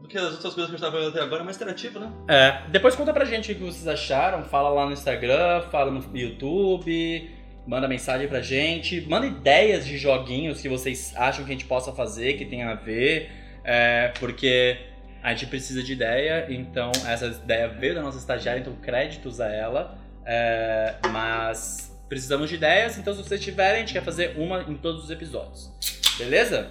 do 0.00 0.06
que 0.08 0.18
as 0.18 0.34
outras 0.34 0.52
coisas 0.52 0.66
que 0.66 0.76
a 0.76 0.78
gente 0.78 0.80
tava 0.80 0.92
fazendo 0.92 1.08
até 1.10 1.22
agora, 1.22 1.40
é 1.40 1.44
mais 1.44 1.56
interativo, 1.56 1.98
né? 1.98 2.12
É, 2.28 2.68
depois 2.68 2.94
conta 2.94 3.12
pra 3.14 3.24
gente 3.24 3.50
o 3.52 3.54
que 3.54 3.62
vocês 3.62 3.88
acharam. 3.88 4.44
Fala 4.44 4.68
lá 4.68 4.84
no 4.84 4.92
Instagram, 4.92 5.62
fala 5.70 5.90
no 5.90 6.04
YouTube, 6.16 7.30
manda 7.66 7.88
mensagem 7.88 8.28
pra 8.28 8.40
gente, 8.40 9.00
manda 9.08 9.26
ideias 9.26 9.86
de 9.86 9.98
joguinhos 9.98 10.60
que 10.60 10.68
vocês 10.68 11.12
acham 11.16 11.44
que 11.44 11.50
a 11.50 11.54
gente 11.54 11.64
possa 11.64 11.92
fazer, 11.92 12.34
que 12.34 12.44
tem 12.44 12.62
a 12.62 12.74
ver, 12.74 13.30
é, 13.64 14.12
porque 14.20 14.78
a 15.22 15.30
gente 15.30 15.46
precisa 15.46 15.82
de 15.82 15.92
ideia, 15.92 16.46
então 16.48 16.92
essa 17.06 17.26
ideia 17.26 17.68
veio 17.68 17.94
da 17.94 18.02
nossa 18.02 18.18
estagiária, 18.18 18.60
então 18.60 18.76
créditos 18.76 19.40
a 19.40 19.48
ela, 19.48 19.98
é, 20.24 20.94
mas 21.10 21.92
precisamos 22.08 22.48
de 22.48 22.54
ideias, 22.54 22.96
então 22.96 23.12
se 23.12 23.22
vocês 23.22 23.40
tiverem, 23.40 23.76
a 23.76 23.80
gente 23.80 23.92
quer 23.92 24.04
fazer 24.04 24.36
uma 24.38 24.62
em 24.62 24.76
todos 24.76 25.04
os 25.04 25.10
episódios, 25.10 25.72
beleza? 26.16 26.70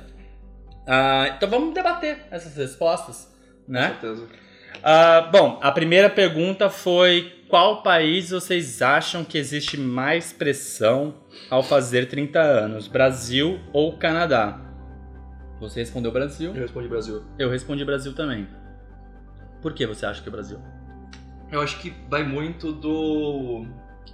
Ah, 0.88 1.34
então 1.36 1.50
vamos 1.50 1.74
debater 1.74 2.20
essas 2.32 2.56
respostas, 2.56 3.30
né? 3.68 3.98
Com 4.00 4.08
certeza. 4.08 4.28
Ah, 4.84 5.30
bom, 5.32 5.60
a 5.62 5.72
primeira 5.72 6.10
pergunta 6.10 6.70
foi 6.70 7.44
qual 7.56 7.82
país 7.82 8.32
vocês 8.32 8.82
acham 8.82 9.24
que 9.24 9.38
existe 9.38 9.78
mais 9.80 10.34
pressão 10.34 11.14
ao 11.50 11.64
fazer 11.64 12.06
30 12.10 12.38
anos, 12.42 12.90
Brasil 12.90 13.62
ou 13.72 13.98
Canadá? 13.98 14.60
Você 15.62 15.80
respondeu 15.80 16.12
Brasil, 16.12 16.54
Eu 16.54 16.62
respondi 16.64 16.90
Brasil. 16.90 17.24
eu 17.40 17.50
respondi 17.50 17.86
Brasil 17.86 18.14
também. 18.14 18.46
Por 19.62 19.72
que 19.72 19.88
você 19.88 20.06
acha 20.06 20.22
que 20.22 20.28
é 20.28 20.32
Brasil? 20.34 20.60
Eu 21.50 21.62
acho 21.62 21.80
que 21.80 21.94
vai 22.10 22.24
muito 22.24 22.74
do. 22.74 23.66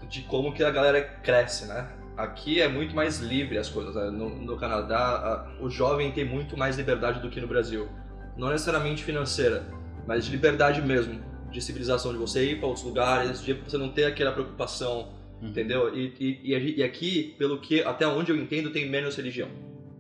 de 0.07 0.21
como 0.21 0.53
que 0.53 0.63
a 0.63 0.69
galera 0.69 1.01
cresce, 1.01 1.65
né? 1.65 1.89
Aqui 2.15 2.62
é 2.62 2.67
muito 2.67 2.95
mais 2.95 3.17
livre 3.21 3.57
as 3.57 3.69
coisas. 3.69 3.95
né? 3.95 4.12
No, 4.12 4.29
no 4.29 4.55
Canadá, 4.55 5.00
a- 5.00 5.63
o 5.63 5.67
jovem 5.67 6.12
tem 6.12 6.25
muito 6.25 6.55
mais 6.55 6.77
liberdade 6.77 7.19
do 7.19 7.27
que 7.31 7.41
no 7.41 7.48
Brasil. 7.48 7.89
Não 8.38 8.50
necessariamente 8.50 9.03
financeira, 9.03 9.63
mas 10.05 10.25
de 10.25 10.31
liberdade 10.31 10.79
mesmo. 10.79 11.30
De 11.51 11.62
civilização, 11.62 12.12
de 12.12 12.17
você 12.17 12.51
ir 12.51 12.60
para 12.60 12.67
outros 12.67 12.86
lugares, 12.86 13.43
de 13.43 13.53
você 13.53 13.77
não 13.77 13.89
ter 13.89 14.05
aquela 14.05 14.31
preocupação, 14.31 15.09
Uhum. 15.42 15.50
entendeu? 15.50 15.96
E, 15.96 16.14
e, 16.20 16.75
e 16.77 16.83
aqui, 16.83 17.35
pelo 17.37 17.57
que, 17.57 17.81
até 17.81 18.05
onde 18.07 18.31
eu 18.31 18.37
entendo, 18.37 18.70
tem 18.70 18.87
menos 18.87 19.16
religião. 19.16 19.50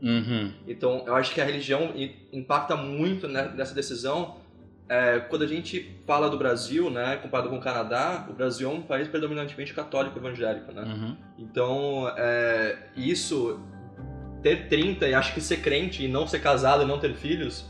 Uhum. 0.01 0.51
Então, 0.67 1.03
eu 1.05 1.15
acho 1.15 1.33
que 1.33 1.41
a 1.41 1.45
religião 1.45 1.93
impacta 2.31 2.75
muito 2.75 3.27
né, 3.27 3.51
nessa 3.55 3.73
decisão. 3.73 4.37
É, 4.87 5.19
quando 5.19 5.43
a 5.43 5.47
gente 5.47 5.95
fala 6.05 6.29
do 6.29 6.37
Brasil, 6.37 6.89
né, 6.89 7.17
comparado 7.17 7.49
com 7.49 7.57
o 7.57 7.61
Canadá, 7.61 8.27
o 8.29 8.33
Brasil 8.33 8.69
é 8.69 8.73
um 8.73 8.81
país 8.81 9.07
predominantemente 9.07 9.73
católico 9.73 10.17
evangélico, 10.17 10.71
né? 10.71 10.83
Uhum. 10.83 11.17
Então, 11.39 12.11
é, 12.17 12.77
isso, 12.95 13.59
ter 14.43 14.67
30 14.67 15.07
e 15.07 15.13
acho 15.13 15.33
que 15.33 15.41
ser 15.41 15.57
crente 15.57 16.03
e 16.03 16.07
não 16.07 16.27
ser 16.27 16.39
casado 16.39 16.83
e 16.83 16.85
não 16.85 16.99
ter 16.99 17.13
filhos, 17.13 17.65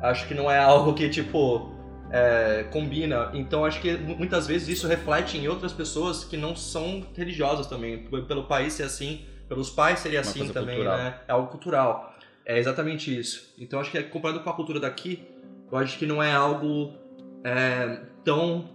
acho 0.00 0.26
que 0.26 0.34
não 0.34 0.50
é 0.50 0.58
algo 0.58 0.94
que, 0.94 1.08
tipo, 1.08 1.73
é, 2.10 2.64
combina. 2.70 3.30
Então, 3.34 3.64
acho 3.64 3.80
que 3.80 3.96
mu- 3.96 4.16
muitas 4.16 4.46
vezes 4.46 4.68
isso 4.68 4.86
reflete 4.86 5.36
em 5.38 5.48
outras 5.48 5.72
pessoas 5.72 6.24
que 6.24 6.36
não 6.36 6.54
são 6.54 7.04
religiosas 7.16 7.66
também. 7.66 7.98
Pelo 8.26 8.44
país 8.44 8.72
ser 8.74 8.84
assim, 8.84 9.24
pelos 9.48 9.70
pais 9.70 10.00
serem 10.00 10.18
Uma 10.18 10.22
assim 10.22 10.48
também, 10.48 10.76
cultural. 10.76 10.98
né? 10.98 11.14
É 11.28 11.32
algo 11.32 11.48
cultural. 11.48 12.14
É 12.46 12.58
exatamente 12.58 13.16
isso. 13.16 13.52
Então, 13.58 13.80
acho 13.80 13.90
que 13.90 14.02
comparado 14.04 14.40
com 14.40 14.50
a 14.50 14.54
cultura 14.54 14.78
daqui, 14.78 15.22
eu 15.70 15.78
acho 15.78 15.98
que 15.98 16.06
não 16.06 16.22
é 16.22 16.32
algo 16.32 16.92
é, 17.42 18.00
tão 18.24 18.72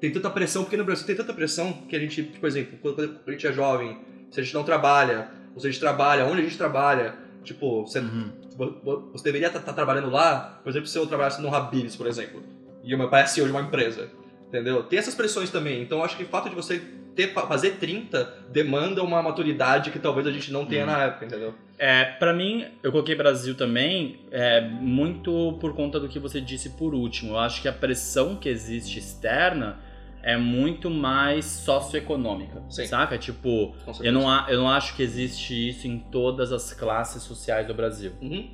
tem 0.00 0.12
tanta 0.12 0.30
pressão, 0.30 0.62
porque 0.62 0.76
no 0.76 0.84
Brasil 0.84 1.04
tem 1.04 1.16
tanta 1.16 1.32
pressão 1.34 1.72
que 1.88 1.96
a 1.96 1.98
gente, 1.98 2.22
por 2.22 2.46
exemplo, 2.46 2.78
quando 2.80 3.18
a 3.26 3.30
gente 3.32 3.46
é 3.48 3.52
jovem, 3.52 3.98
se 4.30 4.38
a 4.38 4.42
gente 4.44 4.54
não 4.54 4.62
trabalha, 4.62 5.28
ou 5.52 5.60
se 5.60 5.66
a 5.66 5.70
gente 5.70 5.80
trabalha, 5.80 6.24
onde 6.24 6.40
a 6.40 6.44
gente 6.44 6.56
trabalha, 6.56 7.16
tipo, 7.42 7.82
você, 7.84 7.98
Uhum. 7.98 8.30
vo- 8.56 9.10
você 9.12 9.24
deveria 9.24 9.48
estar 9.48 9.72
trabalhando 9.72 10.08
lá, 10.08 10.60
por 10.62 10.70
exemplo, 10.70 10.86
se 10.86 10.96
eu 10.96 11.04
trabalhasse 11.04 11.42
no 11.42 11.52
Habib's, 11.52 11.96
por 11.96 12.06
exemplo, 12.06 12.40
e 12.88 12.94
o 12.94 12.98
meu 12.98 13.08
pai 13.08 13.22
é 13.22 13.26
CEO 13.26 13.44
de 13.46 13.52
uma 13.52 13.60
empresa, 13.60 14.10
entendeu? 14.48 14.82
Tem 14.82 14.98
essas 14.98 15.14
pressões 15.14 15.50
também, 15.50 15.82
então 15.82 15.98
eu 15.98 16.04
acho 16.04 16.16
que 16.16 16.22
o 16.24 16.26
fato 16.26 16.48
de 16.48 16.54
você 16.54 16.82
ter, 17.14 17.32
fazer 17.34 17.72
30 17.72 18.46
demanda 18.50 19.02
uma 19.02 19.22
maturidade 19.22 19.90
que 19.90 19.98
talvez 19.98 20.26
a 20.26 20.30
gente 20.32 20.52
não 20.52 20.64
tenha 20.64 20.84
Uhum. 20.86 20.90
na 20.90 21.04
época, 21.04 21.26
entendeu? 21.26 21.54
É, 21.78 22.04
para 22.04 22.32
mim, 22.32 22.64
eu 22.82 22.90
coloquei 22.90 23.14
Brasil 23.14 23.54
também, 23.54 24.20
é, 24.30 24.60
muito 24.60 25.56
por 25.60 25.74
conta 25.74 26.00
do 26.00 26.08
que 26.08 26.18
você 26.18 26.40
disse 26.40 26.70
por 26.70 26.94
último. 26.94 27.32
Eu 27.32 27.38
acho 27.38 27.60
que 27.62 27.68
a 27.68 27.72
pressão 27.72 28.36
que 28.36 28.48
existe 28.48 28.98
externa 28.98 29.78
é 30.22 30.36
muito 30.36 30.90
mais 30.90 31.44
socioeconômica, 31.44 32.62
Sim. 32.68 32.86
saca? 32.86 33.16
Tipo, 33.16 33.74
eu 34.00 34.12
não, 34.12 34.48
eu 34.48 34.58
não 34.58 34.68
acho 34.70 34.94
que 34.96 35.02
existe 35.02 35.68
isso 35.68 35.86
em 35.86 35.98
todas 35.98 36.52
as 36.52 36.72
classes 36.72 37.22
sociais 37.22 37.66
do 37.66 37.74
Brasil. 37.74 38.12
Uhum. 38.20 38.50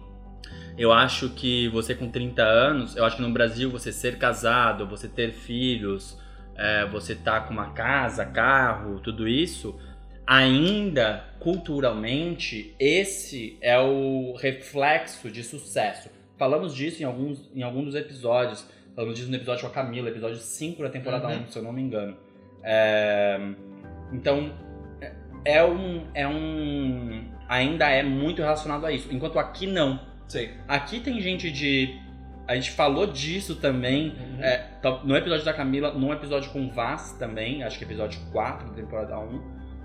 Eu 0.76 0.92
acho 0.92 1.30
que 1.30 1.68
você 1.68 1.94
com 1.94 2.10
30 2.10 2.42
anos, 2.42 2.96
eu 2.96 3.04
acho 3.04 3.16
que 3.16 3.22
no 3.22 3.30
Brasil 3.32 3.70
você 3.70 3.92
ser 3.92 4.18
casado, 4.18 4.86
você 4.86 5.06
ter 5.06 5.32
filhos, 5.32 6.18
é, 6.56 6.84
você 6.86 7.14
tá 7.14 7.40
com 7.40 7.52
uma 7.52 7.70
casa, 7.70 8.24
carro, 8.24 8.98
tudo 9.00 9.28
isso, 9.28 9.78
ainda 10.26 11.24
culturalmente 11.38 12.74
esse 12.78 13.56
é 13.60 13.78
o 13.78 14.34
reflexo 14.36 15.30
de 15.30 15.42
sucesso. 15.44 16.08
Falamos 16.36 16.74
disso 16.74 17.02
em 17.02 17.04
alguns 17.04 17.50
em 17.54 17.62
algum 17.62 17.84
dos 17.84 17.94
episódios. 17.94 18.66
Falamos 18.96 19.16
disso 19.18 19.30
no 19.30 19.36
episódio 19.36 19.62
com 19.62 19.68
a 19.68 19.70
Camila, 19.70 20.08
episódio 20.08 20.36
5 20.38 20.82
da 20.82 20.88
temporada 20.88 21.28
Uhum. 21.28 21.42
1, 21.42 21.50
se 21.50 21.58
eu 21.58 21.62
não 21.62 21.72
me 21.72 21.82
engano. 21.82 22.16
É, 22.62 23.38
então, 24.12 24.52
é- 25.00 25.12
é 25.44 25.64
um, 25.64 26.06
é 26.14 26.26
um. 26.26 27.24
Ainda 27.48 27.88
é 27.90 28.02
muito 28.02 28.40
relacionado 28.40 28.86
a 28.86 28.92
isso. 28.92 29.08
Enquanto 29.12 29.38
aqui 29.38 29.66
não. 29.66 30.00
Sim. 30.28 30.48
Aqui 30.66 31.00
tem 31.00 31.20
gente 31.20 31.50
de. 31.50 31.98
A 32.46 32.54
gente 32.54 32.70
falou 32.72 33.06
disso 33.06 33.56
também. 33.56 34.08
Uhum. 34.10 34.42
é, 34.42 34.58
tá- 34.82 35.00
no 35.04 35.16
episódio 35.16 35.44
da 35.44 35.52
Camila, 35.52 35.92
num 35.92 36.12
episódio 36.12 36.50
com 36.50 36.66
o 36.66 36.70
Vaz 36.70 37.12
também, 37.18 37.62
acho 37.62 37.78
que 37.78 37.84
episódio 37.84 38.20
4 38.32 38.68
da 38.68 38.74
temporada 38.74 39.18
1. 39.18 39.40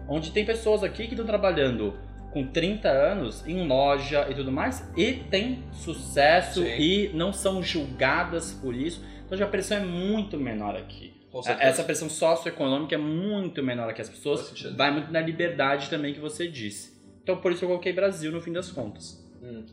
Onde 0.08 0.32
tem 0.32 0.43
pessoas 0.45 0.84
aqui 0.84 1.06
que 1.08 1.13
estão 1.13 1.25
trabalhando 1.25 1.97
com 2.32 2.45
30 2.45 2.89
anos 2.89 3.47
em 3.47 3.67
loja 3.67 4.28
e 4.30 4.34
tudo 4.36 4.52
mais. 4.52 4.88
E 4.97 5.13
tem 5.13 5.63
sucesso 5.71 6.62
Sim. 6.63 6.78
e 6.80 7.12
não 7.13 7.32
são 7.32 7.62
julgadas 7.63 8.54
por 8.54 8.75
isso. 8.75 9.04
Então 9.25 9.41
a 9.41 9.49
pressão 9.49 9.78
é 9.78 9.82
muito 9.86 10.38
menor 10.38 10.75
aqui. 10.75 11.13
Certeza. 11.43 11.69
Essa 11.69 11.84
pressão 11.84 12.10
socioeconômica 12.10 12.95
é 12.95 12.97
muito 12.97 13.62
menor 13.62 13.93
que 13.93 14.02
as 14.02 14.10
pessoas. 14.10 14.52
Vai 14.75 14.91
muito 14.91 15.12
na 15.12 15.21
liberdade 15.21 15.89
também 15.89 16.13
que 16.13 16.19
você 16.19 16.47
disse. 16.47 16.99
Então 17.21 17.38
por 17.38 17.52
isso 17.52 17.63
eu 17.63 17.69
coloquei 17.69 17.93
Brasil 17.93 18.32
no 18.32 18.41
fim 18.41 18.52
das 18.52 18.71
contas. 18.71 19.23
Hum. 19.41 19.63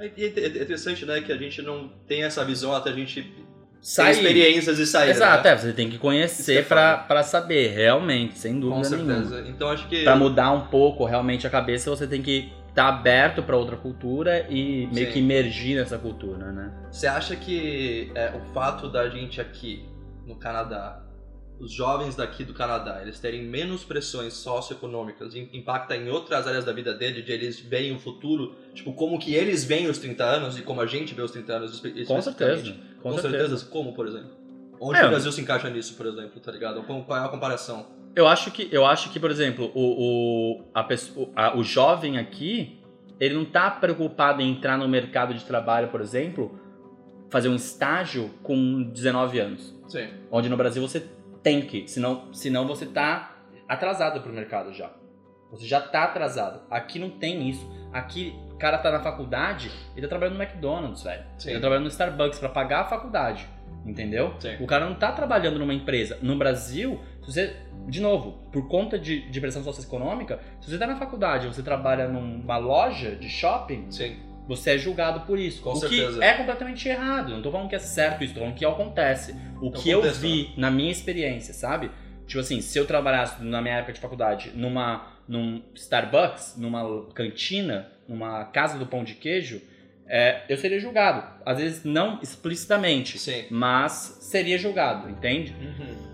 É 0.00 0.06
é 0.06 0.26
interessante, 0.26 1.04
né, 1.04 1.20
que 1.20 1.30
a 1.30 1.36
gente 1.36 1.60
não 1.62 1.88
tem 2.06 2.24
essa 2.24 2.44
visão 2.44 2.74
até 2.74 2.90
a 2.90 2.92
gente 2.92 3.32
Sair. 3.80 4.12
experiências 4.12 4.78
e 4.78 4.86
sair. 4.86 5.10
Exato, 5.10 5.44
né? 5.44 5.50
é, 5.50 5.56
você 5.56 5.72
tem 5.72 5.88
que 5.88 5.98
conhecer 5.98 6.58
é 6.58 6.62
pra 6.62 7.22
saber, 7.22 7.68
realmente, 7.68 8.38
sem 8.38 8.58
dúvida 8.60 8.96
nenhuma. 8.96 9.40
Então 9.48 9.68
acho 9.68 9.88
que. 9.88 10.02
Pra 10.04 10.16
mudar 10.16 10.52
um 10.52 10.66
pouco 10.66 11.04
realmente 11.04 11.46
a 11.46 11.50
cabeça, 11.50 11.88
você 11.90 12.06
tem 12.06 12.22
que 12.22 12.52
estar 12.68 12.88
aberto 12.88 13.42
pra 13.42 13.56
outra 13.56 13.76
cultura 13.76 14.46
e 14.48 14.86
meio 14.92 15.06
Sim. 15.06 15.12
que 15.12 15.18
imergir 15.18 15.76
nessa 15.76 15.98
cultura, 15.98 16.52
né? 16.52 16.72
Você 16.90 17.06
acha 17.06 17.34
que 17.34 18.12
é, 18.14 18.32
o 18.36 18.52
fato 18.52 18.88
da 18.88 19.08
gente 19.08 19.40
aqui 19.40 19.84
no 20.26 20.36
Canadá, 20.36 21.02
os 21.60 21.70
jovens 21.70 22.16
daqui 22.16 22.42
do 22.42 22.54
Canadá, 22.54 23.00
eles 23.02 23.20
terem 23.20 23.42
menos 23.44 23.84
pressões 23.84 24.32
socioeconômicas, 24.32 25.34
im- 25.34 25.48
impacta 25.52 25.94
em 25.96 26.08
outras 26.08 26.46
áreas 26.46 26.64
da 26.64 26.72
vida 26.72 26.94
dele, 26.94 27.20
de 27.22 27.30
eles 27.32 27.60
veem 27.60 27.94
o 27.94 27.98
futuro, 27.98 28.54
tipo, 28.74 28.92
como 28.94 29.18
que 29.18 29.34
eles 29.34 29.62
veem 29.64 29.86
os 29.88 29.98
30 29.98 30.24
anos 30.24 30.58
e 30.58 30.62
como 30.62 30.80
a 30.80 30.86
gente 30.86 31.14
vê 31.14 31.22
os 31.22 31.30
30 31.30 31.52
anos 31.52 31.80
Com 32.06 32.20
certeza. 32.22 32.72
Com, 33.02 33.10
Com, 33.10 33.18
certeza. 33.18 33.38
certeza. 33.48 33.66
Como, 33.66 33.92
por 33.94 34.06
exemplo? 34.06 34.30
Onde 34.80 34.98
É, 34.98 35.04
o 35.06 35.10
Brasil 35.10 35.30
se 35.30 35.40
encaixa 35.42 35.68
nisso, 35.68 35.94
por 35.94 36.06
exemplo, 36.06 36.40
tá 36.40 36.50
ligado? 36.50 36.82
Qual 36.84 37.02
qual 37.04 37.18
é 37.20 37.24
a 37.24 37.28
comparação? 37.28 37.86
Eu 38.16 38.26
acho 38.26 38.50
que, 38.50 38.68
eu 38.72 38.84
acho 38.86 39.10
que 39.12 39.20
por 39.20 39.30
exemplo, 39.30 39.70
o, 39.74 40.56
o, 40.58 40.64
a 40.74 40.82
pessoa, 40.82 41.28
a- 41.36 41.56
o 41.56 41.62
jovem 41.62 42.16
aqui, 42.18 42.78
ele 43.20 43.34
não 43.34 43.44
tá 43.44 43.70
preocupado 43.70 44.40
em 44.40 44.50
entrar 44.50 44.78
no 44.78 44.88
mercado 44.88 45.34
de 45.34 45.44
trabalho, 45.44 45.88
por 45.88 46.00
exemplo, 46.00 46.58
fazer 47.28 47.48
um 47.50 47.54
estágio 47.54 48.30
com 48.42 48.82
19 48.82 49.38
anos. 49.38 49.74
Sim. 49.86 50.08
Onde 50.30 50.48
no 50.48 50.56
Brasil 50.56 50.80
você 50.80 51.04
tem 51.42 51.62
que, 51.62 51.88
senão, 51.88 52.32
senão 52.32 52.66
você 52.66 52.86
tá 52.86 53.36
atrasado 53.68 54.20
pro 54.20 54.32
mercado 54.32 54.72
já. 54.72 54.90
Você 55.50 55.66
já 55.66 55.80
tá 55.80 56.04
atrasado. 56.04 56.62
Aqui 56.70 56.98
não 56.98 57.10
tem 57.10 57.48
isso. 57.48 57.68
Aqui, 57.92 58.34
o 58.52 58.56
cara 58.56 58.78
tá 58.78 58.90
na 58.90 59.00
faculdade 59.00 59.70
e 59.96 60.00
tá 60.00 60.06
trabalhando 60.06 60.36
no 60.36 60.42
McDonald's, 60.42 61.02
velho. 61.02 61.24
Sim. 61.38 61.48
Ele 61.48 61.56
tá 61.56 61.60
trabalhando 61.60 61.84
no 61.84 61.90
Starbucks 61.90 62.38
pra 62.38 62.48
pagar 62.48 62.82
a 62.82 62.84
faculdade. 62.84 63.48
Entendeu? 63.84 64.34
Sim. 64.38 64.56
O 64.60 64.66
cara 64.66 64.86
não 64.86 64.94
tá 64.94 65.10
trabalhando 65.10 65.58
numa 65.58 65.74
empresa. 65.74 66.18
No 66.22 66.36
Brasil, 66.36 67.00
se 67.22 67.32
você. 67.32 67.56
De 67.88 68.00
novo, 68.00 68.46
por 68.52 68.68
conta 68.68 68.98
de, 68.98 69.28
de 69.30 69.40
pressão 69.40 69.64
socioeconômica, 69.64 70.38
se 70.60 70.70
você 70.70 70.78
tá 70.78 70.86
na 70.86 70.96
faculdade 70.96 71.46
você 71.46 71.62
trabalha 71.62 72.06
numa 72.06 72.58
loja 72.58 73.16
de 73.16 73.28
shopping, 73.28 73.90
Sim. 73.90 74.18
Você 74.50 74.70
é 74.72 74.78
julgado 74.78 75.20
por 75.20 75.38
isso. 75.38 75.62
Com 75.62 75.70
o 75.70 75.76
certeza. 75.76 76.18
que 76.18 76.24
é 76.24 76.34
completamente 76.34 76.88
errado. 76.88 77.30
Não 77.30 77.40
tô 77.40 77.52
falando 77.52 77.68
que 77.68 77.76
é 77.76 77.78
certo 77.78 78.24
isso, 78.24 78.34
tô 78.34 78.40
falando 78.40 78.56
que 78.56 78.64
acontece. 78.64 79.32
O 79.60 79.68
um 79.68 79.70
que 79.70 79.88
eu 79.88 80.00
contexto, 80.00 80.20
vi 80.20 80.52
na 80.56 80.68
minha 80.72 80.90
experiência, 80.90 81.54
sabe? 81.54 81.88
Tipo 82.26 82.40
assim, 82.40 82.60
se 82.60 82.76
eu 82.76 82.84
trabalhasse 82.84 83.44
na 83.44 83.62
minha 83.62 83.76
época 83.76 83.92
de 83.92 84.00
faculdade 84.00 84.50
numa 84.52 85.06
num 85.28 85.62
Starbucks, 85.76 86.56
numa 86.56 87.06
cantina, 87.14 87.92
numa 88.08 88.44
casa 88.46 88.76
do 88.76 88.86
pão 88.86 89.04
de 89.04 89.14
queijo, 89.14 89.62
é, 90.08 90.42
eu 90.48 90.56
seria 90.56 90.80
julgado. 90.80 91.22
Às 91.46 91.58
vezes 91.58 91.84
não 91.84 92.18
explicitamente, 92.20 93.20
Sim. 93.20 93.44
mas 93.50 94.18
seria 94.20 94.58
julgado, 94.58 95.08
entende? 95.08 95.54
Uhum. 95.60 96.10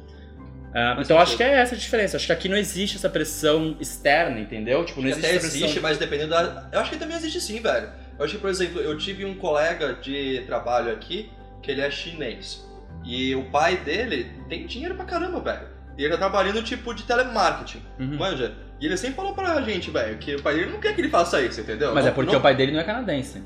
Faz 0.75 1.07
então 1.07 1.19
acho 1.19 1.39
que 1.39 1.43
é 1.43 1.53
essa 1.53 1.75
a 1.75 1.79
diferença. 1.79 2.19
Acho 2.19 2.27
que 2.27 2.33
aqui 2.33 2.51
não 2.51 2.57
existe 2.59 2.99
essa 2.99 3.09
pressão 3.09 3.79
externa, 3.81 4.39
entendeu? 4.39 4.85
Tipo, 4.85 5.01
não 5.01 5.09
existe 5.09 5.25
até 5.25 5.37
essa 5.37 5.49
pressão. 5.49 5.61
existe, 5.69 5.81
mas 5.81 5.97
dependendo 5.97 6.29
da. 6.29 6.69
Eu 6.71 6.81
acho 6.81 6.91
que 6.91 6.99
também 6.99 7.17
existe 7.17 7.41
sim, 7.41 7.61
velho. 7.61 7.91
Eu 8.19 8.25
acho 8.25 8.35
que, 8.35 8.41
por 8.41 8.51
exemplo, 8.51 8.81
eu 8.81 8.97
tive 8.97 9.25
um 9.25 9.35
colega 9.35 9.95
de 9.95 10.43
trabalho 10.47 10.93
aqui 10.93 11.31
que 11.63 11.71
ele 11.71 11.81
é 11.81 11.91
chinês. 11.91 12.65
E 13.05 13.35
o 13.35 13.45
pai 13.51 13.77
dele 13.77 14.31
tem 14.49 14.67
dinheiro 14.67 14.95
pra 14.95 15.05
caramba, 15.05 15.41
velho. 15.41 15.69
E 15.99 16.03
ele 16.03 16.13
tá 16.13 16.19
trabalhando 16.19 16.63
tipo 16.63 16.93
de 16.95 17.03
telemarketing, 17.05 17.83
Uhum. 17.99 18.17
manja? 18.17 18.55
E 18.81 18.87
ele 18.87 18.97
sempre 18.97 19.17
falou 19.17 19.35
pra 19.35 19.61
gente, 19.63 19.91
velho, 19.91 20.19
que 20.19 20.35
o 20.37 20.43
pai 20.43 20.55
dele 20.55 20.71
não 20.73 20.81
quer 20.81 20.95
que 20.95 21.01
ele 21.01 21.09
faça 21.09 21.41
isso, 21.41 21.61
entendeu? 21.61 21.95
Mas 21.95 22.05
Não- 22.05 22.11
é 22.11 22.15
porque 22.15 22.33
não- 22.33 22.39
o 22.39 22.43
pai 22.43 22.55
dele 22.55 22.73
não 22.73 22.81
é 22.81 22.85
canadense. 22.85 23.43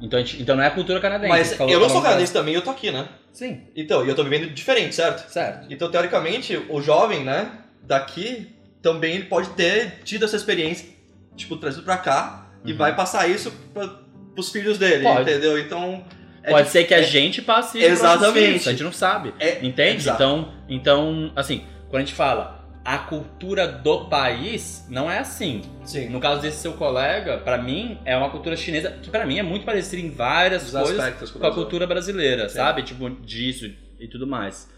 Então, 0.00 0.18
gente- 0.18 0.40
então 0.42 0.56
não 0.56 0.62
é 0.62 0.66
a 0.66 0.70
cultura 0.70 1.00
canadense. 1.00 1.28
Mas 1.30 1.54
falou- 1.54 1.72
eu 1.72 1.78
não 1.78 1.86
sou 1.88 1.96
falou- 1.96 2.08
canadense 2.08 2.32
também, 2.32 2.54
eu 2.54 2.62
tô 2.62 2.70
aqui, 2.70 2.90
né? 2.90 3.08
Sim, 3.32 3.62
Então, 3.76 4.04
e 4.04 4.08
eu 4.08 4.14
tô 4.14 4.22
vivendo 4.24 4.48
diferente, 4.52 4.94
certo? 4.94 5.28
certo. 5.30 5.66
Então, 5.70 5.90
teoricamente, 5.90 6.56
o 6.68 6.80
jovem, 6.80 7.24
né, 7.24 7.50
daqui, 7.82 8.54
também 8.82 9.14
ele 9.16 9.24
pode 9.24 9.50
ter 9.50 10.00
tido 10.04 10.24
essa 10.24 10.36
experiência, 10.36 10.88
tipo, 11.36 11.56
trazido 11.56 11.82
pra 11.84 11.96
cá 11.96 12.43
e 12.64 12.72
Uhum. 12.72 12.78
vai 12.78 12.94
passar 12.96 13.28
isso 13.28 13.52
pra, 13.72 13.86
pros 14.34 14.50
filhos 14.50 14.78
dele, 14.78 15.02
Pode. 15.04 15.22
entendeu? 15.30 15.58
Então. 15.58 16.04
é 16.42 16.50
Pode 16.50 16.64
dif- 16.64 16.72
ser 16.72 16.84
que 16.84 16.92
a 16.94 16.98
é- 16.98 17.02
gente 17.02 17.40
passe 17.40 17.78
Exatamente. 17.82 18.46
filhos, 18.46 18.68
a 18.68 18.70
gente 18.72 18.82
não 18.82 18.92
sabe. 18.92 19.32
É, 19.40 19.64
Entende? 19.64 19.96
exato. 19.96 20.22
Então, 20.22 20.52
então, 20.68 21.32
assim, 21.34 21.64
quando 21.88 22.02
a 22.02 22.04
gente 22.04 22.14
fala 22.14 22.62
a 22.84 22.98
cultura 22.98 23.66
do 23.66 24.10
país, 24.10 24.84
não 24.90 25.10
é 25.10 25.18
assim. 25.18 25.62
Sim. 25.84 26.10
No 26.10 26.20
caso 26.20 26.42
desse 26.42 26.58
seu 26.58 26.74
colega, 26.74 27.38
pra 27.38 27.56
mim, 27.56 27.98
é 28.04 28.14
uma 28.14 28.28
cultura 28.28 28.56
chinesa 28.58 28.90
que 28.90 29.08
pra 29.08 29.24
mim 29.24 29.38
é 29.38 29.42
muito 29.42 29.64
parecida 29.64 30.02
em 30.02 30.10
várias 30.10 30.64
Os 30.66 30.70
coisas 30.72 30.98
aspectos 30.98 31.30
com 31.30 31.46
a 31.46 31.50
cultura 31.54 31.86
brasileira, 31.86 32.46
Sim. 32.50 32.56
sabe? 32.56 32.82
Tipo, 32.82 33.08
disso 33.08 33.70
e 33.98 34.06
tudo 34.06 34.26
mais. 34.26 34.68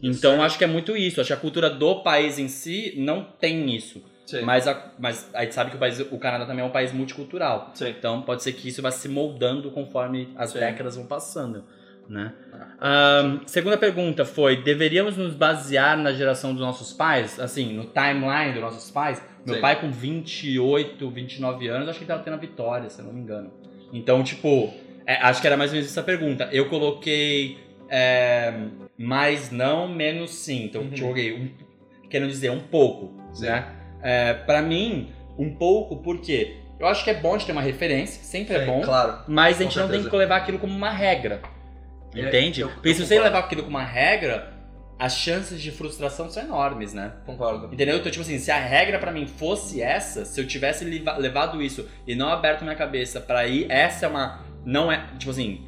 Então, 0.00 0.40
acho 0.44 0.56
que 0.58 0.62
é 0.62 0.68
muito 0.68 0.96
isso. 0.96 1.20
Acho 1.20 1.28
que 1.28 1.32
a 1.32 1.36
cultura 1.38 1.68
do 1.68 2.02
país 2.04 2.38
em 2.38 2.46
si 2.46 2.94
não 2.96 3.24
tem 3.24 3.74
isso. 3.74 4.00
Sim. 4.26 4.42
Mas, 4.42 4.66
a, 4.66 4.90
mas 4.98 5.30
a 5.32 5.42
gente 5.44 5.54
sabe 5.54 5.70
que 5.70 5.76
o, 5.76 5.78
país, 5.78 6.00
o 6.00 6.18
Canadá 6.18 6.44
também 6.44 6.62
é 6.64 6.66
um 6.68 6.72
país 6.72 6.92
multicultural. 6.92 7.70
Sim. 7.74 7.88
Então, 7.96 8.22
pode 8.22 8.42
ser 8.42 8.52
que 8.52 8.68
isso 8.68 8.82
vá 8.82 8.90
se 8.90 9.08
moldando 9.08 9.70
conforme 9.70 10.28
as 10.36 10.50
Sim. 10.50 10.58
décadas 10.58 10.96
vão 10.96 11.06
passando, 11.06 11.64
né? 12.08 12.32
Ahn, 12.80 13.38
segunda 13.46 13.78
pergunta 13.78 14.24
foi, 14.24 14.62
deveríamos 14.62 15.16
nos 15.16 15.32
basear 15.32 15.96
na 15.96 16.12
geração 16.12 16.52
dos 16.52 16.60
nossos 16.60 16.92
pais? 16.92 17.38
Assim, 17.38 17.72
no 17.72 17.84
timeline 17.84 18.52
dos 18.52 18.62
nossos 18.62 18.90
pais? 18.90 19.22
Meu 19.46 19.60
pai 19.60 19.80
com 19.80 19.92
28, 19.92 21.08
29 21.08 21.68
anos, 21.68 21.88
acho 21.88 21.98
que 21.98 22.04
ele 22.04 22.08
tava 22.08 22.22
tendo 22.24 22.34
a 22.34 22.38
vitória, 22.38 22.90
se 22.90 22.98
eu 23.00 23.04
não 23.04 23.12
me 23.12 23.20
engano. 23.20 23.52
Então, 23.92 24.24
tipo, 24.24 24.74
é, 25.06 25.14
acho 25.18 25.40
que 25.40 25.46
era 25.46 25.56
mais 25.56 25.70
ou 25.70 25.76
menos 25.76 25.88
essa 25.88 26.02
pergunta. 26.02 26.48
Eu 26.50 26.68
coloquei 26.68 27.56
é, 27.88 28.52
mais 28.98 29.52
não, 29.52 29.86
menos 29.86 30.30
sim. 30.34 30.64
Então, 30.64 30.82
Uhum. 30.82 30.96
joguei, 30.96 31.32
um, 31.32 31.48
querendo 32.10 32.28
dizer, 32.28 32.50
um 32.50 32.58
pouco, 32.58 33.14
Sim. 33.32 33.46
né? 33.46 33.72
É, 34.08 34.34
pra 34.34 34.62
mim, 34.62 35.12
um 35.36 35.52
pouco, 35.56 35.96
porque 35.96 36.58
eu 36.78 36.86
acho 36.86 37.02
que 37.02 37.10
é 37.10 37.14
bom 37.14 37.30
a 37.34 37.38
gente 37.38 37.46
ter 37.46 37.52
uma 37.52 37.60
referência, 37.62 38.22
sempre 38.22 38.54
é 38.54 38.60
Sim, 38.60 38.66
bom, 38.66 38.82
Claro. 38.82 39.18
mas 39.26 39.58
a 39.60 39.64
gente 39.64 39.76
não 39.76 39.84
tem 39.86 39.94
certeza. 39.94 40.10
que 40.10 40.16
levar 40.16 40.36
aquilo 40.36 40.58
como 40.60 40.72
uma 40.76 40.90
regra. 40.90 41.40
É, 42.14 42.20
Entende? 42.20 42.60
eu- 42.60 42.68
Porque 42.68 42.90
eu 42.90 42.94
se 42.94 43.00
você 43.00 43.14
concordo. 43.16 43.24
levar 43.34 43.38
aquilo 43.46 43.62
como 43.64 43.76
uma 43.76 43.84
regra, 43.84 44.52
as 44.98 45.16
chances 45.16 45.60
de 45.60 45.70
frustração 45.72 46.30
são 46.30 46.42
enormes, 46.42 46.94
né? 46.94 47.12
Concordo. 47.26 47.66
Entendeu? 47.74 47.96
Então, 47.96 48.10
tipo 48.12 48.22
assim, 48.22 48.38
se 48.38 48.50
a 48.50 48.58
regra 48.58 48.98
pra 48.98 49.10
mim 49.10 49.26
fosse 49.26 49.82
essa, 49.82 50.24
se 50.24 50.40
eu 50.40 50.46
tivesse 50.46 50.84
leva- 50.84 51.16
levado 51.18 51.60
isso 51.60 51.86
e 52.06 52.14
não 52.14 52.28
aberto 52.28 52.62
minha 52.62 52.76
cabeça 52.76 53.20
pra 53.20 53.46
ir, 53.46 53.66
essa 53.70 54.06
é 54.06 54.08
uma. 54.08 54.40
Não 54.64 54.90
é. 54.90 55.04
Tipo 55.18 55.32
assim. 55.32 55.62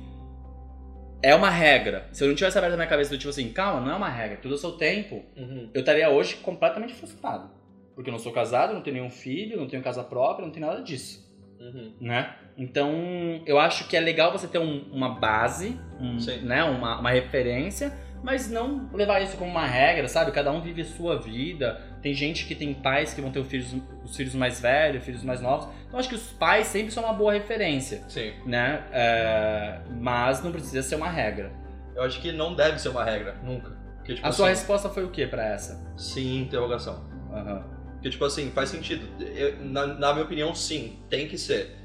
É 1.23 1.35
uma 1.35 1.51
regra. 1.51 2.07
Se 2.13 2.23
eu 2.23 2.29
não 2.29 2.35
tivesse 2.37 2.57
aberto 2.57 2.75
a 2.75 2.77
minha 2.77 2.89
cabeça 2.89 3.11
do 3.11 3.19
tipo 3.19 3.29
assim, 3.31 3.49
calma, 3.53 3.81
não 3.81 3.93
é 3.93 3.97
uma 3.97 4.09
regra, 4.09 4.37
tudo 4.41 4.53
ao 4.55 4.59
seu 4.59 4.73
tempo, 4.73 5.25
Uhum. 5.37 5.69
eu 5.75 5.81
estaria 5.81 6.09
hoje 6.09 6.37
completamente 6.37 6.95
frustrado. 6.95 7.51
Porque 7.99 8.11
eu 8.11 8.13
não 8.13 8.19
sou 8.21 8.31
casado, 8.31 8.73
não 8.73 8.81
tenho 8.81 8.95
nenhum 8.95 9.11
filho, 9.11 9.57
não 9.59 9.67
tenho 9.67 9.83
casa 9.83 10.05
própria, 10.05 10.47
não 10.47 10.53
tenho 10.53 10.65
nada 10.65 10.81
disso 10.83 11.27
Uhum. 11.59 11.93
né? 12.01 12.33
Então, 12.57 12.93
eu 13.45 13.59
acho 13.59 13.89
que 13.89 13.97
é 13.97 14.01
legal 14.01 14.31
você 14.31 14.47
ter 14.47 14.61
um- 14.61 14.85
uma 14.93 15.19
base, 15.19 15.77
um, 16.01 16.17
né? 16.47 16.63
uma, 16.63 17.01
uma 17.01 17.11
referência, 17.11 17.93
mas 18.23 18.49
não 18.49 18.89
levar 18.93 19.21
isso 19.21 19.37
como 19.37 19.51
uma 19.51 19.67
regra, 19.67 20.07
sabe? 20.07 20.31
Cada 20.31 20.53
um 20.53 20.61
vive 20.61 20.83
a 20.83 20.85
sua 20.85 21.19
vida. 21.19 21.83
Tem 22.01 22.15
gente 22.15 22.47
que 22.47 22.55
tem 22.55 22.73
pais 22.73 23.13
que 23.15 23.21
vão 23.21 23.33
ter 23.33 23.41
os 23.41 23.49
filhos, 23.49 23.75
os 24.05 24.17
filhos 24.17 24.37
mais 24.37 24.61
velhos, 24.61 25.03
filhos 25.03 25.25
mais 25.25 25.41
novos. 25.41 25.69
Então, 25.89 25.99
acho 25.99 26.09
que 26.09 26.15
os 26.15 26.31
pais 26.35 26.69
sempre 26.69 26.93
são 26.93 27.03
uma 27.03 27.13
boa 27.15 27.33
referência, 27.33 28.05
Sim. 28.09 28.33
né? 28.47 28.85
É, 28.93 29.81
mas 30.01 30.41
não 30.45 30.53
precisa 30.53 30.83
ser 30.85 30.95
uma 30.95 31.11
regra. 31.11 31.51
Eu 31.97 32.05
acho 32.05 32.21
que 32.21 32.31
não 32.31 32.55
deve 32.55 32.79
ser 32.79 32.91
uma 32.91 33.03
regra, 33.03 33.35
nunca. 33.43 33.77
Porque, 33.97 34.15
tipo, 34.15 34.25
A 34.25 34.31
sua 34.31 34.47
assim, 34.51 34.61
resposta 34.61 34.89
foi 34.89 35.05
o 35.05 35.11
que 35.11 35.27
pra 35.27 35.45
essa? 35.45 35.85
Sim, 35.97 36.43
interrogação. 36.43 37.05
Aham. 37.33 37.78
Porque, 37.99 38.11
tipo 38.11 38.25
assim, 38.25 38.51
faz 38.53 38.71
sentido. 38.71 39.07
Eu- 39.35 39.57
na, 39.65 39.87
na 39.87 40.13
minha 40.13 40.25
opinião, 40.25 40.55
sim, 40.55 40.99
tem 41.11 41.27
que 41.29 41.37
ser. 41.37 41.77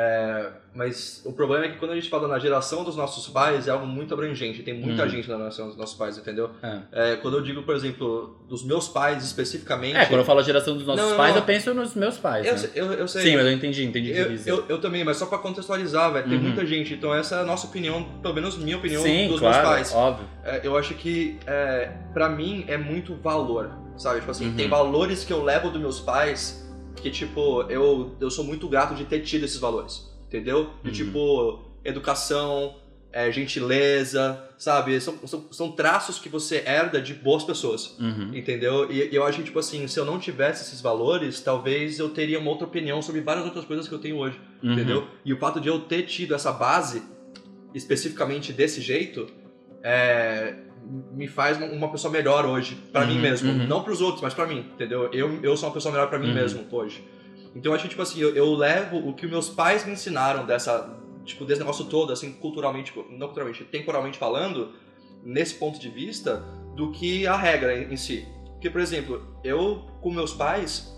É, 0.00 0.50
mas 0.76 1.22
o 1.24 1.32
problema 1.32 1.64
é 1.64 1.68
que 1.70 1.76
quando 1.78 1.90
a 1.90 1.94
gente 1.96 2.08
fala 2.08 2.28
na 2.28 2.38
geração 2.38 2.84
dos 2.84 2.94
nossos 2.94 3.26
pais, 3.26 3.66
é 3.66 3.72
algo 3.72 3.84
muito 3.84 4.14
abrangente. 4.14 4.62
Tem 4.62 4.72
muita 4.72 5.02
Uhum. 5.02 5.08
gente 5.08 5.28
na 5.28 5.36
geração 5.38 5.66
dos 5.66 5.76
nossos 5.76 5.96
pais, 5.98 6.16
entendeu? 6.16 6.50
É. 6.62 6.78
É, 6.92 7.16
quando 7.16 7.36
eu 7.38 7.42
digo, 7.42 7.64
por 7.64 7.74
exemplo, 7.74 8.38
dos 8.48 8.62
meus 8.64 8.86
pais 8.86 9.24
especificamente. 9.24 9.96
É, 9.96 10.06
quando 10.06 10.20
eu 10.20 10.24
falo 10.24 10.40
geração 10.44 10.74
dos 10.76 10.86
nossos 10.86 11.02
Não, 11.10 11.16
pais, 11.16 11.32
não. 11.34 11.40
eu 11.40 11.44
penso 11.46 11.74
nos 11.74 11.96
meus 11.96 12.16
pais. 12.16 12.46
eu, 12.46 12.52
né? 12.52 12.58
sei- 12.58 12.70
eu, 12.76 12.92
eu 12.92 13.08
sei. 13.08 13.22
Sim, 13.22 13.36
mas 13.38 13.46
eu 13.46 13.52
entendi, 13.52 13.84
entendi 13.84 14.10
o 14.12 14.14
que 14.14 14.20
eu, 14.20 14.38
você 14.38 14.50
eu, 14.52 14.64
eu 14.68 14.80
também, 14.80 15.02
mas 15.02 15.16
só 15.16 15.26
pra 15.26 15.38
contextualizar, 15.38 16.12
velho, 16.12 16.28
tem 16.28 16.36
Uhum. 16.38 16.44
muita 16.44 16.64
gente. 16.64 16.94
Então, 16.94 17.12
essa 17.12 17.34
é 17.34 17.40
a 17.40 17.44
nossa 17.44 17.66
opinião, 17.66 18.04
pelo 18.22 18.34
menos 18.34 18.56
minha 18.56 18.76
opinião 18.76 19.02
Sim, 19.02 19.26
dos 19.26 19.40
claro, 19.40 19.56
meus 19.56 19.68
pais. 19.68 19.92
óbvio. 19.94 20.28
É, 20.44 20.60
eu 20.62 20.76
acho 20.78 20.94
que, 20.94 21.40
é, 21.44 21.90
pra 22.14 22.28
mim, 22.28 22.64
é 22.68 22.76
muito 22.78 23.16
valor, 23.16 23.72
sabe? 23.96 24.20
Tipo 24.20 24.30
assim, 24.30 24.46
Uhum. 24.50 24.54
tem 24.54 24.68
valores 24.68 25.24
que 25.24 25.32
eu 25.32 25.42
levo 25.42 25.70
dos 25.70 25.80
meus 25.80 25.98
pais 25.98 26.67
que, 26.98 27.10
tipo, 27.10 27.62
eu, 27.70 28.16
eu 28.20 28.30
sou 28.30 28.44
muito 28.44 28.68
grato 28.68 28.94
de 28.94 29.04
ter 29.04 29.20
tido 29.20 29.44
esses 29.44 29.58
valores, 29.58 30.08
entendeu? 30.26 30.70
De, 30.82 30.88
Uhum. 30.90 30.94
tipo, 31.06 31.64
educação, 31.84 32.76
é, 33.12 33.32
gentileza, 33.32 34.44
sabe? 34.58 35.00
São, 35.00 35.26
são, 35.26 35.46
são 35.50 35.72
traços 35.72 36.18
que 36.18 36.28
você 36.28 36.62
herda 36.66 37.00
de 37.00 37.14
boas 37.14 37.42
pessoas, 37.44 37.96
Uhum. 37.98 38.34
entendeu? 38.34 38.90
E, 38.90 39.08
e 39.10 39.14
eu 39.14 39.24
acho 39.24 39.38
que, 39.38 39.44
tipo 39.44 39.58
assim, 39.58 39.86
se 39.88 39.98
eu 39.98 40.04
não 40.04 40.18
tivesse 40.18 40.62
esses 40.64 40.80
valores, 40.80 41.40
talvez 41.40 41.98
eu 41.98 42.10
teria 42.10 42.38
uma 42.38 42.50
outra 42.50 42.66
opinião 42.66 43.00
sobre 43.00 43.20
várias 43.22 43.44
outras 43.46 43.64
coisas 43.64 43.88
que 43.88 43.94
eu 43.94 43.98
tenho 43.98 44.16
hoje, 44.18 44.38
Uhum. 44.62 44.72
entendeu? 44.72 45.06
E 45.24 45.32
o 45.32 45.38
fato 45.38 45.60
de 45.60 45.68
eu 45.68 45.80
ter 45.80 46.02
tido 46.02 46.34
essa 46.34 46.52
base, 46.52 47.02
especificamente 47.74 48.52
desse 48.52 48.80
jeito, 48.80 49.26
é, 49.82 50.54
me 51.12 51.28
faz 51.28 51.58
uma- 51.58 51.66
pessoa 51.90 52.10
melhor 52.12 52.46
hoje, 52.46 52.76
mim 53.06 53.16
Uhum, 53.16 53.20
mesmo. 53.20 53.50
uhum. 53.52 53.66
Não 53.66 53.82
pros 53.82 54.00
outros, 54.00 54.22
mas 54.22 54.32
pra 54.34 54.46
mim, 54.46 54.60
entendeu? 54.74 55.10
Eu, 55.12 55.42
eu 55.42 55.56
sou 55.56 55.68
uma 55.68 55.74
pessoa 55.74 55.92
melhor 55.92 56.08
pra 56.08 56.18
mim 56.18 56.28
Uhum. 56.28 56.34
mesmo 56.34 56.64
hoje. 56.70 57.06
Então 57.54 57.72
eu 57.72 57.74
acho 57.74 57.84
que, 57.84 57.90
tipo 57.90 58.02
assim, 58.02 58.20
eu, 58.20 58.34
eu 58.34 58.54
levo 58.54 58.96
o 59.08 59.12
que 59.14 59.26
meus 59.26 59.48
pais 59.50 59.84
me 59.84 59.92
ensinaram 59.92 60.46
dessa, 60.46 60.98
tipo, 61.24 61.44
desse 61.44 61.60
negócio 61.60 61.84
todo, 61.86 62.12
assim, 62.12 62.32
culturalmente, 62.32 62.92
não 63.10 63.26
culturalmente, 63.26 63.64
temporalmente 63.64 64.18
falando, 64.18 64.72
nesse 65.22 65.54
ponto 65.54 65.78
de 65.78 65.88
vista, 65.88 66.42
do 66.76 66.90
que 66.92 67.26
a 67.26 67.36
regra 67.36 67.76
em, 67.76 67.92
em 67.92 67.96
si. 67.96 68.26
Porque, 68.52 68.70
por 68.70 68.80
exemplo, 68.80 69.22
eu 69.44 69.86
com 70.00 70.10
meus 70.12 70.32
pais, 70.32 70.94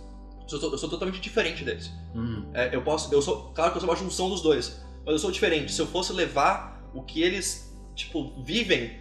eu 0.51 0.59
sou, 0.59 0.73
eu 0.73 0.79
sou 0.79 0.89
totalmente 0.89 1.21
diferente 1.21 1.65
deles. 1.65 1.91
Uhum. 2.15 2.51
É, 2.55 2.75
eu 2.75 2.83
posso, 2.83 3.13
eu 3.15 3.23
sou, 3.23 3.51
claro 3.55 3.71
que 3.73 3.79
eu 3.79 3.81
sou 3.81 3.89
uma 3.91 3.97
junção 3.97 4.29
dos 4.29 4.41
dois, 4.43 4.81
mas 5.05 5.15
eu 5.15 5.19
sou 5.19 5.31
diferente. 5.31 5.73
Se 5.73 5.81
eu 5.81 5.87
fosse 5.87 6.13
levar 6.13 6.91
o 6.95 7.03
que 7.03 7.23
eles, 7.23 7.73
tipo, 7.95 8.43
vivem, 8.43 9.00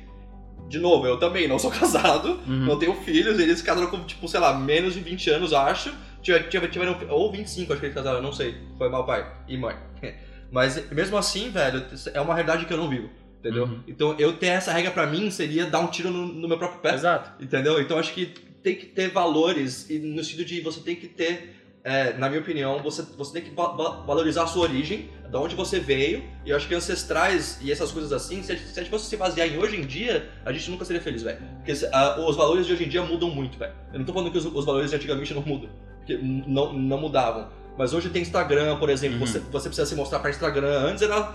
de 0.70 0.80
novo, 0.80 1.06
eu 1.08 1.18
também 1.18 1.48
não 1.48 1.60
sou 1.60 1.70
casado, 1.72 2.40
Uhum. 2.48 2.66
não 2.66 2.80
tenho 2.80 2.94
filhos, 2.94 3.38
eles 3.40 3.62
casaram 3.62 3.90
com, 3.90 4.04
tipo, 4.06 4.28
sei 4.28 4.40
lá, 4.40 4.58
menos 4.58 4.94
de 4.94 5.00
20 5.02 5.30
anos, 5.32 5.52
acho, 5.52 5.92
tiver- 6.22 6.48
tiver- 6.48 6.68
tiveram, 6.70 6.98
ou 7.10 7.32
25, 7.32 7.74
acho 7.74 7.80
que 7.80 7.86
eles 7.88 7.96
casaram, 7.96 8.22
não 8.22 8.32
sei. 8.32 8.56
Foi 8.78 8.88
mal 8.90 9.06
pai 9.06 9.26
e 9.48 9.58
mãe. 9.58 9.76
Mas 10.52 10.90
mesmo 10.92 11.18
assim, 11.18 11.50
velho, 11.50 11.84
é 12.14 12.22
uma 12.22 12.34
realidade 12.34 12.66
que 12.66 12.74
eu 12.74 12.78
não 12.78 12.90
vivo. 12.90 13.10
Entendeu? 13.40 13.64
Uhum. 13.66 13.80
Então 13.88 14.16
eu 14.20 14.34
ter 14.34 14.48
essa 14.48 14.72
regra 14.74 14.92
pra 14.92 15.06
mim 15.08 15.32
seria 15.32 15.66
dar 15.66 15.80
um 15.80 15.88
tiro 15.88 16.10
no, 16.12 16.26
no 16.28 16.48
meu 16.48 16.58
próprio 16.58 16.82
pé. 16.82 16.94
Exato. 16.94 17.42
Entendeu? 17.42 17.80
Então 17.82 17.98
acho 17.98 18.14
que 18.14 18.26
tem 18.62 18.76
que 18.76 18.88
ter 18.88 19.10
valores, 19.12 19.90
e 19.90 19.98
no 20.00 20.22
sentido 20.24 20.44
de 20.44 20.60
você 20.60 20.82
tem 20.82 20.96
que 20.96 21.08
ter, 21.08 21.59
é, 21.84 22.14
na 22.14 22.28
minha 22.30 22.42
opinião, 22.42 22.82
você, 22.84 23.02
você 23.18 23.34
tem 23.34 23.42
que 23.42 23.56
va- 23.56 23.70
va- 23.74 24.02
valorizar 24.06 24.44
a 24.44 24.48
sua 24.48 24.64
origem, 24.64 25.10
da 25.32 25.40
onde 25.40 25.56
você 25.56 25.80
veio, 25.80 26.24
e 26.46 26.50
eu 26.50 26.56
acho 26.58 26.68
que 26.68 26.74
ancestrais 26.76 27.60
e 27.62 27.72
essas 27.72 27.92
coisas 27.92 28.12
assim, 28.12 28.42
se 28.44 28.52
a, 28.52 28.56
gente- 28.56 28.68
se 28.68 28.80
a 28.80 28.84
gente 28.84 28.92
fosse 28.92 29.06
se 29.10 29.16
basear 29.16 29.48
em 29.48 29.58
hoje 29.58 29.76
em 29.78 29.82
dia, 29.86 30.30
a 30.46 30.52
gente 30.52 30.70
nunca 30.72 30.84
seria 30.86 31.02
feliz, 31.02 31.22
velho. 31.24 31.40
Porque 31.58 31.72
os 31.72 32.36
valores 32.36 32.66
de 32.66 32.74
hoje 32.74 32.84
em 32.86 32.90
dia 32.90 33.02
mudam 33.04 33.30
muito, 33.30 33.58
velho. 33.58 33.74
Eu 33.94 34.00
não 34.00 34.06
tô 34.06 34.12
falando 34.14 34.32
que 34.32 34.38
os, 34.38 34.46
os 34.46 34.66
valores 34.66 34.90
de 34.90 34.96
antigamente 34.96 35.34
não 35.34 35.42
mudam, 35.42 35.70
porque 35.98 36.18
não, 36.18 36.74
não 36.74 36.98
mudavam. 37.00 37.48
Mas 37.78 37.94
hoje 37.94 38.10
tem 38.10 38.22
Instagram, 38.24 38.78
por 38.78 38.90
exemplo, 38.90 39.20
Uhum. 39.20 39.26
você, 39.26 39.40
você 39.40 39.70
precisa 39.70 39.86
se 39.88 39.96
mostrar 39.96 40.20
pra 40.20 40.30
Instagram. 40.32 40.80
Antes 40.82 41.02
era, 41.04 41.34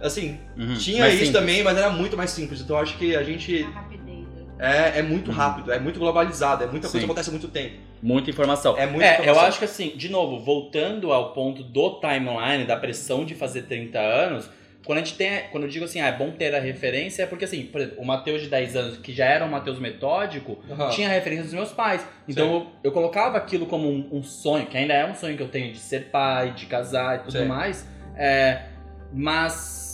assim, 0.00 0.38
Uhum. 0.56 0.74
tinha 0.74 1.04
Mas 1.04 1.14
isso 1.16 1.26
sim, 1.26 1.32
também, 1.32 1.62
mas 1.62 1.76
era 1.76 1.90
muito 1.90 2.16
mais 2.16 2.30
simples. 2.30 2.60
Então 2.62 2.76
eu 2.76 2.82
acho 2.82 2.96
que 2.96 3.14
a 3.14 3.22
gente? 3.22 3.66
É, 4.62 4.98
é 5.00 5.02
muito 5.02 5.30
Uhum. 5.30 5.36
rápido, 5.36 5.72
é 5.72 5.78
muito 5.78 5.98
globalizado, 5.98 6.62
é 6.64 6.66
muita 6.66 6.82
coisa 6.86 6.92
Sim. 6.92 6.98
que 7.00 7.04
acontece 7.04 7.28
há 7.28 7.32
muito 7.32 7.48
tempo. 7.48 7.74
Muita 8.02 8.30
informação. 8.30 8.76
É 8.78 8.86
muita 8.86 9.04
É, 9.04 9.12
informação. 9.14 9.42
eu 9.42 9.48
acho 9.48 9.58
que 9.58 9.64
assim, 9.64 9.92
de 9.96 10.08
novo, 10.08 10.38
voltando 10.38 11.12
ao 11.12 11.32
ponto 11.32 11.62
do 11.62 12.00
timeline, 12.00 12.64
da 12.66 12.76
pressão 12.76 13.24
de 13.24 13.34
fazer 13.34 13.62
30 13.62 13.98
anos, 13.98 14.48
quando 14.84 14.98
a 14.98 15.00
gente 15.02 15.14
tem. 15.16 15.44
Quando 15.52 15.62
eu 15.64 15.68
digo 15.70 15.84
assim, 15.84 16.00
ah, 16.00 16.08
é 16.08 16.12
bom 16.12 16.32
ter 16.32 16.52
a 16.54 16.58
referência, 16.58 17.22
é 17.22 17.26
porque 17.26 17.44
assim, 17.44 17.62
por 17.66 17.80
exemplo, 17.80 18.02
o 18.02 18.04
Matheus 18.04 18.42
de 18.42 18.48
10 18.48 18.74
anos, 18.74 18.98
que 18.98 19.12
já 19.12 19.26
era 19.26 19.44
um 19.44 19.48
Matheus 19.48 19.78
metódico, 19.78 20.58
Aham. 20.68 20.88
tinha 20.90 21.08
a 21.08 21.12
referência 21.12 21.44
dos 21.44 21.54
meus 21.54 21.70
pais. 21.70 22.04
Então 22.28 22.52
eu, 22.52 22.66
eu 22.84 22.90
colocava 22.92 23.38
aquilo 23.38 23.66
como 23.66 23.88
um, 23.88 24.08
um 24.10 24.22
sonho, 24.24 24.66
que 24.66 24.76
ainda 24.76 24.92
é 24.92 25.06
um 25.08 25.14
sonho 25.14 25.36
que 25.36 25.42
eu 25.42 25.48
tenho 25.48 25.72
de 25.72 25.78
ser 25.78 26.06
pai, 26.10 26.50
de 26.52 26.66
casar 26.66 27.16
e 27.16 27.18
tudo 27.20 27.38
Sim. 27.38 27.44
mais. 27.44 27.86
É, 28.16 28.62
mas. 29.12 29.91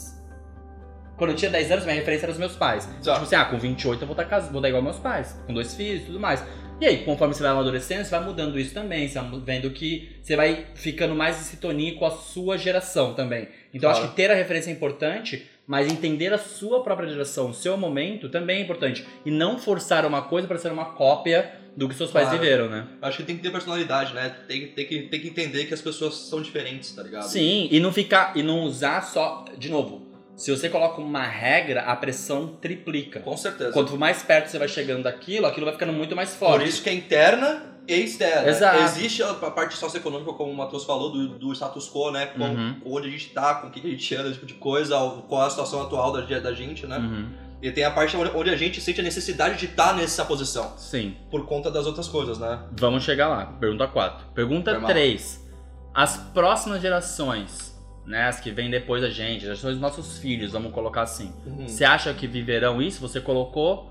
Quando 1.19 1.31
eu 1.31 1.37
tinha 1.37 1.51
10 1.51 1.73
anos, 1.73 1.85
minha 1.85 1.97
referência 1.97 2.25
era 2.27 2.33
os 2.33 2.39
meus 2.39 2.55
pais. 2.55 2.87
Tá. 3.05 3.13
Tipo 3.15 3.25
assim, 3.25 3.35
ah, 3.35 3.45
com 3.45 3.59
28 3.59 4.01
eu 4.03 4.07
vou 4.07 4.15
estar 4.15 4.25
casado, 4.25 4.53
vou 4.53 4.61
dar 4.63 4.69
igual 4.69 4.83
meus 4.83 4.99
pais, 4.99 5.39
com 5.47 5.53
dois 5.53 5.75
filhos 5.75 6.03
e 6.03 6.07
tudo 6.07 6.21
mais. 6.21 6.43
E 6.81 6.87
aí, 6.87 6.99
conforme 7.05 7.35
você 7.35 7.43
vai 7.43 7.51
amadurecendo, 7.51 8.05
você 8.05 8.11
vai 8.13 8.25
mudando 8.25 8.57
isso 8.59 8.73
também, 8.73 9.09
você 9.09 9.19
vai 9.19 9.41
vendo 9.45 9.69
que 9.71 10.17
você 10.23 10.37
vai 10.37 10.67
ficando 10.77 11.13
mais 11.15 11.37
em 11.41 11.43
sintonia 11.43 11.95
com 11.97 12.07
a 12.07 12.11
sua 12.13 12.57
geração 12.57 13.15
também. 13.15 13.49
Então 13.75 13.89
eu 13.89 13.91
acho 13.91 14.01
Claro. 14.03 14.15
que 14.15 14.17
ter 14.23 14.31
a 14.31 14.35
referência 14.35 14.71
é 14.71 14.73
importante, 14.75 15.45
mas 15.67 15.91
entender 15.91 16.33
a 16.33 16.39
sua 16.39 16.83
própria 16.85 17.09
geração, 17.09 17.51
o 17.51 17.55
seu 17.55 17.77
momento, 17.77 18.29
também 18.29 18.59
é 18.59 18.63
importante. 18.63 19.05
E 19.27 19.31
não 19.31 19.59
forçar 19.59 20.07
uma 20.07 20.23
coisa 20.23 20.47
para 20.47 20.57
ser 20.57 20.71
uma 20.71 20.85
cópia 20.95 21.51
do 21.77 21.89
que 21.89 21.95
seus 21.97 22.13
pais 22.13 22.29
Claro. 22.29 22.41
viveram, 22.43 22.69
né? 22.71 22.87
Acho 23.03 23.19
que 23.19 23.23
tem 23.25 23.37
que 23.37 23.43
ter 23.43 23.51
personalidade, 23.51 24.15
né? 24.15 24.35
Tem, 24.47 24.69
tem, 24.69 24.87
que, 24.87 25.03
tem 25.03 25.21
que 25.21 25.29
entender 25.29 25.65
que 25.67 25.75
as 25.75 25.83
pessoas 25.83 26.15
são 26.15 26.41
diferentes, 26.41 26.93
tá 26.93 27.03
ligado? 27.03 27.25
Sim, 27.25 27.69
e 27.73 27.81
não 27.81 27.93
ficar 27.93 28.37
e 28.37 28.43
não 28.43 28.61
usar 28.63 29.01
só, 29.03 29.45
de 29.59 29.69
novo, 29.69 30.08
se 30.39 30.53
você 30.53 30.69
coloca 30.69 31.01
uma 31.01 31.25
regra, 31.25 31.83
a 31.83 31.97
pressão 31.97 32.57
triplica. 32.61 33.19
Com 33.19 33.37
certeza. 33.37 33.73
Quanto 33.73 33.99
mais 33.99 34.23
perto 34.23 34.47
você 34.47 34.57
vai 34.57 34.69
chegando 34.69 35.03
daquilo, 35.03 35.47
aquilo 35.47 35.67
vai 35.67 35.75
ficando 35.75 35.93
muito 35.93 36.15
mais 36.15 36.37
forte. 36.37 36.61
Por 36.61 36.69
isso 36.69 36.81
que 36.81 36.89
é 36.89 36.95
interna 36.95 37.75
e 37.89 37.95
externa. 37.95 38.49
Exato. 38.49 38.79
Existe 38.85 39.21
a 39.21 39.35
parte 39.35 39.75
socioeconômica, 39.77 40.33
como 40.35 40.53
o 40.53 40.57
Matheus 40.57 40.85
falou, 40.85 41.11
do, 41.11 41.29
do 41.39 41.53
status 41.53 41.91
quo, 41.91 42.13
né? 42.13 42.27
Com, 42.27 42.39
Uhum. 42.45 42.77
Onde 42.87 43.09
a 43.09 43.11
gente 43.11 43.31
tá, 43.31 43.57
com 43.57 43.67
o 43.67 43.71
que 43.71 43.85
a 43.85 43.91
gente 43.91 44.15
anda, 44.15 44.29
esse 44.29 44.35
tipo 44.35 44.47
de 44.47 44.55
coisa, 44.55 44.97
qual 45.29 45.43
é 45.43 45.47
a 45.47 45.51
situação 45.51 45.83
atual 45.83 46.13
da, 46.13 46.21
da 46.21 46.53
gente, 46.53 46.87
né? 46.87 46.99
Uhum. 46.99 47.29
E 47.61 47.73
tem 47.73 47.83
a 47.83 47.91
parte 47.91 48.17
onde, 48.17 48.51
a 48.51 48.57
gente 48.57 48.81
sente 48.81 49.01
a 49.01 49.03
necessidade 49.03 49.59
de 49.59 49.67
estar 49.67 49.97
nessa 49.97 50.25
posição, 50.25 50.75
Sim. 50.77 51.17
por 51.29 51.45
conta 51.47 51.69
das 51.69 51.85
outras 51.85 52.07
coisas, 52.07 52.39
né? 52.39 52.61
Vamos 52.79 53.03
chegar 53.03 53.27
lá. 53.27 53.47
Pergunta 53.59 53.89
4. 53.89 54.27
Pergunta 54.33 54.71
Foi 54.71 54.81
mal. 54.81 54.91
3. 54.91 55.49
As 55.93 56.17
próximas 56.17 56.81
gerações, 56.81 57.68
né, 58.09 58.25
as 58.25 58.41
que 58.41 58.51
vêm 58.51 58.71
depois 58.71 59.03
da 59.03 59.11
gente, 59.11 59.37
as 59.37 59.43
gerações 59.43 59.73
dos 59.75 59.81
nossos 59.81 60.19
filhos, 60.19 60.53
vamos 60.53 60.73
colocar 60.73 61.03
assim. 61.03 61.33
Uhum. 61.47 61.69
Você 61.69 61.85
acha 61.85 62.13
que 62.15 62.27
viverão 62.27 62.81
isso? 62.81 63.01
Você 63.01 63.21
colocou 63.21 63.91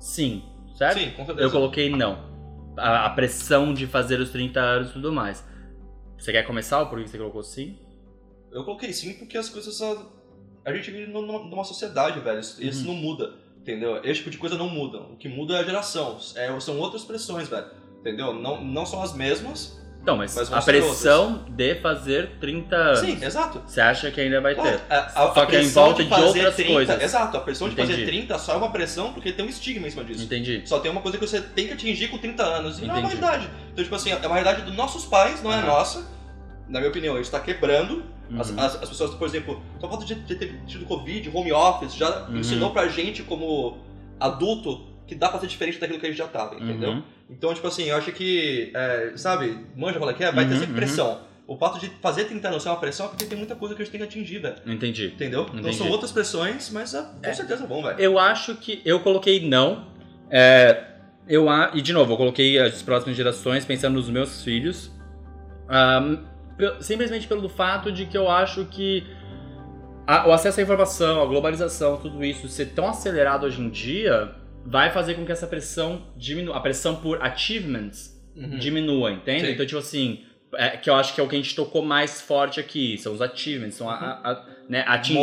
sim, 0.00 0.42
certo? 0.74 0.98
Sim, 0.98 1.10
com 1.10 1.26
certeza. 1.26 1.46
Eu 1.46 1.50
coloquei 1.50 1.90
não. 1.90 2.26
A, 2.76 3.06
a 3.06 3.10
pressão 3.10 3.74
de 3.74 3.86
fazer 3.86 4.18
os 4.20 4.30
30 4.30 4.60
anos 4.60 4.90
e 4.90 4.92
tudo 4.94 5.12
mais. 5.12 5.44
Você 6.16 6.32
quer 6.32 6.42
começar 6.44 6.84
por 6.86 7.00
que 7.02 7.08
você 7.08 7.18
colocou 7.18 7.42
sim? 7.42 7.78
Eu 8.50 8.64
coloquei 8.64 8.92
sim 8.92 9.12
porque 9.14 9.36
as 9.36 9.48
coisas. 9.48 9.80
A, 9.82 10.06
a 10.64 10.72
gente 10.74 10.90
vive 10.90 11.10
numa, 11.12 11.38
numa 11.40 11.64
sociedade, 11.64 12.20
velho. 12.20 12.40
Isso, 12.40 12.62
isso 12.64 12.80
Uhum. 12.88 12.94
não 12.94 13.00
muda. 13.00 13.34
Entendeu? 13.60 14.00
Esse 14.02 14.20
tipo 14.20 14.30
de 14.30 14.38
coisa 14.38 14.56
não 14.56 14.68
muda. 14.70 14.98
O 15.00 15.16
que 15.16 15.28
muda 15.28 15.54
é 15.56 15.58
a 15.60 15.64
geração. 15.64 16.18
É, 16.34 16.58
são 16.60 16.78
outras 16.78 17.04
pressões, 17.04 17.48
velho. 17.48 17.66
Entendeu? 18.00 18.32
Não, 18.32 18.64
não 18.64 18.86
são 18.86 19.02
as 19.02 19.12
mesmas. 19.14 19.77
Então, 20.08 20.16
mas, 20.16 20.34
Mas 20.34 20.50
a 20.50 20.62
pressão 20.62 21.44
de 21.50 21.74
fazer 21.74 22.30
30 22.40 22.74
anos. 22.74 22.98
Sim, 23.00 23.22
exato. 23.22 23.62
Você 23.66 23.78
acha 23.78 24.10
que 24.10 24.18
ainda 24.18 24.40
vai 24.40 24.54
Claro, 24.54 24.78
ter? 24.78 24.82
a, 24.88 24.98
a, 25.00 25.10
Só 25.34 25.42
a 25.42 25.46
que 25.46 25.54
é 25.56 25.62
em 25.62 25.68
volta 25.68 26.02
de 26.02 26.08
fazer 26.08 26.24
outras 26.24 26.54
30, 26.56 26.72
coisas. 26.72 27.02
Exato, 27.02 27.36
a 27.36 27.40
pressão 27.40 27.68
de 27.68 27.74
Entendi. 27.74 27.92
fazer 27.92 28.06
30 28.06 28.38
só 28.38 28.54
é 28.54 28.56
uma 28.56 28.70
pressão 28.72 29.12
porque 29.12 29.32
tem 29.32 29.44
um 29.44 29.48
estigma 29.50 29.86
em 29.86 29.90
cima 29.90 30.04
disso. 30.04 30.24
Entendi. 30.24 30.62
Só 30.64 30.78
tem 30.80 30.90
uma 30.90 31.02
coisa 31.02 31.18
que 31.18 31.26
você 31.26 31.42
tem 31.42 31.66
que 31.66 31.74
atingir 31.74 32.08
com 32.08 32.16
30 32.16 32.42
anos. 32.42 32.78
E 32.78 32.86
não 32.86 32.96
é 32.96 32.98
uma 33.00 33.08
Entendi. 33.08 33.20
realidade. 33.20 33.50
Então, 33.70 33.84
tipo 33.84 33.94
assim, 33.96 34.10
é 34.12 34.16
uma 34.16 34.34
realidade 34.34 34.62
dos 34.62 34.74
nossos 34.74 35.04
pais, 35.04 35.42
não 35.42 35.52
é 35.52 35.56
Aham. 35.56 35.66
nossa. 35.66 36.06
Na 36.70 36.78
minha 36.78 36.88
opinião, 36.90 37.20
isso 37.20 37.30
tá 37.30 37.40
quebrando. 37.40 38.02
As, 38.38 38.48
Uhum. 38.48 38.60
as, 38.60 38.82
as 38.82 38.88
pessoas, 38.88 39.10
por 39.14 39.28
exemplo, 39.28 39.62
só 39.78 39.90
fato 39.90 40.06
de 40.06 40.14
de 40.14 40.34
ter 40.36 40.58
tido 40.66 40.86
Covid, 40.86 41.30
home 41.34 41.52
office, 41.52 41.94
já 41.94 42.26
Uhum. 42.28 42.38
ensinou 42.38 42.70
pra 42.70 42.88
gente, 42.88 43.22
como 43.22 43.76
adulto, 44.18 44.86
que 45.08 45.14
dá 45.14 45.28
pra 45.30 45.40
ser 45.40 45.46
diferente 45.48 45.78
daquilo 45.80 45.98
que 45.98 46.06
a 46.06 46.08
gente 46.10 46.18
já 46.18 46.28
tava, 46.28 46.54
entendeu? 46.56 46.90
Uhum. 46.90 47.02
Então, 47.30 47.52
tipo 47.54 47.66
assim, 47.66 47.84
eu 47.84 47.96
acho 47.96 48.12
que, 48.12 48.70
é, 48.74 49.12
sabe, 49.16 49.58
manja 49.74 49.98
fala 49.98 50.14
que 50.14 50.22
é, 50.22 50.30
vai 50.30 50.44
ter 50.44 50.52
Uhum, 50.54 50.58
sempre 50.60 50.72
uhum. 50.74 50.76
pressão. 50.76 51.20
O 51.46 51.56
fato 51.56 51.80
de 51.80 51.88
fazer 52.02 52.24
30 52.26 52.46
anos 52.48 52.62
ser 52.62 52.68
uma 52.68 52.76
pressão 52.76 53.06
é 53.06 53.08
porque 53.08 53.24
tem 53.24 53.38
muita 53.38 53.56
coisa 53.56 53.74
que 53.74 53.80
a 53.80 53.84
gente 53.84 53.90
tem 53.92 54.00
que 54.00 54.06
atingir, 54.06 54.38
velho. 54.38 54.56
Entendi. 54.66 55.06
Entendeu? 55.06 55.44
Então 55.48 55.60
Entendi. 55.60 55.76
são 55.78 55.88
outras 55.88 56.12
pressões, 56.12 56.68
mas 56.70 56.92
é, 56.92 57.02
com 57.02 57.34
certeza 57.34 57.64
é 57.64 57.66
bom, 57.66 57.82
velho. 57.82 57.98
Eu 57.98 58.18
acho 58.18 58.54
que. 58.56 58.82
Eu 58.84 59.00
coloquei 59.00 59.48
não. 59.48 59.86
É, 60.30 60.84
eu, 61.26 61.48
a- 61.48 61.70
e 61.72 61.80
de 61.80 61.94
novo, 61.94 62.12
eu 62.12 62.16
coloquei 62.18 62.58
as 62.58 62.82
próximas 62.82 63.16
gerações 63.16 63.64
pensando 63.64 63.94
nos 63.94 64.10
meus 64.10 64.44
filhos. 64.44 64.92
Pe- 66.56 66.82
simplesmente 66.82 67.26
pelo 67.28 67.48
fato 67.48 67.90
de 67.92 68.04
que 68.06 68.16
eu 68.18 68.28
acho 68.30 68.64
que 68.66 69.06
a- 70.06 70.26
o 70.28 70.32
acesso 70.32 70.58
à 70.60 70.62
informação, 70.62 71.22
a 71.22 71.26
globalização, 71.26 71.96
tudo 71.98 72.24
isso 72.24 72.48
ser 72.48 72.66
tão 72.74 72.88
acelerado 72.88 73.46
hoje 73.46 73.60
em 73.60 73.70
dia 73.70 74.34
vai 74.68 74.90
fazer 74.90 75.14
com 75.14 75.24
que 75.24 75.32
essa 75.32 75.46
pressão 75.46 76.06
diminua. 76.16 76.56
A 76.56 76.60
pressão 76.60 76.96
por 76.96 77.22
achievements 77.22 78.16
Uhum. 78.36 78.58
diminua, 78.58 79.10
entende? 79.10 79.46
Sim. 79.46 79.52
Então, 79.52 79.66
tipo 79.66 79.78
assim, 79.78 80.24
é, 80.54 80.70
que 80.76 80.88
eu 80.88 80.94
acho 80.94 81.14
que 81.14 81.20
é 81.20 81.24
o 81.24 81.28
que 81.28 81.34
a 81.36 81.38
gente 81.38 81.54
tocou 81.54 81.82
mais 81.82 82.20
forte 82.20 82.60
aqui, 82.60 82.96
são 82.98 83.12
os 83.12 83.20
achievements, 83.22 83.76
são 83.76 83.88
a, 83.90 83.94
a- 83.94 84.30
a- 84.30 84.46
né, 84.68 84.84
atingir 84.86 85.18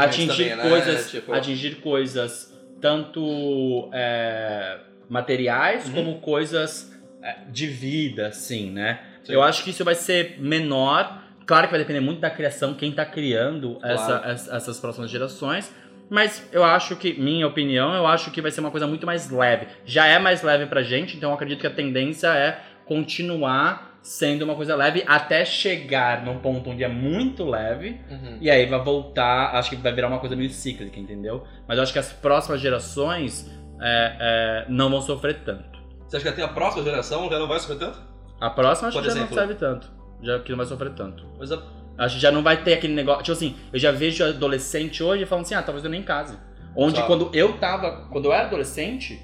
atingir 0.00 0.26
também, 0.28 0.56
né? 0.56 0.68
coisas, 0.68 1.10
Tipo, 1.10 1.32
atingir 1.32 1.74
coisas 1.76 2.52
tanto 2.80 3.88
é, 3.92 4.78
materiais 5.08 5.86
Uhum. 5.86 5.94
como 5.94 6.20
coisas 6.20 6.90
é, 7.22 7.36
de 7.50 7.66
vida, 7.68 8.26
assim, 8.28 8.70
né? 8.70 9.00
Sim. 9.22 9.34
Eu 9.34 9.42
acho 9.42 9.62
que 9.62 9.70
isso 9.70 9.84
vai 9.84 9.94
ser 9.94 10.36
menor. 10.40 11.22
Claro 11.46 11.66
que 11.68 11.70
vai 11.72 11.78
depender 11.80 12.00
muito 12.00 12.20
da 12.20 12.30
criação, 12.30 12.74
quem 12.74 12.90
tá 12.90 13.04
criando 13.06 13.76
Claro. 13.76 14.26
essa- 14.28 14.56
essas 14.56 14.80
próximas 14.80 15.08
gerações. 15.10 15.72
Mas 16.10 16.46
eu 16.52 16.62
acho 16.62 16.94
que, 16.96 17.14
minha 17.18 17.46
opinião, 17.46 17.94
eu 17.94 18.06
acho 18.06 18.30
que 18.30 18.42
vai 18.42 18.50
ser 18.50 18.60
uma 18.60 18.70
coisa 18.70 18.86
muito 18.86 19.06
mais 19.06 19.30
leve. 19.30 19.66
Já 19.84 20.06
é 20.06 20.18
mais 20.18 20.42
leve 20.42 20.66
pra 20.66 20.82
gente, 20.82 21.16
então 21.16 21.30
eu 21.30 21.34
acredito 21.34 21.60
que 21.60 21.66
a 21.66 21.70
tendência 21.70 22.28
é 22.28 22.60
continuar 22.84 23.98
sendo 24.02 24.42
uma 24.42 24.54
coisa 24.56 24.74
leve 24.74 25.04
até 25.06 25.44
chegar 25.44 26.24
num 26.24 26.38
ponto 26.40 26.70
onde 26.70 26.82
é 26.82 26.88
muito 26.88 27.44
leve 27.48 28.00
Uhum. 28.10 28.38
e 28.40 28.50
aí 28.50 28.66
vai 28.66 28.82
voltar, 28.82 29.54
acho 29.54 29.70
que 29.70 29.76
vai 29.76 29.92
virar 29.94 30.08
uma 30.08 30.18
coisa 30.18 30.34
meio 30.34 30.50
cíclica, 30.50 30.98
entendeu? 30.98 31.44
Mas 31.68 31.76
eu 31.78 31.84
acho 31.84 31.92
que 31.92 32.00
as 32.00 32.12
próximas 32.12 32.60
gerações 32.60 33.48
é, 33.80 34.16
é, 34.20 34.66
não 34.68 34.90
vão 34.90 35.00
sofrer 35.00 35.40
tanto. 35.44 35.80
Você 36.08 36.16
acha 36.16 36.24
que 36.24 36.28
até 36.30 36.42
a 36.42 36.48
próxima 36.48 36.82
geração 36.82 37.30
já 37.30 37.38
não 37.38 37.46
vai 37.46 37.58
sofrer 37.60 37.78
tanto? 37.78 38.02
A 38.40 38.50
próxima 38.50 38.88
acho 38.88 38.96
Por 38.98 39.04
que 39.04 39.08
já 39.10 39.16
exemplo? 39.16 39.36
não 39.36 39.42
serve 39.42 39.54
tanto. 39.54 39.90
Já 40.20 40.38
que 40.40 40.50
não 40.50 40.56
vai 40.58 40.66
sofrer 40.66 40.92
tanto. 40.94 41.24
Mas 41.38 41.52
a... 41.52 41.62
Acho 41.98 42.16
que 42.16 42.22
já 42.22 42.30
não 42.30 42.42
vai 42.42 42.62
ter 42.62 42.74
aquele 42.74 42.94
negócio. 42.94 43.22
Tipo 43.22 43.32
assim, 43.32 43.56
eu 43.72 43.78
já 43.78 43.92
vejo 43.92 44.24
adolescente 44.24 45.02
hoje 45.02 45.26
falando 45.26 45.44
assim, 45.44 45.54
ah, 45.54 45.62
talvez 45.62 45.84
eu 45.84 45.90
nem 45.90 46.02
case. 46.02 46.36
Onde 46.74 47.02
quando 47.04 47.30
eu 47.34 47.58
tava. 47.58 48.08
Quando 48.10 48.26
eu 48.26 48.32
era 48.32 48.46
adolescente, 48.46 49.20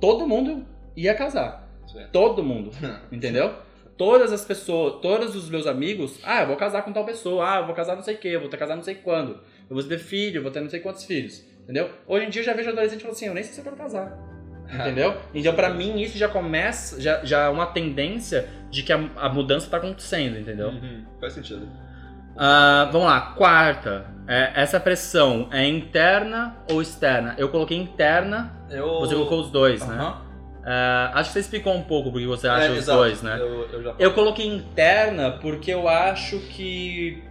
todo 0.00 0.26
mundo 0.26 0.66
ia 0.96 1.14
casar. 1.14 1.68
Sim. 1.86 2.04
Todo 2.12 2.42
mundo. 2.42 2.70
Entendeu? 3.12 3.54
Todas 3.96 4.32
as 4.32 4.44
pessoas, 4.44 5.00
todos 5.00 5.34
os 5.34 5.48
meus 5.48 5.66
amigos, 5.66 6.18
ah, 6.22 6.42
eu 6.42 6.48
vou 6.48 6.56
casar 6.56 6.82
com 6.82 6.92
tal 6.92 7.04
pessoa, 7.04 7.50
ah, 7.50 7.60
eu 7.60 7.66
vou 7.66 7.74
casar 7.74 7.96
não 7.96 8.02
sei 8.02 8.14
o 8.14 8.18
que, 8.18 8.28
eu 8.28 8.40
vou 8.40 8.50
ter 8.50 8.58
casar 8.58 8.76
não 8.76 8.82
sei 8.82 8.96
quando, 8.96 9.40
eu 9.70 9.74
vou 9.74 9.82
ter 9.82 9.98
filho, 9.98 10.38
eu 10.38 10.42
vou 10.42 10.52
ter 10.52 10.60
não 10.60 10.68
sei 10.68 10.80
quantos 10.80 11.04
filhos, 11.04 11.42
entendeu? 11.62 11.90
Hoje 12.06 12.26
em 12.26 12.28
dia 12.28 12.42
eu 12.42 12.44
já 12.44 12.52
vejo 12.52 12.68
adolescente 12.68 13.00
falando 13.00 13.16
assim, 13.16 13.26
eu 13.26 13.32
nem 13.32 13.42
sei 13.42 13.54
se 13.54 13.60
eu 13.60 13.64
quero 13.64 13.76
casar, 13.76 14.18
entendeu? 14.68 15.16
Então 15.32 15.54
pra 15.54 15.70
mim 15.70 15.98
isso 15.98 16.18
já 16.18 16.28
começa, 16.28 17.00
já, 17.00 17.24
já 17.24 17.44
é 17.44 17.48
uma 17.48 17.64
tendência 17.64 18.46
de 18.70 18.82
que 18.82 18.92
a, 18.92 18.98
a 19.16 19.30
mudança 19.30 19.70
tá 19.70 19.78
acontecendo, 19.78 20.38
entendeu? 20.38 20.68
Uhum. 20.68 21.06
Faz 21.18 21.32
sentido. 21.32 21.66
Ah, 22.38 22.88
vamos 22.92 23.06
lá, 23.06 23.20
quarta, 23.36 24.06
é, 24.28 24.52
essa 24.54 24.78
pressão 24.78 25.48
é 25.52 25.66
interna 25.66 26.56
ou 26.70 26.82
externa? 26.82 27.34
Eu 27.38 27.48
coloquei 27.48 27.76
interna, 27.78 28.52
Eu... 28.70 29.00
você 29.00 29.14
colocou 29.14 29.40
os 29.40 29.50
dois, 29.50 29.86
né? 29.86 29.94
Aham. 29.94 30.22
Ah, 30.68 31.12
acho 31.14 31.30
que 31.30 31.34
você 31.34 31.40
explicou 31.40 31.72
um 31.74 31.82
pouco 31.82 32.10
porque 32.10 32.26
você 32.26 32.48
acha 32.48 32.66
É, 32.66 32.70
os 32.72 32.78
exato. 32.78 32.98
dois, 32.98 33.22
né? 33.22 33.36
Eu, 33.40 33.68
eu 33.70 33.94
Eu 33.98 34.12
coloquei 34.14 34.46
interna 34.46 35.30
porque 35.30 35.70
eu 35.70 35.88
acho 35.88 36.40
que. 36.40 37.22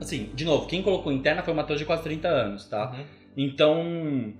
Assim, 0.00 0.30
de 0.34 0.44
novo, 0.44 0.66
quem 0.66 0.82
colocou 0.82 1.12
interna 1.12 1.42
foi 1.42 1.52
o 1.52 1.56
Matheus 1.56 1.78
de 1.78 1.84
quase 1.84 2.02
30 2.02 2.26
anos, 2.28 2.66
tá? 2.66 2.90
Uhum. 2.90 3.04
Então. 3.36 4.34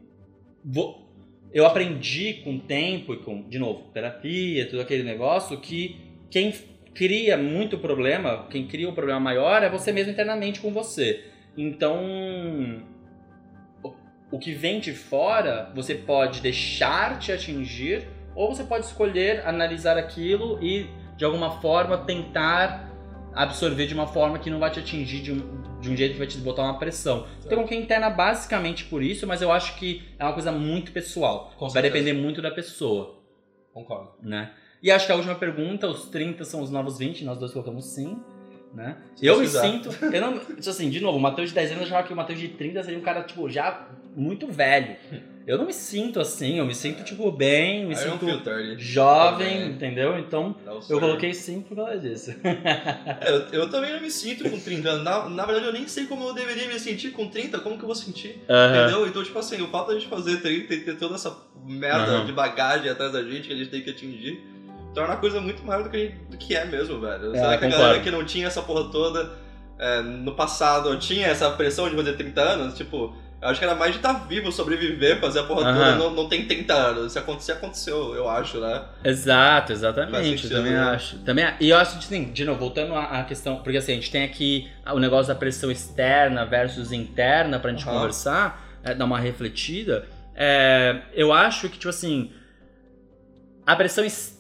vou- 0.65 1.09
eu 1.53 1.67
aprendi 1.67 2.35
com 2.45 2.57
o 2.57 2.61
tempo 2.61 3.13
e 3.13 3.17
com, 3.19 3.49
de 3.49 3.59
novo, 3.59 3.91
terapia, 3.93 4.69
tudo 4.69 4.83
aquele 4.83 5.03
negócio, 5.03 5.57
que 5.59 5.97
quem 6.31 6.53
cria 6.95 7.37
muito 7.37 7.79
problema, 7.79 8.47
quem 8.51 8.67
cria 8.67 8.89
o 8.89 8.93
problema 8.93 9.21
maior 9.21 9.63
é 9.63 9.69
você 9.71 9.93
mesmo 9.93 10.13
internamente 10.13 10.61
com 10.61 10.73
você. 10.73 11.25
Então. 11.57 12.83
o- 14.33 14.39
que 14.39 14.53
vem 14.53 14.79
de 14.79 14.93
fora, 14.93 15.71
você 15.75 15.95
pode 15.95 16.41
deixar 16.41 17.19
te 17.19 17.33
atingir, 17.33 18.07
ou 18.35 18.55
você 18.55 18.63
pode 18.63 18.85
escolher 18.87 19.45
analisar 19.47 19.99
aquilo 19.99 20.59
e, 20.63 20.87
de 21.17 21.25
alguma 21.25 21.61
forma, 21.61 21.99
tentar 21.99 22.89
absorver 23.35 23.87
de 23.87 23.95
uma 23.95 24.07
forma 24.07 24.39
que 24.39 24.49
não 24.51 24.59
vai 24.61 24.71
te 24.71 24.79
atingir 24.79 25.21
de 25.21 25.33
um, 25.33 25.63
de 25.81 25.91
um 25.91 25.97
jeito 25.97 26.13
que 26.13 26.19
vai 26.19 26.27
te 26.29 26.39
botar 26.39 26.63
uma 26.63 26.79
pressão. 26.79 27.27
Então, 27.41 27.51
eu 27.53 27.57
coloquei 27.57 27.79
interna 27.79 28.09
basicamente 28.11 28.85
por 28.85 29.03
isso, 29.03 29.27
mas 29.27 29.43
eu 29.43 29.51
acho 29.51 29.77
que 29.77 30.03
é 30.19 30.25
uma 30.25 30.33
coisa 30.33 30.53
muito 30.53 30.93
pessoal. 30.93 31.53
Vai 31.73 31.83
depender 31.83 32.13
muito 32.13 32.41
da 32.41 32.51
pessoa, 32.53 33.21
Concordo. 33.73 34.13
né? 34.23 34.53
E 34.83 34.91
acho 34.91 35.07
que 35.07 35.13
a 35.13 35.15
última 35.15 35.35
pergunta, 35.35 35.87
os 35.89 36.07
30 36.07 36.45
são 36.45 36.63
os 36.63 36.71
novos 36.71 36.99
20, 36.99 37.25
nós 37.25 37.39
dois 37.39 37.53
colocamos 37.53 37.85
sim, 37.85 38.17
né? 38.73 38.97
Eu 39.21 39.39
me 39.41 39.47
sinto, 39.49 39.91
eu 40.13 40.21
não, 40.21 40.39
tipo 40.39 40.69
assim, 40.71 40.89
de 40.89 41.01
novo, 41.01 41.19
o 41.19 41.21
Matheus 41.21 41.49
de 41.51 41.55
10 41.55 41.71
anos 41.73 41.83
eu 41.83 41.87
achava 41.89 42.07
que 42.07 42.13
o 42.13 42.17
Matheus 42.17 42.39
de 42.39 42.49
30 42.49 42.83
seria 42.83 42.99
um 42.99 43.03
cara, 43.03 43.23
tipo, 43.23 43.49
já 43.51 43.89
muito 44.17 44.47
velho. 44.47 44.97
Eu 45.47 45.59
não 45.59 45.67
me 45.67 45.73
sinto 45.73 46.21
assim, 46.21 46.59
eu 46.59 46.65
me 46.67 46.75
sinto, 46.75 47.03
tipo, 47.03 47.31
bem, 47.33 47.85
me 47.87 47.93
I 47.95 47.97
don't 47.97 48.11
sinto 48.13 48.25
feel 48.27 48.41
30. 48.41 48.79
jovem, 48.79 49.49
Também. 49.59 49.71
entendeu? 49.73 50.19
Então, 50.19 50.55
eu 50.89 51.01
coloquei 51.01 51.35
sim 51.35 51.61
por 51.61 51.75
causa 51.77 51.99
disso. 51.99 52.31
É, 52.45 53.31
Eu, 53.31 53.63
eu 53.63 53.71
também 53.71 53.93
não 53.93 54.01
me 54.01 54.11
sinto 54.11 54.49
com 54.49 54.59
30 54.61 54.89
anos. 54.89 55.05
Na, 55.05 55.29
na 55.29 55.45
verdade, 55.47 55.67
eu 55.67 55.73
nem 55.73 55.89
sei 55.89 56.07
como 56.07 56.25
eu 56.25 56.35
deveria 56.35 56.69
me 56.69 56.79
sentir 56.79 57.11
com 57.11 57.27
30. 57.29 57.59
Como 57.61 57.77
que 57.77 57.83
eu 57.83 57.87
vou 57.87 57.97
sentir? 57.97 58.41
Aham. 58.49 58.77
Entendeu? 58.85 59.07
Então, 59.09 59.25
tipo 59.25 59.39
assim, 59.39 59.61
o 59.61 59.67
fato 59.69 59.89
da 59.89 59.95
gente 59.95 60.07
fazer 60.07 60.41
30 60.41 60.73
e 60.75 60.81
ter 60.85 60.97
toda 60.97 61.17
essa 61.17 61.37
merda 61.67 62.19
Aham. 62.19 62.27
de 62.27 62.33
bagagem 62.33 62.89
atrás 62.91 63.13
da 63.13 63.23
gente 63.23 63.49
que 63.49 63.53
a 63.55 63.57
gente 63.57 63.71
tem 63.71 63.83
que 63.83 63.91
atingir, 63.91 64.41
torna 64.95 65.15
a 65.15 65.17
coisa 65.17 65.41
muito 65.41 65.65
maior 65.65 65.83
do 65.85 65.91
que, 65.91 66.09
do 66.31 66.37
que 66.37 66.55
é 66.57 66.65
mesmo, 66.65 67.01
velho. 67.01 67.35
É, 67.35 67.39
Será 67.39 67.57
que 67.59 67.65
a 67.65 67.69
galera 67.69 68.01
que 68.01 68.11
não 68.11 68.25
tinha 68.25 68.47
essa 68.47 68.63
porra 68.63 68.91
toda 68.91 69.31
é, 69.79 70.03
no 70.03 70.33
passado 70.35 70.97
tinha 70.99 71.27
essa 71.29 71.51
pressão 71.51 71.89
de 71.89 71.97
fazer 71.97 72.15
30 72.15 72.41
anos? 72.41 72.75
Tipo, 72.77 73.15
eu 73.41 73.49
acho 73.49 73.59
que 73.59 73.65
era 73.65 73.75
mais 73.75 73.93
de 73.93 73.99
estar 73.99 74.13
vivo, 74.27 74.53
sobreviver, 74.53 75.19
fazer 75.21 75.41
a 75.41 75.45
porra 75.45 75.63
Aham. 75.63 75.75
toda, 75.75 75.95
não, 75.97 76.11
não 76.11 76.29
tem 76.29 76.47
30 76.47 76.75
anos. 76.75 77.13
Se 77.13 77.19
acontecer, 77.19 77.53
aconteceu, 77.53 78.15
eu 78.15 78.29
acho, 78.29 78.61
né? 78.61 78.85
Exato, 79.03 79.73
exatamente. 79.73 80.41
sentido, 80.43 80.55
Eu 80.55 80.59
também 80.59 80.73
né? 80.75 80.81
acho. 80.81 81.19
Também, 81.21 81.55
e 81.61 81.71
eu 81.71 81.77
acho 81.79 81.93
que, 81.93 82.05
assim, 82.05 82.31
de 82.33 82.45
novo, 82.45 82.59
voltando 82.59 82.95
à, 82.95 83.23
questão, 83.25 83.63
porque 83.63 83.79
assim, 83.79 83.93
a 83.93 83.95
gente 83.95 84.11
tem 84.11 84.25
aqui 84.25 84.71
o 84.93 84.99
negócio 84.99 85.33
da 85.33 85.39
pressão 85.39 85.71
externa 85.71 86.45
versus 86.45 86.93
interna 86.93 87.59
pra 87.59 87.71
gente 87.71 87.85
Aham. 87.87 87.95
conversar, 87.95 88.79
é, 88.83 88.95
dar 88.95 89.05
uma 89.07 89.19
refletida. 89.19 90.07
É, 90.35 91.03
eu 91.15 91.33
acho 91.33 91.69
que, 91.71 91.77
tipo 91.79 91.89
assim, 91.89 92.31
a 93.67 93.75
pressão, 93.77 94.05
ex- 94.05 94.40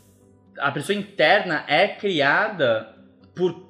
a 0.60 0.70
pressão 0.70 0.94
interna 0.94 1.64
é 1.66 1.88
criada 1.88 2.94
por. 3.34 3.68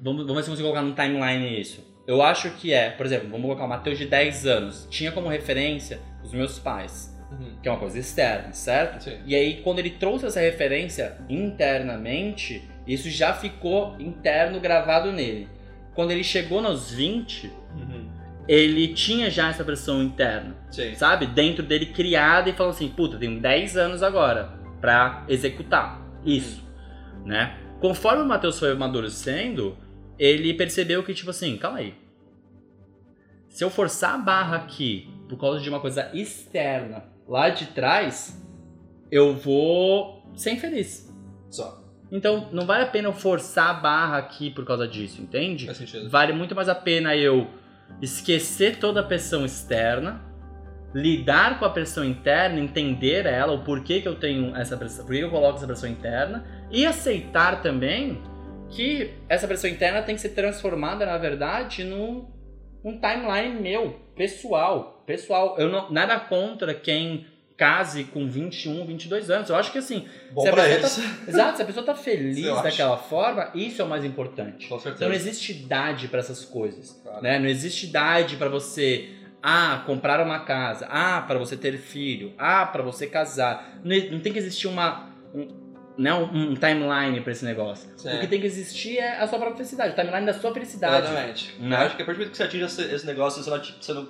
Vamos, 0.00 0.26
vamos 0.26 0.36
ver 0.36 0.42
se 0.42 0.48
eu 0.48 0.52
consigo 0.52 0.68
colocar 0.68 0.82
no 0.82 0.94
timeline 0.94 1.60
isso. 1.60 1.84
Eu 2.06 2.22
acho 2.22 2.50
que 2.52 2.72
é, 2.72 2.90
por 2.90 3.04
exemplo, 3.04 3.28
vamos 3.28 3.42
colocar 3.42 3.64
o 3.64 3.68
Matheus 3.68 3.98
de 3.98 4.06
10 4.06 4.46
anos. 4.46 4.86
Tinha 4.90 5.10
como 5.10 5.28
referência 5.28 5.98
os 6.22 6.32
meus 6.32 6.58
pais, 6.58 7.16
que 7.62 7.68
é 7.68 7.72
uma 7.72 7.80
coisa 7.80 7.98
externa, 7.98 8.52
certo? 8.52 9.02
Sim. 9.02 9.18
E 9.26 9.34
aí, 9.34 9.60
quando 9.62 9.80
ele 9.80 9.90
trouxe 9.90 10.26
essa 10.26 10.38
referência 10.38 11.16
internamente, 11.28 12.62
isso 12.86 13.10
já 13.10 13.32
ficou 13.32 13.96
interno 13.98 14.60
gravado 14.60 15.10
nele. 15.10 15.48
Quando 15.94 16.12
ele 16.12 16.22
chegou 16.22 16.62
nos 16.62 16.92
20, 16.92 17.50
ele 18.46 18.88
tinha 18.88 19.28
já 19.28 19.48
essa 19.48 19.64
pressão 19.64 20.00
interna, 20.02 20.54
Sim. 20.70 20.94
sabe? 20.94 21.26
Dentro 21.26 21.64
dele 21.64 21.86
criada 21.86 22.48
e 22.48 22.52
falou 22.52 22.70
assim: 22.70 22.88
puta, 22.88 23.16
tenho 23.16 23.40
10 23.40 23.76
anos 23.76 24.02
agora 24.02 24.52
pra 24.80 25.24
executar 25.28 26.05
isso, 26.26 26.62
né? 27.24 27.58
Conforme 27.80 28.22
o 28.22 28.26
Matheus 28.26 28.58
foi 28.58 28.72
amadurecendo, 28.72 29.76
ele 30.18 30.52
percebeu 30.54 31.02
que, 31.02 31.14
tipo 31.14 31.30
assim, 31.30 31.56
calma 31.56 31.78
aí. 31.78 31.94
Se 33.48 33.64
eu 33.64 33.70
forçar 33.70 34.14
a 34.14 34.18
barra 34.18 34.56
aqui 34.56 35.08
por 35.28 35.38
causa 35.38 35.60
de 35.60 35.68
uma 35.68 35.80
coisa 35.80 36.10
externa 36.14 37.04
lá 37.26 37.48
de 37.48 37.66
trás, 37.66 38.42
eu 39.10 39.34
vou 39.34 40.22
ser 40.34 40.52
infeliz. 40.52 41.12
Só. 41.50 41.82
Então, 42.10 42.48
não 42.52 42.66
vale 42.66 42.84
a 42.84 42.86
pena 42.86 43.08
eu 43.08 43.12
forçar 43.12 43.70
a 43.70 43.74
barra 43.74 44.18
aqui 44.18 44.50
por 44.50 44.64
causa 44.64 44.86
disso, 44.86 45.20
entende? 45.20 45.66
Faz 45.66 45.78
sentido. 45.78 46.08
Vale 46.08 46.32
muito 46.32 46.54
mais 46.54 46.68
a 46.68 46.74
pena 46.74 47.16
eu 47.16 47.48
esquecer 48.00 48.78
toda 48.78 49.00
a 49.00 49.02
pressão 49.02 49.44
externa, 49.44 50.22
lidar 51.00 51.58
com 51.58 51.64
a 51.66 51.70
pressão 51.70 52.02
interna, 52.04 52.58
entender 52.58 53.26
ela, 53.26 53.52
o 53.52 53.62
porquê 53.62 54.00
que 54.00 54.08
eu 54.08 54.14
tenho 54.14 54.56
essa 54.56 54.76
pressão, 54.78 55.04
por 55.04 55.14
que 55.14 55.20
eu 55.20 55.30
coloco 55.30 55.56
essa 55.58 55.66
pressão 55.66 55.90
interna 55.90 56.46
e 56.70 56.86
aceitar 56.86 57.60
também 57.60 58.22
que 58.70 59.10
essa 59.28 59.46
pressão 59.46 59.68
interna 59.68 60.00
tem 60.02 60.14
que 60.14 60.20
ser 60.22 60.30
transformada, 60.30 61.04
na 61.04 61.18
verdade, 61.18 61.84
num, 61.84 62.26
num 62.82 62.98
timeline 62.98 63.60
meu, 63.60 64.00
pessoal, 64.16 65.02
pessoal. 65.06 65.54
Eu 65.58 65.68
não 65.68 65.90
nada 65.92 66.18
contra 66.18 66.72
quem 66.74 67.26
case 67.58 68.04
com 68.04 68.26
21, 68.28 68.84
22 68.86 69.30
anos. 69.30 69.48
Eu 69.50 69.56
acho 69.56 69.70
que 69.72 69.78
assim, 69.78 70.06
Bom 70.32 70.42
se 70.42 70.48
a 70.48 70.52
pessoa 70.52 70.68
eles. 70.74 70.96
tá- 70.96 71.02
exato, 71.28 71.56
se 71.56 71.62
a 71.62 71.66
pessoa 71.66 71.86
tá 71.86 71.94
feliz 71.94 72.38
Eu 72.38 72.54
acho. 72.54 72.62
daquela 72.64 72.96
forma, 72.96 73.50
isso 73.54 73.80
é 73.80 73.84
o 73.84 73.88
mais 73.88 74.04
importante. 74.04 74.66
Com 74.68 74.76
Então 74.76 74.92
não 74.92 74.98
certeza. 74.98 75.14
existe 75.14 75.52
idade 75.52 76.08
pra 76.08 76.20
essas 76.20 76.44
coisas, 76.44 76.98
Claro. 77.02 77.22
né? 77.22 77.38
Não 77.38 77.46
existe 77.48 77.86
idade 77.86 78.36
pra 78.36 78.48
você 78.48 79.10
ah, 79.48 79.84
comprar 79.86 80.20
uma 80.20 80.40
casa, 80.40 80.88
ah, 80.90 81.22
pra 81.24 81.38
você 81.38 81.56
ter 81.56 81.78
filho, 81.78 82.32
ah, 82.36 82.66
pra 82.66 82.82
você 82.82 83.06
casar. 83.06 83.78
Não, 83.84 84.18
tem 84.18 84.32
que 84.32 84.38
existir 84.40 84.66
uma 84.66 85.06
um, 85.32 85.46
né, 85.96 86.12
um, 86.12 86.54
timeline 86.54 87.20
pra 87.20 87.30
esse 87.30 87.44
negócio. 87.44 87.88
Sim. 87.96 88.12
O 88.16 88.20
que 88.20 88.26
tem 88.26 88.40
que 88.40 88.46
existir 88.46 88.98
é 88.98 89.20
a 89.20 89.26
sua 89.28 89.38
própria 89.38 89.58
felicidade, 89.58 89.92
o 89.92 89.94
timeline 89.94 90.26
da 90.26 90.34
sua 90.34 90.52
felicidade. 90.52 91.06
Exatamente. 91.06 91.54
Né? 91.60 91.76
Eu 91.76 91.80
acho 91.86 91.94
que 91.96 92.02
a 92.02 92.04
partir 92.04 92.18
do 92.18 92.22
momento 92.22 92.30
que 92.32 92.36
você 92.36 92.42
atinge 92.42 92.64
esse, 92.64 92.82
esse 92.92 93.06
negócio, 93.06 93.40
você 93.42 93.50
não, 93.50 93.62
você 93.80 93.92
não. 93.92 94.08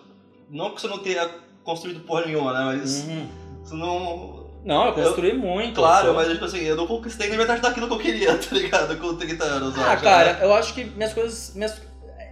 Não 0.49 0.75
que 0.75 0.81
você 0.81 0.88
não 0.88 0.99
tenha 1.01 1.29
construído 1.62 2.01
porra 2.01 2.25
nenhuma, 2.27 2.53
né? 2.55 2.64
Mas 2.79 3.05
Uhum. 3.07 3.29
você 3.62 3.75
não. 3.75 4.46
Não, 4.64 4.87
eu 4.87 4.92
construí 4.94 5.33
muito. 5.35 5.75
Claro, 5.75 6.09
eu 6.09 6.14
mas 6.14 6.29
tipo 6.33 6.44
assim, 6.46 6.61
eu 6.62 6.77
não 6.77 6.87
conquistei 6.87 7.29
nem 7.29 7.37
metade 7.38 7.61
daquilo 7.61 7.87
que 7.88 7.92
eu 7.92 7.99
queria, 7.99 8.35
tá 8.38 8.57
ligado? 8.57 8.96
Com 8.96 9.14
30 9.16 9.44
anos. 9.44 9.77
eu 9.77 9.83
Ah, 9.83 9.92
acho, 9.92 10.03
cara, 10.03 10.33
né? 10.33 10.38
eu 10.44 10.55
acho 10.55 10.72
que 10.75 10.85
minhas 10.85 11.12
coisas. 11.12 11.55
Minhas... 11.55 11.81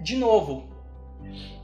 De 0.03 0.17
novo, 0.17 0.74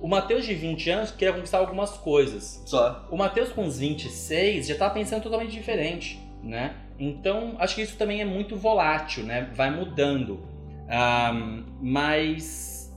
o 0.00 0.08
Matheus 0.08 0.44
de 0.44 0.54
20 0.54 0.90
anos 0.90 1.10
queria 1.10 1.34
conquistar 1.34 1.58
algumas 1.58 1.90
coisas. 1.90 2.62
Só. 2.66 3.06
O 3.10 3.16
Matheus 3.16 3.50
com 3.50 3.64
os 3.64 3.78
26 3.78 4.66
já 4.66 4.74
tava 4.74 4.94
pensando 4.94 5.22
totalmente 5.22 5.52
diferente, 5.52 6.20
né? 6.42 6.74
Então, 6.98 7.56
acho 7.58 7.74
que 7.74 7.82
isso 7.82 7.96
também 7.96 8.20
é 8.20 8.24
muito 8.24 8.56
volátil, 8.56 9.24
né? 9.24 9.50
Vai 9.54 9.70
mudando. 9.70 10.40
Ahn, 10.88 11.64
mas 11.80 12.92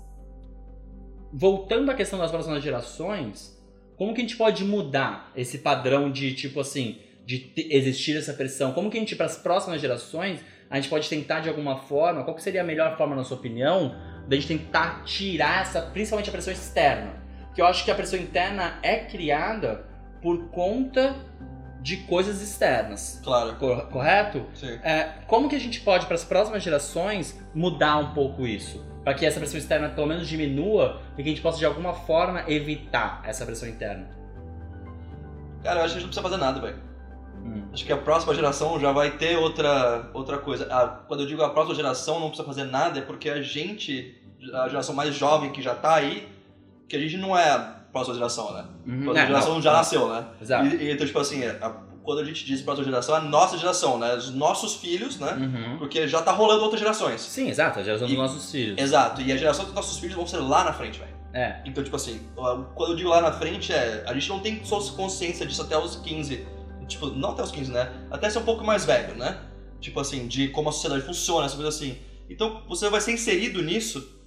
voltando 1.32 1.90
à 1.90 1.94
questão 1.96 2.20
das 2.20 2.30
próximas 2.30 2.64
gerações, 2.64 3.58
como 3.96 4.14
que 4.14 4.22
a 4.22 4.24
gente 4.24 4.36
pode 4.36 4.64
mudar 4.64 5.32
esse 5.36 5.60
padrão 5.60 6.12
de 6.12 6.34
tipo 6.34 6.60
assim, 6.60 6.98
de 7.26 7.52
existir 7.56 8.18
essa 8.18 8.34
pressão? 8.34 8.74
Como 8.74 8.90
que 8.90 8.98
a 8.98 9.00
gente 9.00 9.16
para 9.16 9.26
as 9.26 9.38
próximas 9.38 9.80
gerações 9.80 10.40
a 10.70 10.76
gente 10.76 10.90
pode 10.90 11.08
tentar 11.08 11.40
de 11.40 11.50
alguma 11.50 11.78
forma? 11.78 12.24
Qual 12.24 12.38
seria 12.40 12.62
a 12.62 12.64
melhor 12.64 12.98
forma 12.98 13.16
na 13.16 13.24
sua 13.24 13.38
opinião 13.38 13.96
da 14.28 14.36
gente 14.36 14.48
tentar 14.48 15.04
tirar 15.04 15.62
essa, 15.62 15.82
principalmente 15.82 16.30
a 16.30 16.32
pressão 16.32 16.54
externa? 16.54 17.12
Que 17.54 17.62
eu 17.62 17.66
acho 17.66 17.84
que 17.86 17.92
a 17.92 17.96
pressão 17.96 18.18
interna 18.20 18.80
é 18.82 18.98
criada 18.98 19.86
por 20.22 20.50
conta 20.50 21.16
de 21.82 21.98
coisas 21.98 22.42
externas. 22.42 23.20
Claro. 23.24 23.56
Cor- 23.58 23.88
correto? 23.90 24.46
Sim. 24.56 24.80
É, 24.84 25.10
como 25.28 25.50
que 25.50 25.56
a 25.56 25.60
gente 25.60 25.82
pode, 25.82 26.06
para 26.06 26.16
as 26.16 26.24
próximas 26.24 26.64
gerações, 26.64 27.38
mudar 27.54 27.98
um 27.98 28.14
pouco 28.14 28.48
isso? 28.48 28.84
Para 29.04 29.14
que 29.14 29.26
essa 29.26 29.38
pressão 29.40 29.60
externa 29.60 29.90
pelo 29.90 30.08
menos 30.08 30.28
diminua 30.28 31.02
e 31.18 31.22
que 31.24 31.30
a 31.30 31.32
gente 31.34 31.42
possa 31.42 31.58
de 31.58 31.66
alguma 31.66 31.94
forma 31.94 32.46
evitar 32.48 33.22
essa 33.26 33.46
pressão 33.46 33.68
interna. 33.68 34.08
Cara, 35.62 35.82
eu 35.82 35.84
acho 35.86 35.94
que 35.94 36.00
a 36.00 36.02
gente 36.02 36.16
não 36.16 36.22
precisa 36.22 36.22
fazer 36.22 36.38
nada, 36.38 36.62
velho. 36.62 36.93
Acho 37.74 37.84
que 37.86 37.92
a 37.92 37.98
próxima 37.98 38.34
geração 38.36 38.80
já 38.80 38.92
vai 38.92 39.18
ter 39.18 39.36
outra, 39.38 40.10
outra 40.14 40.38
coisa. 40.38 40.68
Ah, 40.72 40.88
quando 41.08 41.22
eu 41.22 41.26
digo 41.26 41.42
a 41.42 41.50
próxima 41.50 41.76
geração 41.76 42.20
não 42.20 42.28
precisa 42.28 42.48
fazer 42.48 42.66
nada, 42.66 43.00
é 43.00 43.02
porque 43.02 43.30
a 43.30 43.42
gente, 43.42 44.16
a 44.54 44.70
geração 44.70 44.94
mais 44.94 45.16
jovem 45.16 45.52
que 45.52 45.62
já 45.62 45.74
tá 45.74 45.96
aí, 45.96 46.28
que 46.88 46.96
a 46.96 47.00
gente 47.00 47.18
não 47.18 47.36
é 47.38 47.50
a 47.50 47.60
próxima 47.92 48.16
geração, 48.16 48.54
né? 48.54 48.66
Uhum. 48.86 49.12
A 49.12 49.20
É, 49.20 49.26
geração 49.28 49.56
não. 49.56 49.62
já 49.62 49.74
nasceu, 49.74 50.08
né? 50.08 50.26
Exato. 50.42 50.66
E, 50.68 50.84
e, 50.84 50.92
então, 50.92 51.06
tipo 51.08 51.18
assim, 51.20 51.44
a- 51.46 51.74
quando 52.04 52.20
a 52.20 52.26
gente 52.26 52.46
diz 52.46 52.62
próxima 52.62 52.86
geração, 52.86 53.16
é 53.16 53.20
a 53.20 53.22
nossa 53.22 53.58
geração, 53.58 53.98
né? 53.98 54.14
Os 54.16 54.30
nossos 54.36 54.76
filhos, 54.76 55.18
né? 55.20 55.32
Uhum. 55.34 55.78
Porque 55.80 56.08
já 56.08 56.22
tá 56.22 56.32
rolando 56.32 56.62
outras 56.64 56.80
gerações. 56.80 57.22
Sim, 57.22 57.50
exato, 57.50 57.80
a 57.80 57.84
geração 57.84 58.06
E- 58.08 58.10
dos 58.12 58.20
nossos 58.20 58.52
filhos. 58.52 58.78
Exato, 58.78 59.22
e 59.22 59.32
a 59.32 59.38
geração 59.38 59.66
dos 59.66 59.74
nossos 59.74 59.98
filhos 60.00 60.16
vão 60.16 60.28
ser 60.28 60.38
lá 60.38 60.64
na 60.64 60.74
frente, 60.74 61.00
velho. 61.00 61.14
É. 61.34 61.62
Então, 61.66 61.84
tipo 61.84 61.96
assim, 61.96 62.22
quando 62.76 62.92
eu 62.92 62.96
digo 62.96 63.10
lá 63.10 63.20
na 63.22 63.32
frente, 63.32 63.74
é. 63.74 64.04
A 64.06 64.14
gente 64.14 64.30
não 64.30 64.40
tem 64.40 64.64
só 64.64 64.80
consciência 64.92 65.46
disso 65.48 65.64
até 65.64 65.76
os 65.78 65.96
15, 65.96 66.46
tipo, 66.88 67.08
não 67.08 67.32
até 67.32 67.44
os 67.44 67.52
15, 67.52 67.72
né? 67.72 67.92
Até 68.12 68.30
ser 68.30 68.40
um 68.40 68.44
pouco 68.44 68.64
mais 68.64 68.86
velho, 68.86 69.16
né? 69.16 69.40
Tipo 69.80 70.00
assim, 70.00 70.28
de 70.28 70.48
como 70.50 70.70
a 70.70 70.72
sociedade 70.72 71.04
funciona, 71.06 71.46
essa 71.46 71.56
coisa 71.56 71.70
assim. 71.70 71.98
Então 72.30 72.64
você 72.68 72.90
vai 72.90 73.02
ser 73.02 73.12
inserido 73.14 73.62
nisso 73.62 74.22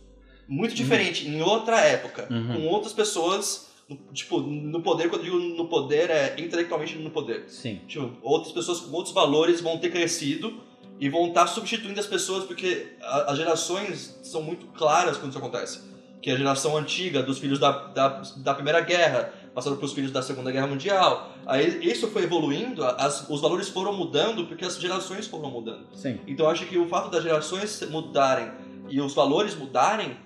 muito 0.48 0.74
diferente, 0.74 1.26
em 1.28 1.40
outra 1.42 1.80
época, 1.80 2.28
Uhum. 2.30 2.54
com 2.54 2.66
outras 2.68 2.92
pessoas, 2.92 3.66
tipo, 4.12 4.38
no 4.40 4.80
poder, 4.82 5.08
quando 5.08 5.24
eu 5.24 5.32
digo 5.38 5.38
no 5.56 5.66
poder, 5.68 6.08
é 6.10 6.36
intelectualmente 6.38 6.96
no 6.96 7.10
poder. 7.10 7.44
Sim. 7.48 7.80
Tipo, 7.88 8.12
outras 8.22 8.52
pessoas 8.52 8.80
com 8.80 8.92
outros 8.94 9.14
valores 9.14 9.60
vão 9.60 9.78
ter 9.78 9.90
crescido 9.90 10.60
e 11.00 11.08
vão 11.08 11.28
estar 11.28 11.46
substituindo 11.48 11.98
as 11.98 12.06
pessoas 12.06 12.44
porque 12.44 12.96
a- 13.02 13.32
as 13.32 13.38
gerações 13.38 14.18
são 14.22 14.40
muito 14.42 14.66
claras 14.68 15.16
quando 15.16 15.30
isso 15.30 15.38
acontece. 15.38 15.80
Que 16.22 16.30
a 16.30 16.36
geração 16.36 16.76
antiga 16.76 17.22
dos 17.22 17.38
filhos 17.38 17.58
da, 17.58 17.70
da, 17.88 18.08
da 18.38 18.54
Primeira 18.54 18.80
Guerra 18.80 19.32
passaram 19.56 19.76
para 19.78 19.86
os 19.86 19.92
filhos 19.94 20.10
da 20.12 20.20
Segunda 20.22 20.52
Guerra 20.52 20.66
Mundial. 20.66 21.32
Aí 21.46 21.78
isso 21.82 22.08
foi 22.08 22.24
evoluindo, 22.24 22.84
as- 22.84 23.28
os 23.30 23.40
valores 23.40 23.68
foram 23.70 23.92
mudando 23.94 24.44
porque 24.46 24.64
as 24.66 24.78
gerações 24.78 25.26
foram 25.26 25.50
mudando. 25.50 25.86
Sim. 25.94 26.20
Então 26.26 26.44
eu 26.46 26.52
acho 26.52 26.66
que 26.66 26.76
o 26.76 26.86
fato 26.86 27.10
das 27.10 27.22
gerações 27.22 27.80
mudarem 27.90 28.50
e 28.90 29.00
os 29.00 29.14
valores 29.14 29.54
mudarem 29.56 30.16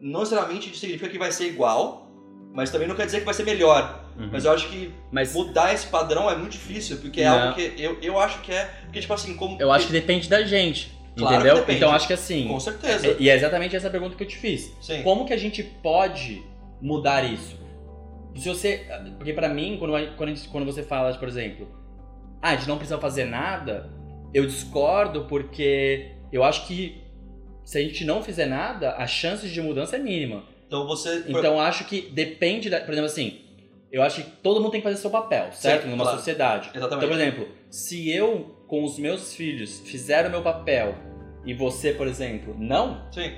não 0.00 0.20
necessariamente 0.20 0.74
significa 0.76 1.08
que 1.10 1.18
vai 1.18 1.30
ser 1.30 1.48
igual, 1.48 2.08
mas 2.52 2.70
também 2.70 2.88
não 2.88 2.96
quer 2.96 3.04
dizer 3.04 3.18
que 3.20 3.24
vai 3.26 3.34
ser 3.34 3.44
melhor. 3.44 4.04
Uhum. 4.18 4.30
Mas 4.32 4.44
eu 4.46 4.52
acho 4.52 4.68
que 4.70 4.90
Mas 5.12 5.34
mudar 5.34 5.72
esse 5.74 5.86
padrão 5.88 6.28
é 6.30 6.34
muito 6.34 6.52
difícil, 6.52 6.96
porque 6.96 7.20
é 7.20 7.24
Não. 7.28 7.38
algo 7.42 7.54
que 7.54 7.74
eu, 7.76 7.98
eu 8.00 8.18
acho 8.18 8.40
que 8.40 8.50
é. 8.52 8.64
Porque, 8.84 9.00
tipo 9.00 9.12
assim, 9.12 9.36
como. 9.36 9.60
eu 9.60 9.70
acho 9.70 9.86
que 9.86 9.92
depende 9.92 10.28
da 10.28 10.42
gente. 10.42 10.96
Claro 11.16 11.34
entendeu? 11.46 11.64
Então 11.68 11.90
acho 11.92 12.06
que 12.06 12.12
assim. 12.14 12.48
Com 12.48 12.58
certeza. 12.58 13.06
é- 13.06 13.16
E 13.20 13.28
é 13.28 13.36
exatamente 13.36 13.76
essa 13.76 13.90
pergunta 13.90 14.16
que 14.16 14.22
eu 14.22 14.26
te 14.28 14.36
fiz. 14.36 14.72
Sim. 14.80 15.02
Como 15.02 15.24
que 15.26 15.32
a 15.34 15.36
gente 15.36 15.62
pode 15.62 16.42
mudar 16.80 17.22
isso? 17.22 17.56
Se 18.38 18.48
você. 18.48 18.86
Porque 19.16 19.32
pra 19.32 19.48
mim, 19.48 19.76
quando, 19.78 19.92
quando, 20.16 20.28
gente- 20.30 20.48
quando 20.48 20.64
você 20.64 20.82
fala, 20.82 21.12
por 21.14 21.28
exemplo, 21.28 21.68
ah, 22.42 22.50
a 22.50 22.56
gente 22.56 22.68
não 22.68 22.76
precisa 22.76 22.98
fazer 22.98 23.24
nada, 23.24 23.90
eu 24.32 24.46
discordo 24.46 25.24
porque 25.24 26.12
eu 26.32 26.44
acho 26.44 26.66
que 26.66 27.02
se 27.64 27.78
a 27.78 27.80
gente 27.82 28.04
não 28.04 28.22
fizer 28.22 28.46
nada, 28.46 28.94
a 28.96 29.06
chance 29.06 29.48
de 29.48 29.60
mudança 29.60 29.96
é 29.96 29.98
mínima. 29.98 30.44
Então 30.66 30.86
você. 30.86 31.24
Então 31.28 31.54
eu 31.54 31.60
acho 31.60 31.84
que 31.84 32.02
depende 32.02 32.70
da. 32.70 32.80
Por 32.80 32.92
exemplo, 32.92 33.10
assim, 33.10 33.40
eu 33.90 34.02
acho 34.02 34.22
que 34.22 34.30
todo 34.42 34.60
mundo 34.60 34.70
tem 34.70 34.80
que 34.80 34.86
fazer 34.86 35.00
seu 35.00 35.10
papel, 35.10 35.52
certo? 35.52 35.86
Numa 35.86 36.04
claro. 36.04 36.18
sociedade. 36.18 36.70
Exatamente. 36.74 36.96
Então, 37.04 37.08
por 37.08 37.20
exemplo, 37.20 37.48
se 37.70 38.10
eu, 38.10 38.64
com 38.66 38.84
os 38.84 38.98
meus 38.98 39.34
filhos, 39.34 39.80
fizer 39.80 40.26
o 40.26 40.30
meu 40.30 40.42
papel 40.42 40.94
e 41.44 41.54
você, 41.54 41.92
por 41.92 42.06
exemplo, 42.06 42.54
não, 42.58 43.10
Sim. 43.10 43.32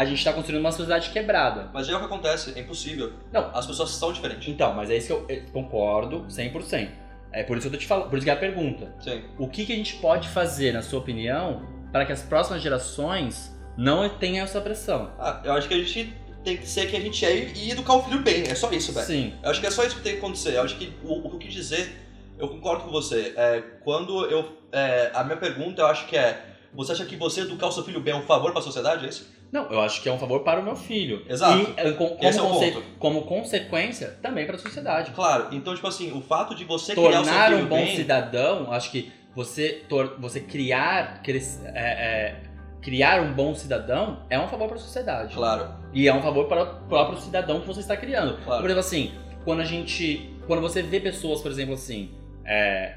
A 0.00 0.04
gente 0.06 0.24
tá 0.24 0.32
construindo 0.32 0.60
uma 0.60 0.72
sociedade 0.72 1.10
quebrada. 1.10 1.68
Mas 1.74 1.86
é 1.86 1.94
o 1.94 1.98
que 1.98 2.06
acontece, 2.06 2.54
é 2.56 2.60
impossível. 2.60 3.12
Não. 3.30 3.50
As 3.54 3.66
pessoas 3.66 3.90
são 3.90 4.10
diferentes. 4.10 4.48
Então, 4.48 4.72
mas 4.72 4.88
é 4.88 4.96
isso 4.96 5.08
que 5.08 5.12
eu, 5.12 5.26
eu 5.28 5.42
concordo 5.52 6.24
100%. 6.26 6.88
É 7.30 7.42
por 7.44 7.58
isso 7.58 7.68
que 7.68 7.74
eu 7.74 7.78
tô 7.78 7.82
te 7.82 7.86
falando, 7.86 8.08
por 8.08 8.16
isso 8.16 8.24
que 8.24 8.30
é 8.30 8.32
a 8.32 8.36
pergunta. 8.36 8.94
Sim. 8.98 9.22
O 9.38 9.46
que, 9.46 9.66
que 9.66 9.74
a 9.74 9.76
gente 9.76 9.96
pode 9.96 10.26
fazer, 10.30 10.72
na 10.72 10.80
sua 10.80 11.00
opinião, 11.00 11.68
para 11.92 12.06
que 12.06 12.12
as 12.12 12.22
próximas 12.22 12.62
gerações 12.62 13.54
não 13.76 14.08
tenham 14.08 14.42
essa 14.42 14.58
pressão? 14.58 15.12
Ah, 15.18 15.42
eu 15.44 15.52
acho 15.52 15.68
que 15.68 15.74
a 15.74 15.76
gente 15.76 16.16
tem 16.42 16.56
que 16.56 16.66
ser 16.66 16.90
quem 16.90 16.98
a 16.98 17.02
gente 17.02 17.22
é 17.26 17.52
e 17.54 17.70
educar 17.70 17.92
o 17.92 18.02
filho 18.02 18.20
bem. 18.20 18.44
É 18.48 18.54
só 18.54 18.72
isso, 18.72 18.94
velho. 18.94 19.06
Sim. 19.06 19.34
Eu 19.42 19.50
acho 19.50 19.60
que 19.60 19.66
é 19.66 19.70
só 19.70 19.84
isso 19.84 19.96
que 19.96 20.02
tem 20.02 20.12
que 20.12 20.18
acontecer. 20.18 20.54
Eu 20.54 20.62
acho 20.62 20.78
que 20.78 20.90
o, 21.04 21.18
o 21.18 21.28
que 21.28 21.36
eu 21.36 21.38
quis 21.40 21.52
dizer, 21.52 21.94
eu 22.38 22.48
concordo 22.48 22.84
com 22.84 22.90
você. 22.90 23.34
É, 23.36 23.62
quando 23.84 24.24
eu. 24.24 24.50
é, 24.72 25.10
a 25.12 25.22
minha 25.24 25.36
pergunta, 25.36 25.82
eu 25.82 25.86
acho 25.88 26.06
que 26.06 26.16
é. 26.16 26.46
Você 26.72 26.92
acha 26.92 27.04
que 27.04 27.16
você 27.16 27.42
educar 27.42 27.66
o 27.66 27.72
seu 27.72 27.84
filho 27.84 28.00
bem 28.00 28.14
é 28.14 28.16
um 28.16 28.22
favor 28.22 28.50
pra 28.52 28.62
sociedade? 28.62 29.04
É 29.04 29.08
isso? 29.10 29.39
Não, 29.52 29.68
eu 29.70 29.80
acho 29.80 30.00
que 30.02 30.08
é 30.08 30.12
um 30.12 30.18
favor 30.18 30.40
para 30.44 30.60
o 30.60 30.62
meu 30.62 30.76
filho. 30.76 31.24
Exato. 31.28 31.58
E 31.58 31.74
eh, 31.76 31.92
com- 31.92 32.10
como, 32.10 32.28
Esse 32.28 32.38
é 32.38 32.42
o 32.42 32.46
conse- 32.48 32.70
ponto. 32.72 32.84
como 33.00 33.22
consequência, 33.22 34.16
também 34.22 34.46
para 34.46 34.54
a 34.56 34.58
sociedade. 34.58 35.10
Claro. 35.10 35.48
Então, 35.52 35.74
tipo 35.74 35.86
assim, 35.88 36.12
o 36.16 36.20
fato 36.20 36.54
de 36.54 36.64
você 36.64 36.94
criar 36.94 37.08
o 37.08 37.12
seu 37.12 37.22
Tornar 37.32 37.50
filho 37.50 37.64
um 37.64 37.66
bom 37.68 37.76
bem. 37.76 37.96
cidadão, 37.96 38.72
acho 38.72 38.90
que 38.92 39.12
você, 39.34 39.82
você 40.18 40.40
criar, 40.40 41.20
é, 41.26 41.32
é, 41.74 42.36
criar 42.80 43.20
um 43.22 43.32
bom 43.32 43.54
cidadão 43.54 44.24
é 44.30 44.38
um 44.38 44.46
favor 44.48 44.68
para 44.68 44.76
a 44.76 44.80
sociedade. 44.80 45.34
Claro, 45.34 45.68
E 45.92 46.06
é 46.06 46.14
um 46.14 46.22
favor 46.22 46.46
para 46.46 46.62
o 46.62 46.66
próprio 46.88 47.18
cidadão 47.18 47.60
que 47.60 47.66
você 47.66 47.80
está 47.80 47.96
criando. 47.96 48.36
Claro. 48.44 48.60
Por 48.60 48.66
exemplo, 48.70 48.80
assim, 48.80 49.12
quando 49.44 49.60
a 49.62 49.64
gente. 49.64 50.30
Quando 50.46 50.62
você 50.62 50.80
vê 50.82 51.00
pessoas, 51.00 51.40
por 51.42 51.50
exemplo, 51.50 51.74
assim. 51.74 52.12
É, 52.44 52.94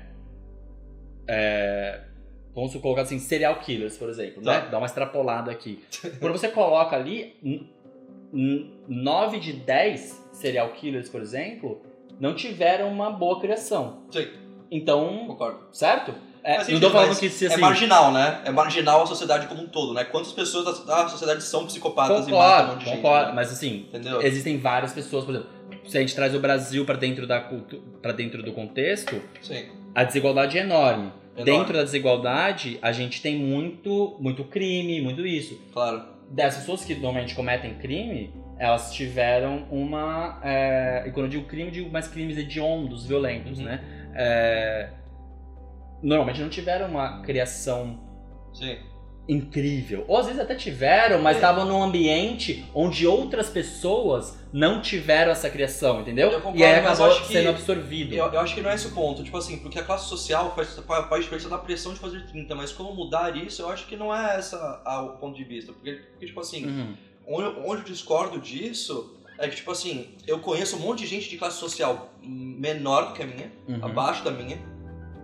é, 1.27 1.99
vamos 2.55 2.73
colocar 2.75 3.01
assim, 3.03 3.19
serial 3.19 3.55
killers, 3.59 3.97
por 3.97 4.09
exemplo, 4.09 4.41
Tá. 4.43 4.61
né? 4.61 4.67
Dá 4.71 4.77
uma 4.77 4.85
extrapolada 4.85 5.51
aqui. 5.51 5.81
quando 6.19 6.31
você 6.33 6.47
coloca 6.49 6.95
ali. 6.95 7.35
9 8.87 9.39
de 9.39 9.53
10 9.53 10.29
serial 10.31 10.69
killers, 10.71 11.09
por 11.09 11.21
exemplo, 11.21 11.81
não 12.19 12.33
tiveram 12.33 12.91
uma 12.91 13.09
boa 13.11 13.39
criação. 13.39 14.03
sim, 14.11 14.27
Então, 14.71 15.25
concordo. 15.27 15.59
certo? 15.71 16.13
É, 16.43 16.55
Faz 16.55 16.67
não 16.69 16.79
tô 16.81 16.89
falando 16.89 17.07
mas 17.09 17.19
que 17.19 17.29
se 17.29 17.45
É 17.45 17.47
assim. 17.47 17.61
marginal, 17.61 18.11
né? 18.11 18.41
É 18.43 18.51
marginal 18.51 19.03
a 19.03 19.05
sociedade 19.05 19.47
como 19.47 19.61
um 19.61 19.67
todo, 19.67 19.93
né? 19.93 20.03
Quantas 20.03 20.33
pessoas 20.33 20.65
da, 20.85 21.03
da 21.03 21.07
sociedade 21.07 21.41
são 21.43 21.65
psicopatas 21.65 22.27
e 22.27 22.31
matam 22.31 22.33
um 22.33 22.35
Concordo, 22.41 22.67
monte 22.73 22.79
de 22.79 22.85
gente? 22.85 22.95
concordo. 22.97 23.27
né? 23.29 23.33
Mas 23.35 23.51
assim, 23.53 23.85
Entendeu? 23.87 24.21
existem 24.21 24.57
várias 24.57 24.91
pessoas, 24.91 25.23
por 25.23 25.35
exemplo, 25.35 25.49
se 25.87 25.97
a 25.97 26.01
gente 26.01 26.13
traz 26.13 26.35
o 26.35 26.39
Brasil 26.39 26.85
para 26.85 26.95
dentro 26.97 27.25
da 27.25 27.39
para 28.01 28.11
dentro 28.11 28.43
do 28.43 28.51
contexto, 28.51 29.21
Sim. 29.41 29.67
a 29.95 30.03
desigualdade 30.03 30.57
é 30.57 30.61
enorme. 30.61 31.13
Enorme. 31.35 31.43
Dentro 31.45 31.73
da 31.73 31.83
desigualdade, 31.83 32.77
a 32.81 32.91
gente 32.91 33.21
tem 33.21 33.35
muito, 33.37 34.15
muito 34.19 34.43
crime, 34.43 35.01
muito 35.01 35.25
isso. 35.25 35.59
Claro. 35.73 36.03
Das 36.29 36.57
pessoas 36.57 36.85
que 36.85 36.93
normalmente 36.95 37.33
cometem 37.35 37.73
crime, 37.75 38.31
elas 38.57 38.93
tiveram 38.93 39.65
uma, 39.71 40.39
é, 40.43 41.03
e 41.07 41.11
quando 41.11 41.25
eu 41.25 41.29
digo 41.29 41.45
crime, 41.45 41.65
eu 41.69 41.71
digo 41.71 41.89
mais 41.91 42.07
crimes 42.07 42.37
hediondos, 42.37 43.05
violentos, 43.05 43.59
Uhum. 43.59 43.65
né? 43.65 44.11
É, 44.15 44.89
normalmente 46.01 46.39
não 46.41 46.49
tiveram 46.49 46.87
uma 46.89 47.21
criação 47.23 47.99
Sim. 48.53 48.77
Incrível. 49.27 50.03
Ou 50.07 50.17
às 50.17 50.25
vezes 50.25 50.41
até 50.41 50.53
tiveram, 50.55 51.21
mas 51.21 51.35
É. 51.35 51.39
estavam 51.39 51.65
num 51.65 51.81
ambiente 51.81 52.65
onde 52.73 53.07
outras 53.07 53.49
pessoas 53.49 54.37
não 54.51 54.81
tiveram 54.81 55.31
essa 55.31 55.49
criação, 55.49 56.01
entendeu? 56.01 56.29
Eu 56.29 56.39
concordo, 56.41 56.59
e 56.59 56.63
aí 56.63 56.75
acabou 56.79 57.07
acho 57.07 57.21
que- 57.27 57.33
sendo 57.33 57.49
absorvido. 57.49 58.13
Eu, 58.13 58.25
eu 58.31 58.39
acho 58.39 58.53
que 58.53 58.61
não 58.61 58.69
é 58.69 58.75
esse 58.75 58.87
o 58.87 58.91
ponto. 58.91 59.23
Tipo 59.23 59.37
assim, 59.37 59.57
porque 59.59 59.79
a 59.79 59.83
classe 59.83 60.07
social 60.09 60.53
faz, 60.55 60.75
faz 61.09 61.23
diferença 61.23 61.49
na 61.49 61.57
pressão 61.57 61.93
de 61.93 61.99
fazer 61.99 62.25
30, 62.27 62.53
mas 62.53 62.71
como 62.71 62.93
mudar 62.93 63.35
isso, 63.35 63.61
eu 63.61 63.69
acho 63.69 63.87
que 63.87 63.95
não 63.95 64.13
é 64.13 64.37
essa 64.37 64.81
a- 64.85 65.01
o 65.01 65.17
ponto 65.17 65.35
de 65.37 65.43
vista. 65.43 65.71
Porque, 65.73 65.93
porque 66.11 66.25
tipo 66.27 66.39
assim, 66.39 66.65
Uhum. 66.65 66.93
onde, 67.27 67.43
eu- 67.45 67.63
onde 67.65 67.81
eu 67.81 67.85
discordo 67.87 68.39
disso 68.39 69.17
é 69.39 69.47
que, 69.47 69.55
tipo 69.55 69.71
assim, 69.71 70.09
eu 70.27 70.39
conheço 70.39 70.75
um 70.75 70.79
monte 70.79 70.99
de 70.99 71.07
gente 71.07 71.29
de 71.29 71.37
classe 71.37 71.57
social 71.57 72.13
menor 72.21 73.07
do 73.07 73.13
que 73.13 73.23
a 73.23 73.25
minha, 73.27 73.51
Uhum. 73.67 73.79
abaixo 73.81 74.23
da 74.23 74.29
minha, 74.31 74.57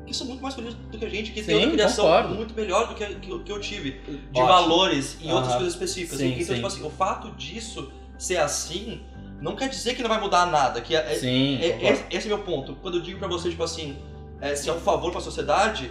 que 0.09 0.15
são 0.15 0.27
muito 0.27 0.41
mais 0.41 0.55
felizes 0.55 0.75
do 0.91 0.97
que 0.97 1.05
a 1.05 1.09
gente, 1.09 1.31
que 1.31 1.39
Sim, 1.41 1.45
tem 1.47 1.55
outra 1.55 1.71
criação 1.71 2.05
concordo. 2.05 2.35
muito 2.35 2.53
melhor 2.53 2.87
do 2.87 2.95
que, 2.95 3.05
que, 3.05 3.39
que 3.39 3.51
eu 3.51 3.59
tive, 3.59 3.91
de 3.91 4.17
Ótimo. 4.33 4.47
valores 4.47 5.17
e 5.21 5.27
outras 5.27 5.47
Aham. 5.49 5.57
coisas 5.57 5.73
específicas. 5.73 6.17
Sim, 6.19 6.33
então, 6.33 6.45
sim. 6.45 6.53
tipo 6.55 6.67
assim, 6.67 6.83
o 6.83 6.89
fato 6.89 7.31
disso 7.31 7.91
ser 8.17 8.37
assim 8.37 9.01
não 9.41 9.55
quer 9.55 9.69
dizer 9.69 9.95
que 9.95 10.01
não 10.01 10.09
vai 10.09 10.19
mudar 10.19 10.45
nada. 10.47 10.81
Que 10.81 10.95
é, 10.95 11.15
Sim, 11.15 11.59
é- 11.61 11.69
concordo. 11.71 12.03
esse, 12.11 12.25
é 12.25 12.27
meu 12.27 12.39
ponto. 12.39 12.75
Quando 12.81 12.97
eu 12.97 13.01
digo 13.01 13.19
pra 13.19 13.27
você, 13.27 13.49
tipo 13.49 13.63
assim, 13.63 13.97
é, 14.41 14.55
se 14.55 14.69
é 14.69 14.73
um 14.73 14.79
favor 14.79 15.11
pra 15.11 15.21
sociedade, 15.21 15.89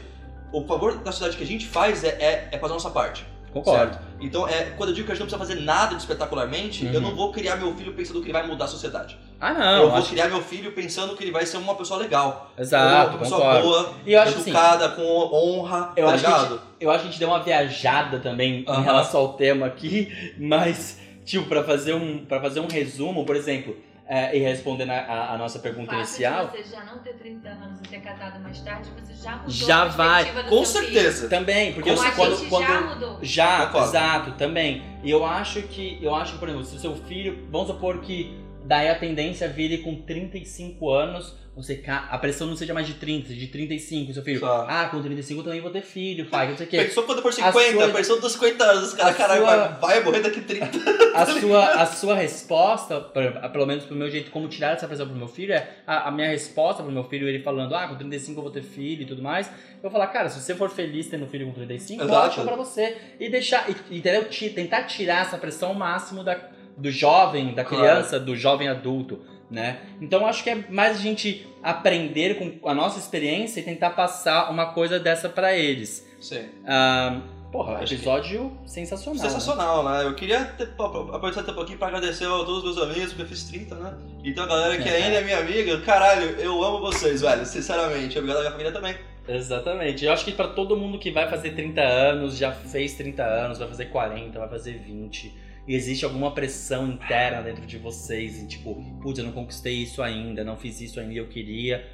o 0.52 0.64
favor 0.66 0.98
da 0.98 1.10
sociedade 1.12 1.36
que 1.38 1.44
a 1.44 1.46
gente 1.46 1.66
faz 1.66 2.04
é, 2.04 2.08
é, 2.08 2.48
é 2.52 2.58
fazer 2.58 2.72
a 2.72 2.76
nossa 2.76 2.90
parte. 2.90 3.24
Concordo. 3.52 3.92
Certo? 3.94 4.08
Então, 4.20 4.48
é, 4.48 4.64
quando 4.76 4.90
eu 4.90 4.94
digo 4.94 5.06
que 5.06 5.12
a 5.12 5.14
gente 5.14 5.22
não 5.28 5.28
precisa 5.38 5.54
fazer 5.56 5.64
nada 5.66 5.94
de 5.94 6.00
espetacularmente, 6.02 6.84
Uhum. 6.86 6.92
eu 6.92 7.00
não 7.00 7.14
vou 7.14 7.32
criar 7.32 7.56
meu 7.56 7.74
filho 7.74 7.92
pensando 7.94 8.20
que 8.20 8.26
ele 8.26 8.32
vai 8.32 8.46
mudar 8.46 8.64
a 8.64 8.68
sociedade. 8.68 9.16
Ah, 9.40 9.52
não, 9.52 9.82
eu 9.84 9.90
vou 9.90 10.02
criar 10.02 10.28
meu 10.28 10.42
filho 10.42 10.72
pensando 10.72 11.14
que 11.16 11.22
ele 11.24 11.30
vai 11.30 11.46
ser 11.46 11.56
uma 11.58 11.74
pessoa 11.74 12.00
legal. 12.00 12.50
Exato, 12.58 13.10
uma 13.10 13.18
pessoa 13.18 13.40
concordo. 13.40 13.62
boa, 13.68 13.94
E 14.04 14.12
eu 14.12 14.20
acho 14.20 14.36
assim, 14.38 14.50
educada, 14.50 14.88
com 14.90 15.02
honra, 15.02 15.92
Eu 15.96 16.06
tá 16.06 16.12
acho 16.14 16.24
que 16.24 16.30
ligado? 16.30 16.60
eu 16.80 16.90
acho 16.90 17.00
que 17.02 17.08
a 17.08 17.10
gente 17.10 17.20
deu 17.20 17.28
uma 17.28 17.40
viajada 17.42 18.18
também 18.18 18.64
Aham. 18.66 18.80
em 18.80 18.84
relação 18.84 19.20
ao 19.20 19.32
tema 19.34 19.66
aqui, 19.66 20.34
mas, 20.38 20.98
tipo, 21.24 21.46
pra 21.48 21.62
fazer 21.62 21.94
um, 21.94 22.24
pra 22.24 22.40
fazer 22.40 22.60
um 22.60 22.66
resumo, 22.66 23.24
por 23.24 23.36
exemplo, 23.36 23.76
é, 24.08 24.34
e 24.36 24.40
respondendo 24.40 24.90
a, 24.90 24.98
a- 25.00 25.34
a 25.34 25.38
nossa 25.38 25.58
pergunta 25.58 25.90
fato 25.92 25.98
inicial, 25.98 26.46
de 26.48 26.56
você 26.62 26.64
já 26.74 26.84
não 26.84 26.98
ter 26.98 27.12
30 27.14 27.48
anos 27.48 27.78
e 27.80 27.82
ter 27.88 28.00
casado 28.00 28.40
mais 28.40 28.58
tarde, 28.60 28.88
você 28.98 29.14
já 29.14 29.32
mudou 29.36 29.50
Já 29.50 29.82
a 29.82 29.88
vai, 29.88 30.24
Com 30.48 30.64
seu 30.64 30.82
filho. 30.82 30.94
certeza. 30.94 31.28
também, 31.28 31.72
porque 31.74 31.90
Como 31.90 32.02
eu, 32.02 32.08
a 32.08 32.12
quando, 32.12 32.36
gente 32.38 32.48
quando, 32.48 32.66
já 32.66 32.80
mudou. 32.80 33.18
Já, 33.22 33.66
Concordo. 33.66 33.88
exato, 33.88 34.30
também. 34.32 34.82
E 35.04 35.10
eu 35.10 35.24
acho 35.24 35.62
que, 35.62 35.98
eu 36.02 36.14
acho 36.14 36.32
que, 36.32 36.38
por 36.38 36.48
exemplo, 36.48 36.66
se 36.66 36.76
o 36.76 36.78
seu 36.80 36.96
filho, 36.96 37.46
vamos 37.50 37.68
supor 37.68 38.00
que 38.00 38.34
daí 38.68 38.88
a 38.88 38.94
tendência 38.94 39.48
vire 39.48 39.78
com 39.78 39.96
35 40.02 40.90
anos, 40.90 41.34
você 41.56 41.74
ca- 41.74 42.06
a 42.10 42.16
pressão 42.18 42.46
não 42.46 42.54
seja 42.54 42.72
mais 42.72 42.86
de 42.86 42.94
30, 42.94 43.34
de 43.34 43.48
35, 43.48 44.12
seu 44.14 44.22
filho. 44.22 44.38
Só. 44.38 44.64
Ah, 44.68 44.86
com 44.88 45.02
35 45.02 45.40
eu 45.40 45.44
também 45.44 45.60
vou 45.60 45.70
ter 45.72 45.82
filho, 45.82 46.26
pai, 46.26 46.48
não 46.50 46.56
sei 46.56 46.66
o 46.66 46.68
quê. 46.68 46.76
Pensou 46.84 47.02
quando 47.02 47.20
for 47.20 47.30
A 47.30 47.32
50, 47.32 47.72
sua- 47.72 47.88
pensou 47.90 48.20
dos 48.20 48.32
50 48.32 48.64
anos, 48.64 48.94
cara, 48.94 49.10
a 49.10 49.14
caralho, 49.14 49.40
sua- 49.42 49.56
vai, 49.68 49.78
vai 49.96 50.04
morrer 50.04 50.20
daqui 50.20 50.40
30. 50.42 50.78
A 51.14 51.26
sua, 51.26 51.64
a 51.82 51.86
sua 51.86 52.14
resposta, 52.14 53.00
pelo 53.00 53.66
menos 53.66 53.84
pro 53.84 53.96
meu 53.96 54.08
jeito, 54.08 54.30
como 54.30 54.46
tirar 54.46 54.74
essa 54.76 54.86
pressão 54.86 55.06
pro 55.08 55.16
meu 55.16 55.26
filho, 55.26 55.52
é 55.52 55.68
a, 55.84 56.08
a 56.08 56.10
minha 56.12 56.28
resposta 56.28 56.82
pro 56.82 56.92
meu 56.92 57.02
filho, 57.04 57.26
ele 57.28 57.40
falando, 57.42 57.74
ah, 57.74 57.88
com 57.88 57.96
35 57.96 58.38
eu 58.38 58.42
vou 58.44 58.52
ter 58.52 58.62
filho 58.62 59.02
e 59.02 59.06
tudo 59.06 59.20
mais. 59.22 59.48
Eu 59.48 59.82
vou 59.82 59.90
falar, 59.90 60.06
cara, 60.08 60.28
se 60.28 60.40
você 60.40 60.54
for 60.54 60.70
feliz 60.70 61.08
tendo 61.08 61.26
filho 61.26 61.46
com 61.46 61.52
35, 61.54 62.04
Exato. 62.04 62.26
ótimo 62.26 62.44
pra 62.44 62.54
você. 62.56 62.96
E 63.18 63.28
deixar, 63.28 63.68
e- 63.68 63.96
entendeu? 63.96 64.26
Tentar 64.54 64.84
tirar 64.84 65.22
essa 65.26 65.36
pressão 65.38 65.70
ao 65.70 65.74
máximo 65.74 66.22
da, 66.22 66.36
do 66.78 66.90
jovem, 66.90 67.54
da 67.54 67.64
Claro. 67.64 67.84
criança, 67.84 68.18
do 68.20 68.34
jovem 68.36 68.68
adulto. 68.68 69.20
né? 69.50 69.78
Então 69.98 70.26
acho 70.26 70.44
que 70.44 70.50
é 70.50 70.56
mais 70.68 70.98
a 70.98 71.00
gente 71.00 71.46
aprender 71.62 72.34
com 72.60 72.68
a 72.68 72.74
nossa 72.74 72.98
experiência 72.98 73.60
e 73.60 73.62
tentar 73.62 73.90
passar 73.92 74.50
uma 74.50 74.74
coisa 74.74 75.00
dessa 75.00 75.26
para 75.26 75.56
eles. 75.56 76.06
Sim. 76.20 76.44
Ah, 76.66 77.18
porra, 77.50 77.76
Acho 77.76 77.86
que- 77.86 77.94
episódio 77.94 78.52
sensacional. 78.66 79.22
né? 79.22 79.26
Sensacional, 79.26 79.84
né? 79.88 80.04
Eu 80.04 80.14
queria 80.14 80.44
ter, 80.44 80.64
aproveitar 80.78 81.40
até 81.40 81.52
um 81.52 81.54
pouquinho 81.54 81.78
pra 81.78 81.88
agradecer 81.88 82.26
a 82.26 82.28
todos 82.28 82.58
os 82.58 82.64
meus 82.76 82.78
amigos, 82.90 83.06
porque 83.14 83.22
eu 83.22 83.26
fiz 83.26 83.44
30, 83.44 83.74
né? 83.76 83.94
Então 84.22 84.44
a 84.44 84.48
galera 84.48 84.76
que 84.82 84.86
É. 84.86 84.96
ainda 84.96 85.16
é 85.16 85.24
minha 85.24 85.38
amiga, 85.38 85.80
caralho, 85.80 86.28
eu 86.38 86.62
amo 86.62 86.80
vocês, 86.80 87.22
velho, 87.22 87.46
sinceramente. 87.46 88.18
Obrigado 88.18 88.36
à 88.36 88.40
minha 88.40 88.50
família 88.52 88.72
também. 88.72 88.96
Exatamente. 89.26 90.04
Eu 90.04 90.12
acho 90.12 90.26
que 90.26 90.32
pra 90.32 90.48
todo 90.48 90.76
mundo 90.76 90.98
que 90.98 91.10
vai 91.10 91.26
fazer 91.30 91.52
30 91.54 91.80
anos, 91.80 92.36
já 92.36 92.52
fez 92.52 92.94
30 92.94 93.22
anos, 93.24 93.58
vai 93.58 93.66
fazer 93.68 93.86
40, 93.86 94.38
vai 94.38 94.48
fazer 94.48 94.72
20, 94.78 95.24
e 95.28 95.32
existe 95.74 96.04
alguma 96.04 96.32
pressão 96.32 96.88
interna 96.88 97.42
dentro 97.42 97.66
de 97.66 97.78
vocês, 97.78 98.44
tipo, 98.48 98.74
putz, 99.02 99.18
eu 99.18 99.24
não 99.24 99.32
conquistei 99.32 99.74
isso 99.74 100.02
ainda, 100.02 100.44
não 100.44 100.56
fiz 100.56 100.80
isso 100.80 100.98
ainda 101.00 101.14
eu 101.14 101.28
queria. 101.28 101.86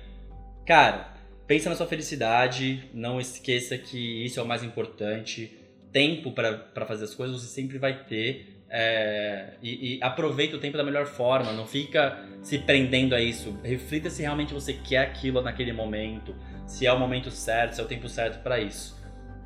Cara, 0.66 1.14
pensa 1.46 1.68
na 1.68 1.76
sua 1.76 1.86
felicidade, 1.86 2.88
não 2.94 3.20
esqueça 3.20 3.76
que 3.76 4.24
isso 4.24 4.40
é 4.40 4.42
o 4.42 4.46
mais 4.46 4.62
importante. 4.62 5.58
Tempo 5.92 6.32
pra 6.32 6.86
fazer 6.86 7.04
as 7.04 7.14
coisas 7.14 7.40
você 7.40 7.48
sempre 7.48 7.78
vai 7.78 8.04
ter. 8.04 8.64
é, 8.70 9.54
e, 9.62 9.96
e 9.96 10.02
aproveita 10.02 10.56
o 10.56 10.58
tempo 10.58 10.76
da 10.76 10.82
melhor 10.82 11.06
forma, 11.06 11.52
não 11.52 11.66
fica 11.66 12.18
se 12.42 12.58
prendendo 12.58 13.14
a 13.14 13.20
isso. 13.20 13.56
Reflita 13.62 14.10
se 14.10 14.22
realmente 14.22 14.52
você 14.52 14.72
quer 14.72 14.98
aquilo 14.98 15.40
naquele 15.40 15.72
momento 15.72 16.34
se 16.66 16.86
é 16.86 16.92
o 16.92 16.98
momento 16.98 17.30
certo, 17.30 17.74
se 17.74 17.80
é 17.80 17.84
o 17.84 17.86
tempo 17.86 18.08
certo 18.08 18.42
pra 18.42 18.58
isso, 18.58 18.96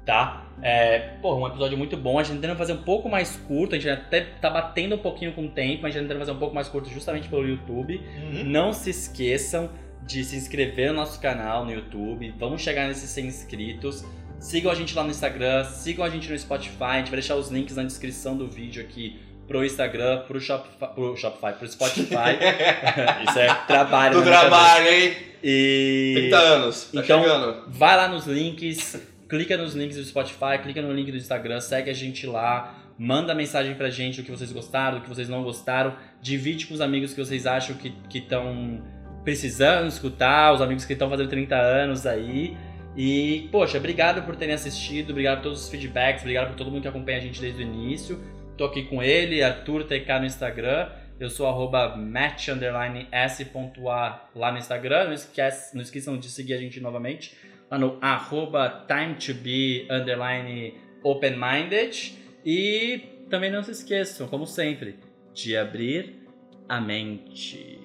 tá? 0.09 0.46
É, 0.62 0.98
porra, 1.22 1.38
um 1.40 1.46
episódio 1.46 1.76
muito 1.76 1.96
bom. 1.96 2.18
A 2.18 2.22
gente 2.22 2.36
tá 2.36 2.40
tentando 2.42 2.56
fazer 2.59 2.72
um 2.72 2.82
pouco 2.82 3.09
mais 3.11 3.36
curto, 3.46 3.74
a 3.74 3.78
gente 3.78 3.90
até 3.90 4.22
tá 4.22 4.48
batendo 4.50 4.94
um 4.94 4.98
pouquinho 4.98 5.32
com 5.32 5.44
o 5.44 5.48
tempo, 5.50 5.82
mas 5.82 5.94
a 5.94 5.98
gente 5.98 6.09
tá 6.09 6.14
tentando 6.14 6.18
fazer 6.20 6.32
um 6.32 6.38
pouco 6.40 6.54
mais 6.54 6.66
curto 6.68 6.88
justamente 6.90 7.28
pelo 7.28 7.46
YouTube. 7.46 8.00
Não 8.44 8.72
se 8.72 8.88
esqueçam 8.90 9.70
de 10.04 10.24
se 10.24 10.34
inscrever 10.36 10.88
no 10.88 10.94
nosso 10.94 11.20
canal 11.20 11.64
no 11.66 11.70
YouTube. 11.72 12.34
Vamos 12.38 12.62
chegar 12.62 12.88
nesses 12.88 13.11
100 13.11 13.26
inscritos. 13.26 14.04
Sigam 14.40 14.72
a 14.72 14.74
gente 14.74 14.94
lá 14.96 15.04
no 15.04 15.11
Instagram, 15.11 15.64
sigam 15.64 16.04
a 16.04 16.09
gente 16.09 16.30
no 16.30 16.38
Spotify. 16.38 16.82
A 16.84 16.96
gente 16.98 17.11
vai 17.11 17.18
deixar 17.20 17.34
os 17.36 17.50
links 17.50 17.76
na 17.76 17.82
descrição 17.82 18.34
do 18.36 18.46
vídeo 18.48 18.82
aqui 18.82 19.20
pro 19.46 19.64
Instagram, 19.64 20.20
pro 20.26 20.40
Shopify, 20.40 20.86
pro, 20.94 21.16
Shopify, 21.16 21.52
pro 21.59 21.68
Spotify. 21.68 22.38
Isso 23.28 23.38
é 23.38 23.54
trabalho. 23.66 24.14
Do 24.14 24.24
cabeça. 24.24 24.40
trabalho, 24.40 24.88
hein? 24.88 25.12
E 25.44 26.12
30 26.30 26.36
anos, 26.38 26.84
tá 26.92 27.00
Então- 27.00 27.22
chegando. 27.22 27.64
vai 27.68 27.96
lá 27.96 28.09
nos 28.09 28.26
links, 28.26 29.00
clica 29.29 29.57
nos 29.57 29.74
links 29.74 29.97
do 29.97 30.05
Spotify, 30.05 30.59
clica 30.62 30.81
no 30.81 30.93
link 30.93 31.11
do 31.11 31.16
Instagram, 31.16 31.61
segue 31.61 31.91
a 31.91 31.95
gente 31.95 32.26
lá, 32.26 32.93
manda 32.99 33.35
mensagem 33.35 33.74
pra 33.74 33.91
gente 33.91 34.22
do 34.22 34.24
que 34.24 34.31
vocês 34.31 34.51
gostaram, 34.51 34.99
do 34.99 35.03
que 35.03 35.09
vocês 35.09 35.29
não 35.29 35.43
gostaram, 35.43 35.95
divide 36.20 36.66
com 36.66 36.74
os 36.74 36.81
amigos 36.81 37.12
que 37.12 37.20
vocês 37.20 37.47
acham 37.47 37.76
que 37.76 38.18
estão 38.18 38.83
precisando 39.22 39.87
escutar, 39.89 40.55
os 40.55 40.62
amigos 40.62 40.85
que 40.85 40.95
estão 40.95 41.11
fazendo 41.11 41.29
30 41.29 41.55
anos 41.55 42.07
aí. 42.07 42.57
E, 42.97 43.49
poxa, 43.53 43.79
obrigado 43.79 44.24
por 44.24 44.35
terem 44.35 44.55
assistido, 44.55 45.11
obrigado 45.11 45.37
por 45.37 45.45
todos 45.45 45.64
os 45.64 45.68
feedbacks, 45.68 46.22
obrigado 46.22 46.49
por 46.49 46.57
todo 46.57 46.70
mundo 46.70 46.83
que 46.83 46.89
acompanha 46.89 47.18
a 47.18 47.20
gente 47.20 47.41
desde 47.41 47.62
o 47.62 47.66
início. 47.66 48.18
Tô 48.57 48.64
aqui 48.64 48.85
com 48.85 49.03
ele, 49.03 49.43
Arthur 49.43 49.85
TK 49.85 50.20
no 50.20 50.26
Instagram. 50.26 50.89
Eu 51.20 51.29
sou 51.29 51.47
arroba 51.47 51.97
match 51.97 52.49
underline 52.49 53.07
s.a 53.12 54.29
lá 54.35 54.53
no 54.53 54.59
Instagram. 54.59 55.05
Não, 55.05 55.12
esquece, 55.12 55.76
não 55.76 55.83
esqueçam 55.83 56.16
de 56.16 56.29
seguir 56.29 56.55
a 56.55 56.59
gente 56.59 56.81
novamente 56.81 57.37
no 57.76 57.98
arroba 58.00 58.86
time 58.86 59.14
to 59.14 59.34
be 59.34 59.86
underline 59.90 60.74
open-minded. 61.02 62.16
E 62.44 63.00
também 63.28 63.50
não 63.50 63.62
se 63.62 63.72
esqueçam, 63.72 64.28
como 64.28 64.46
sempre, 64.46 64.96
de 65.34 65.56
abrir 65.56 66.26
a 66.68 66.80
mente. 66.80 67.78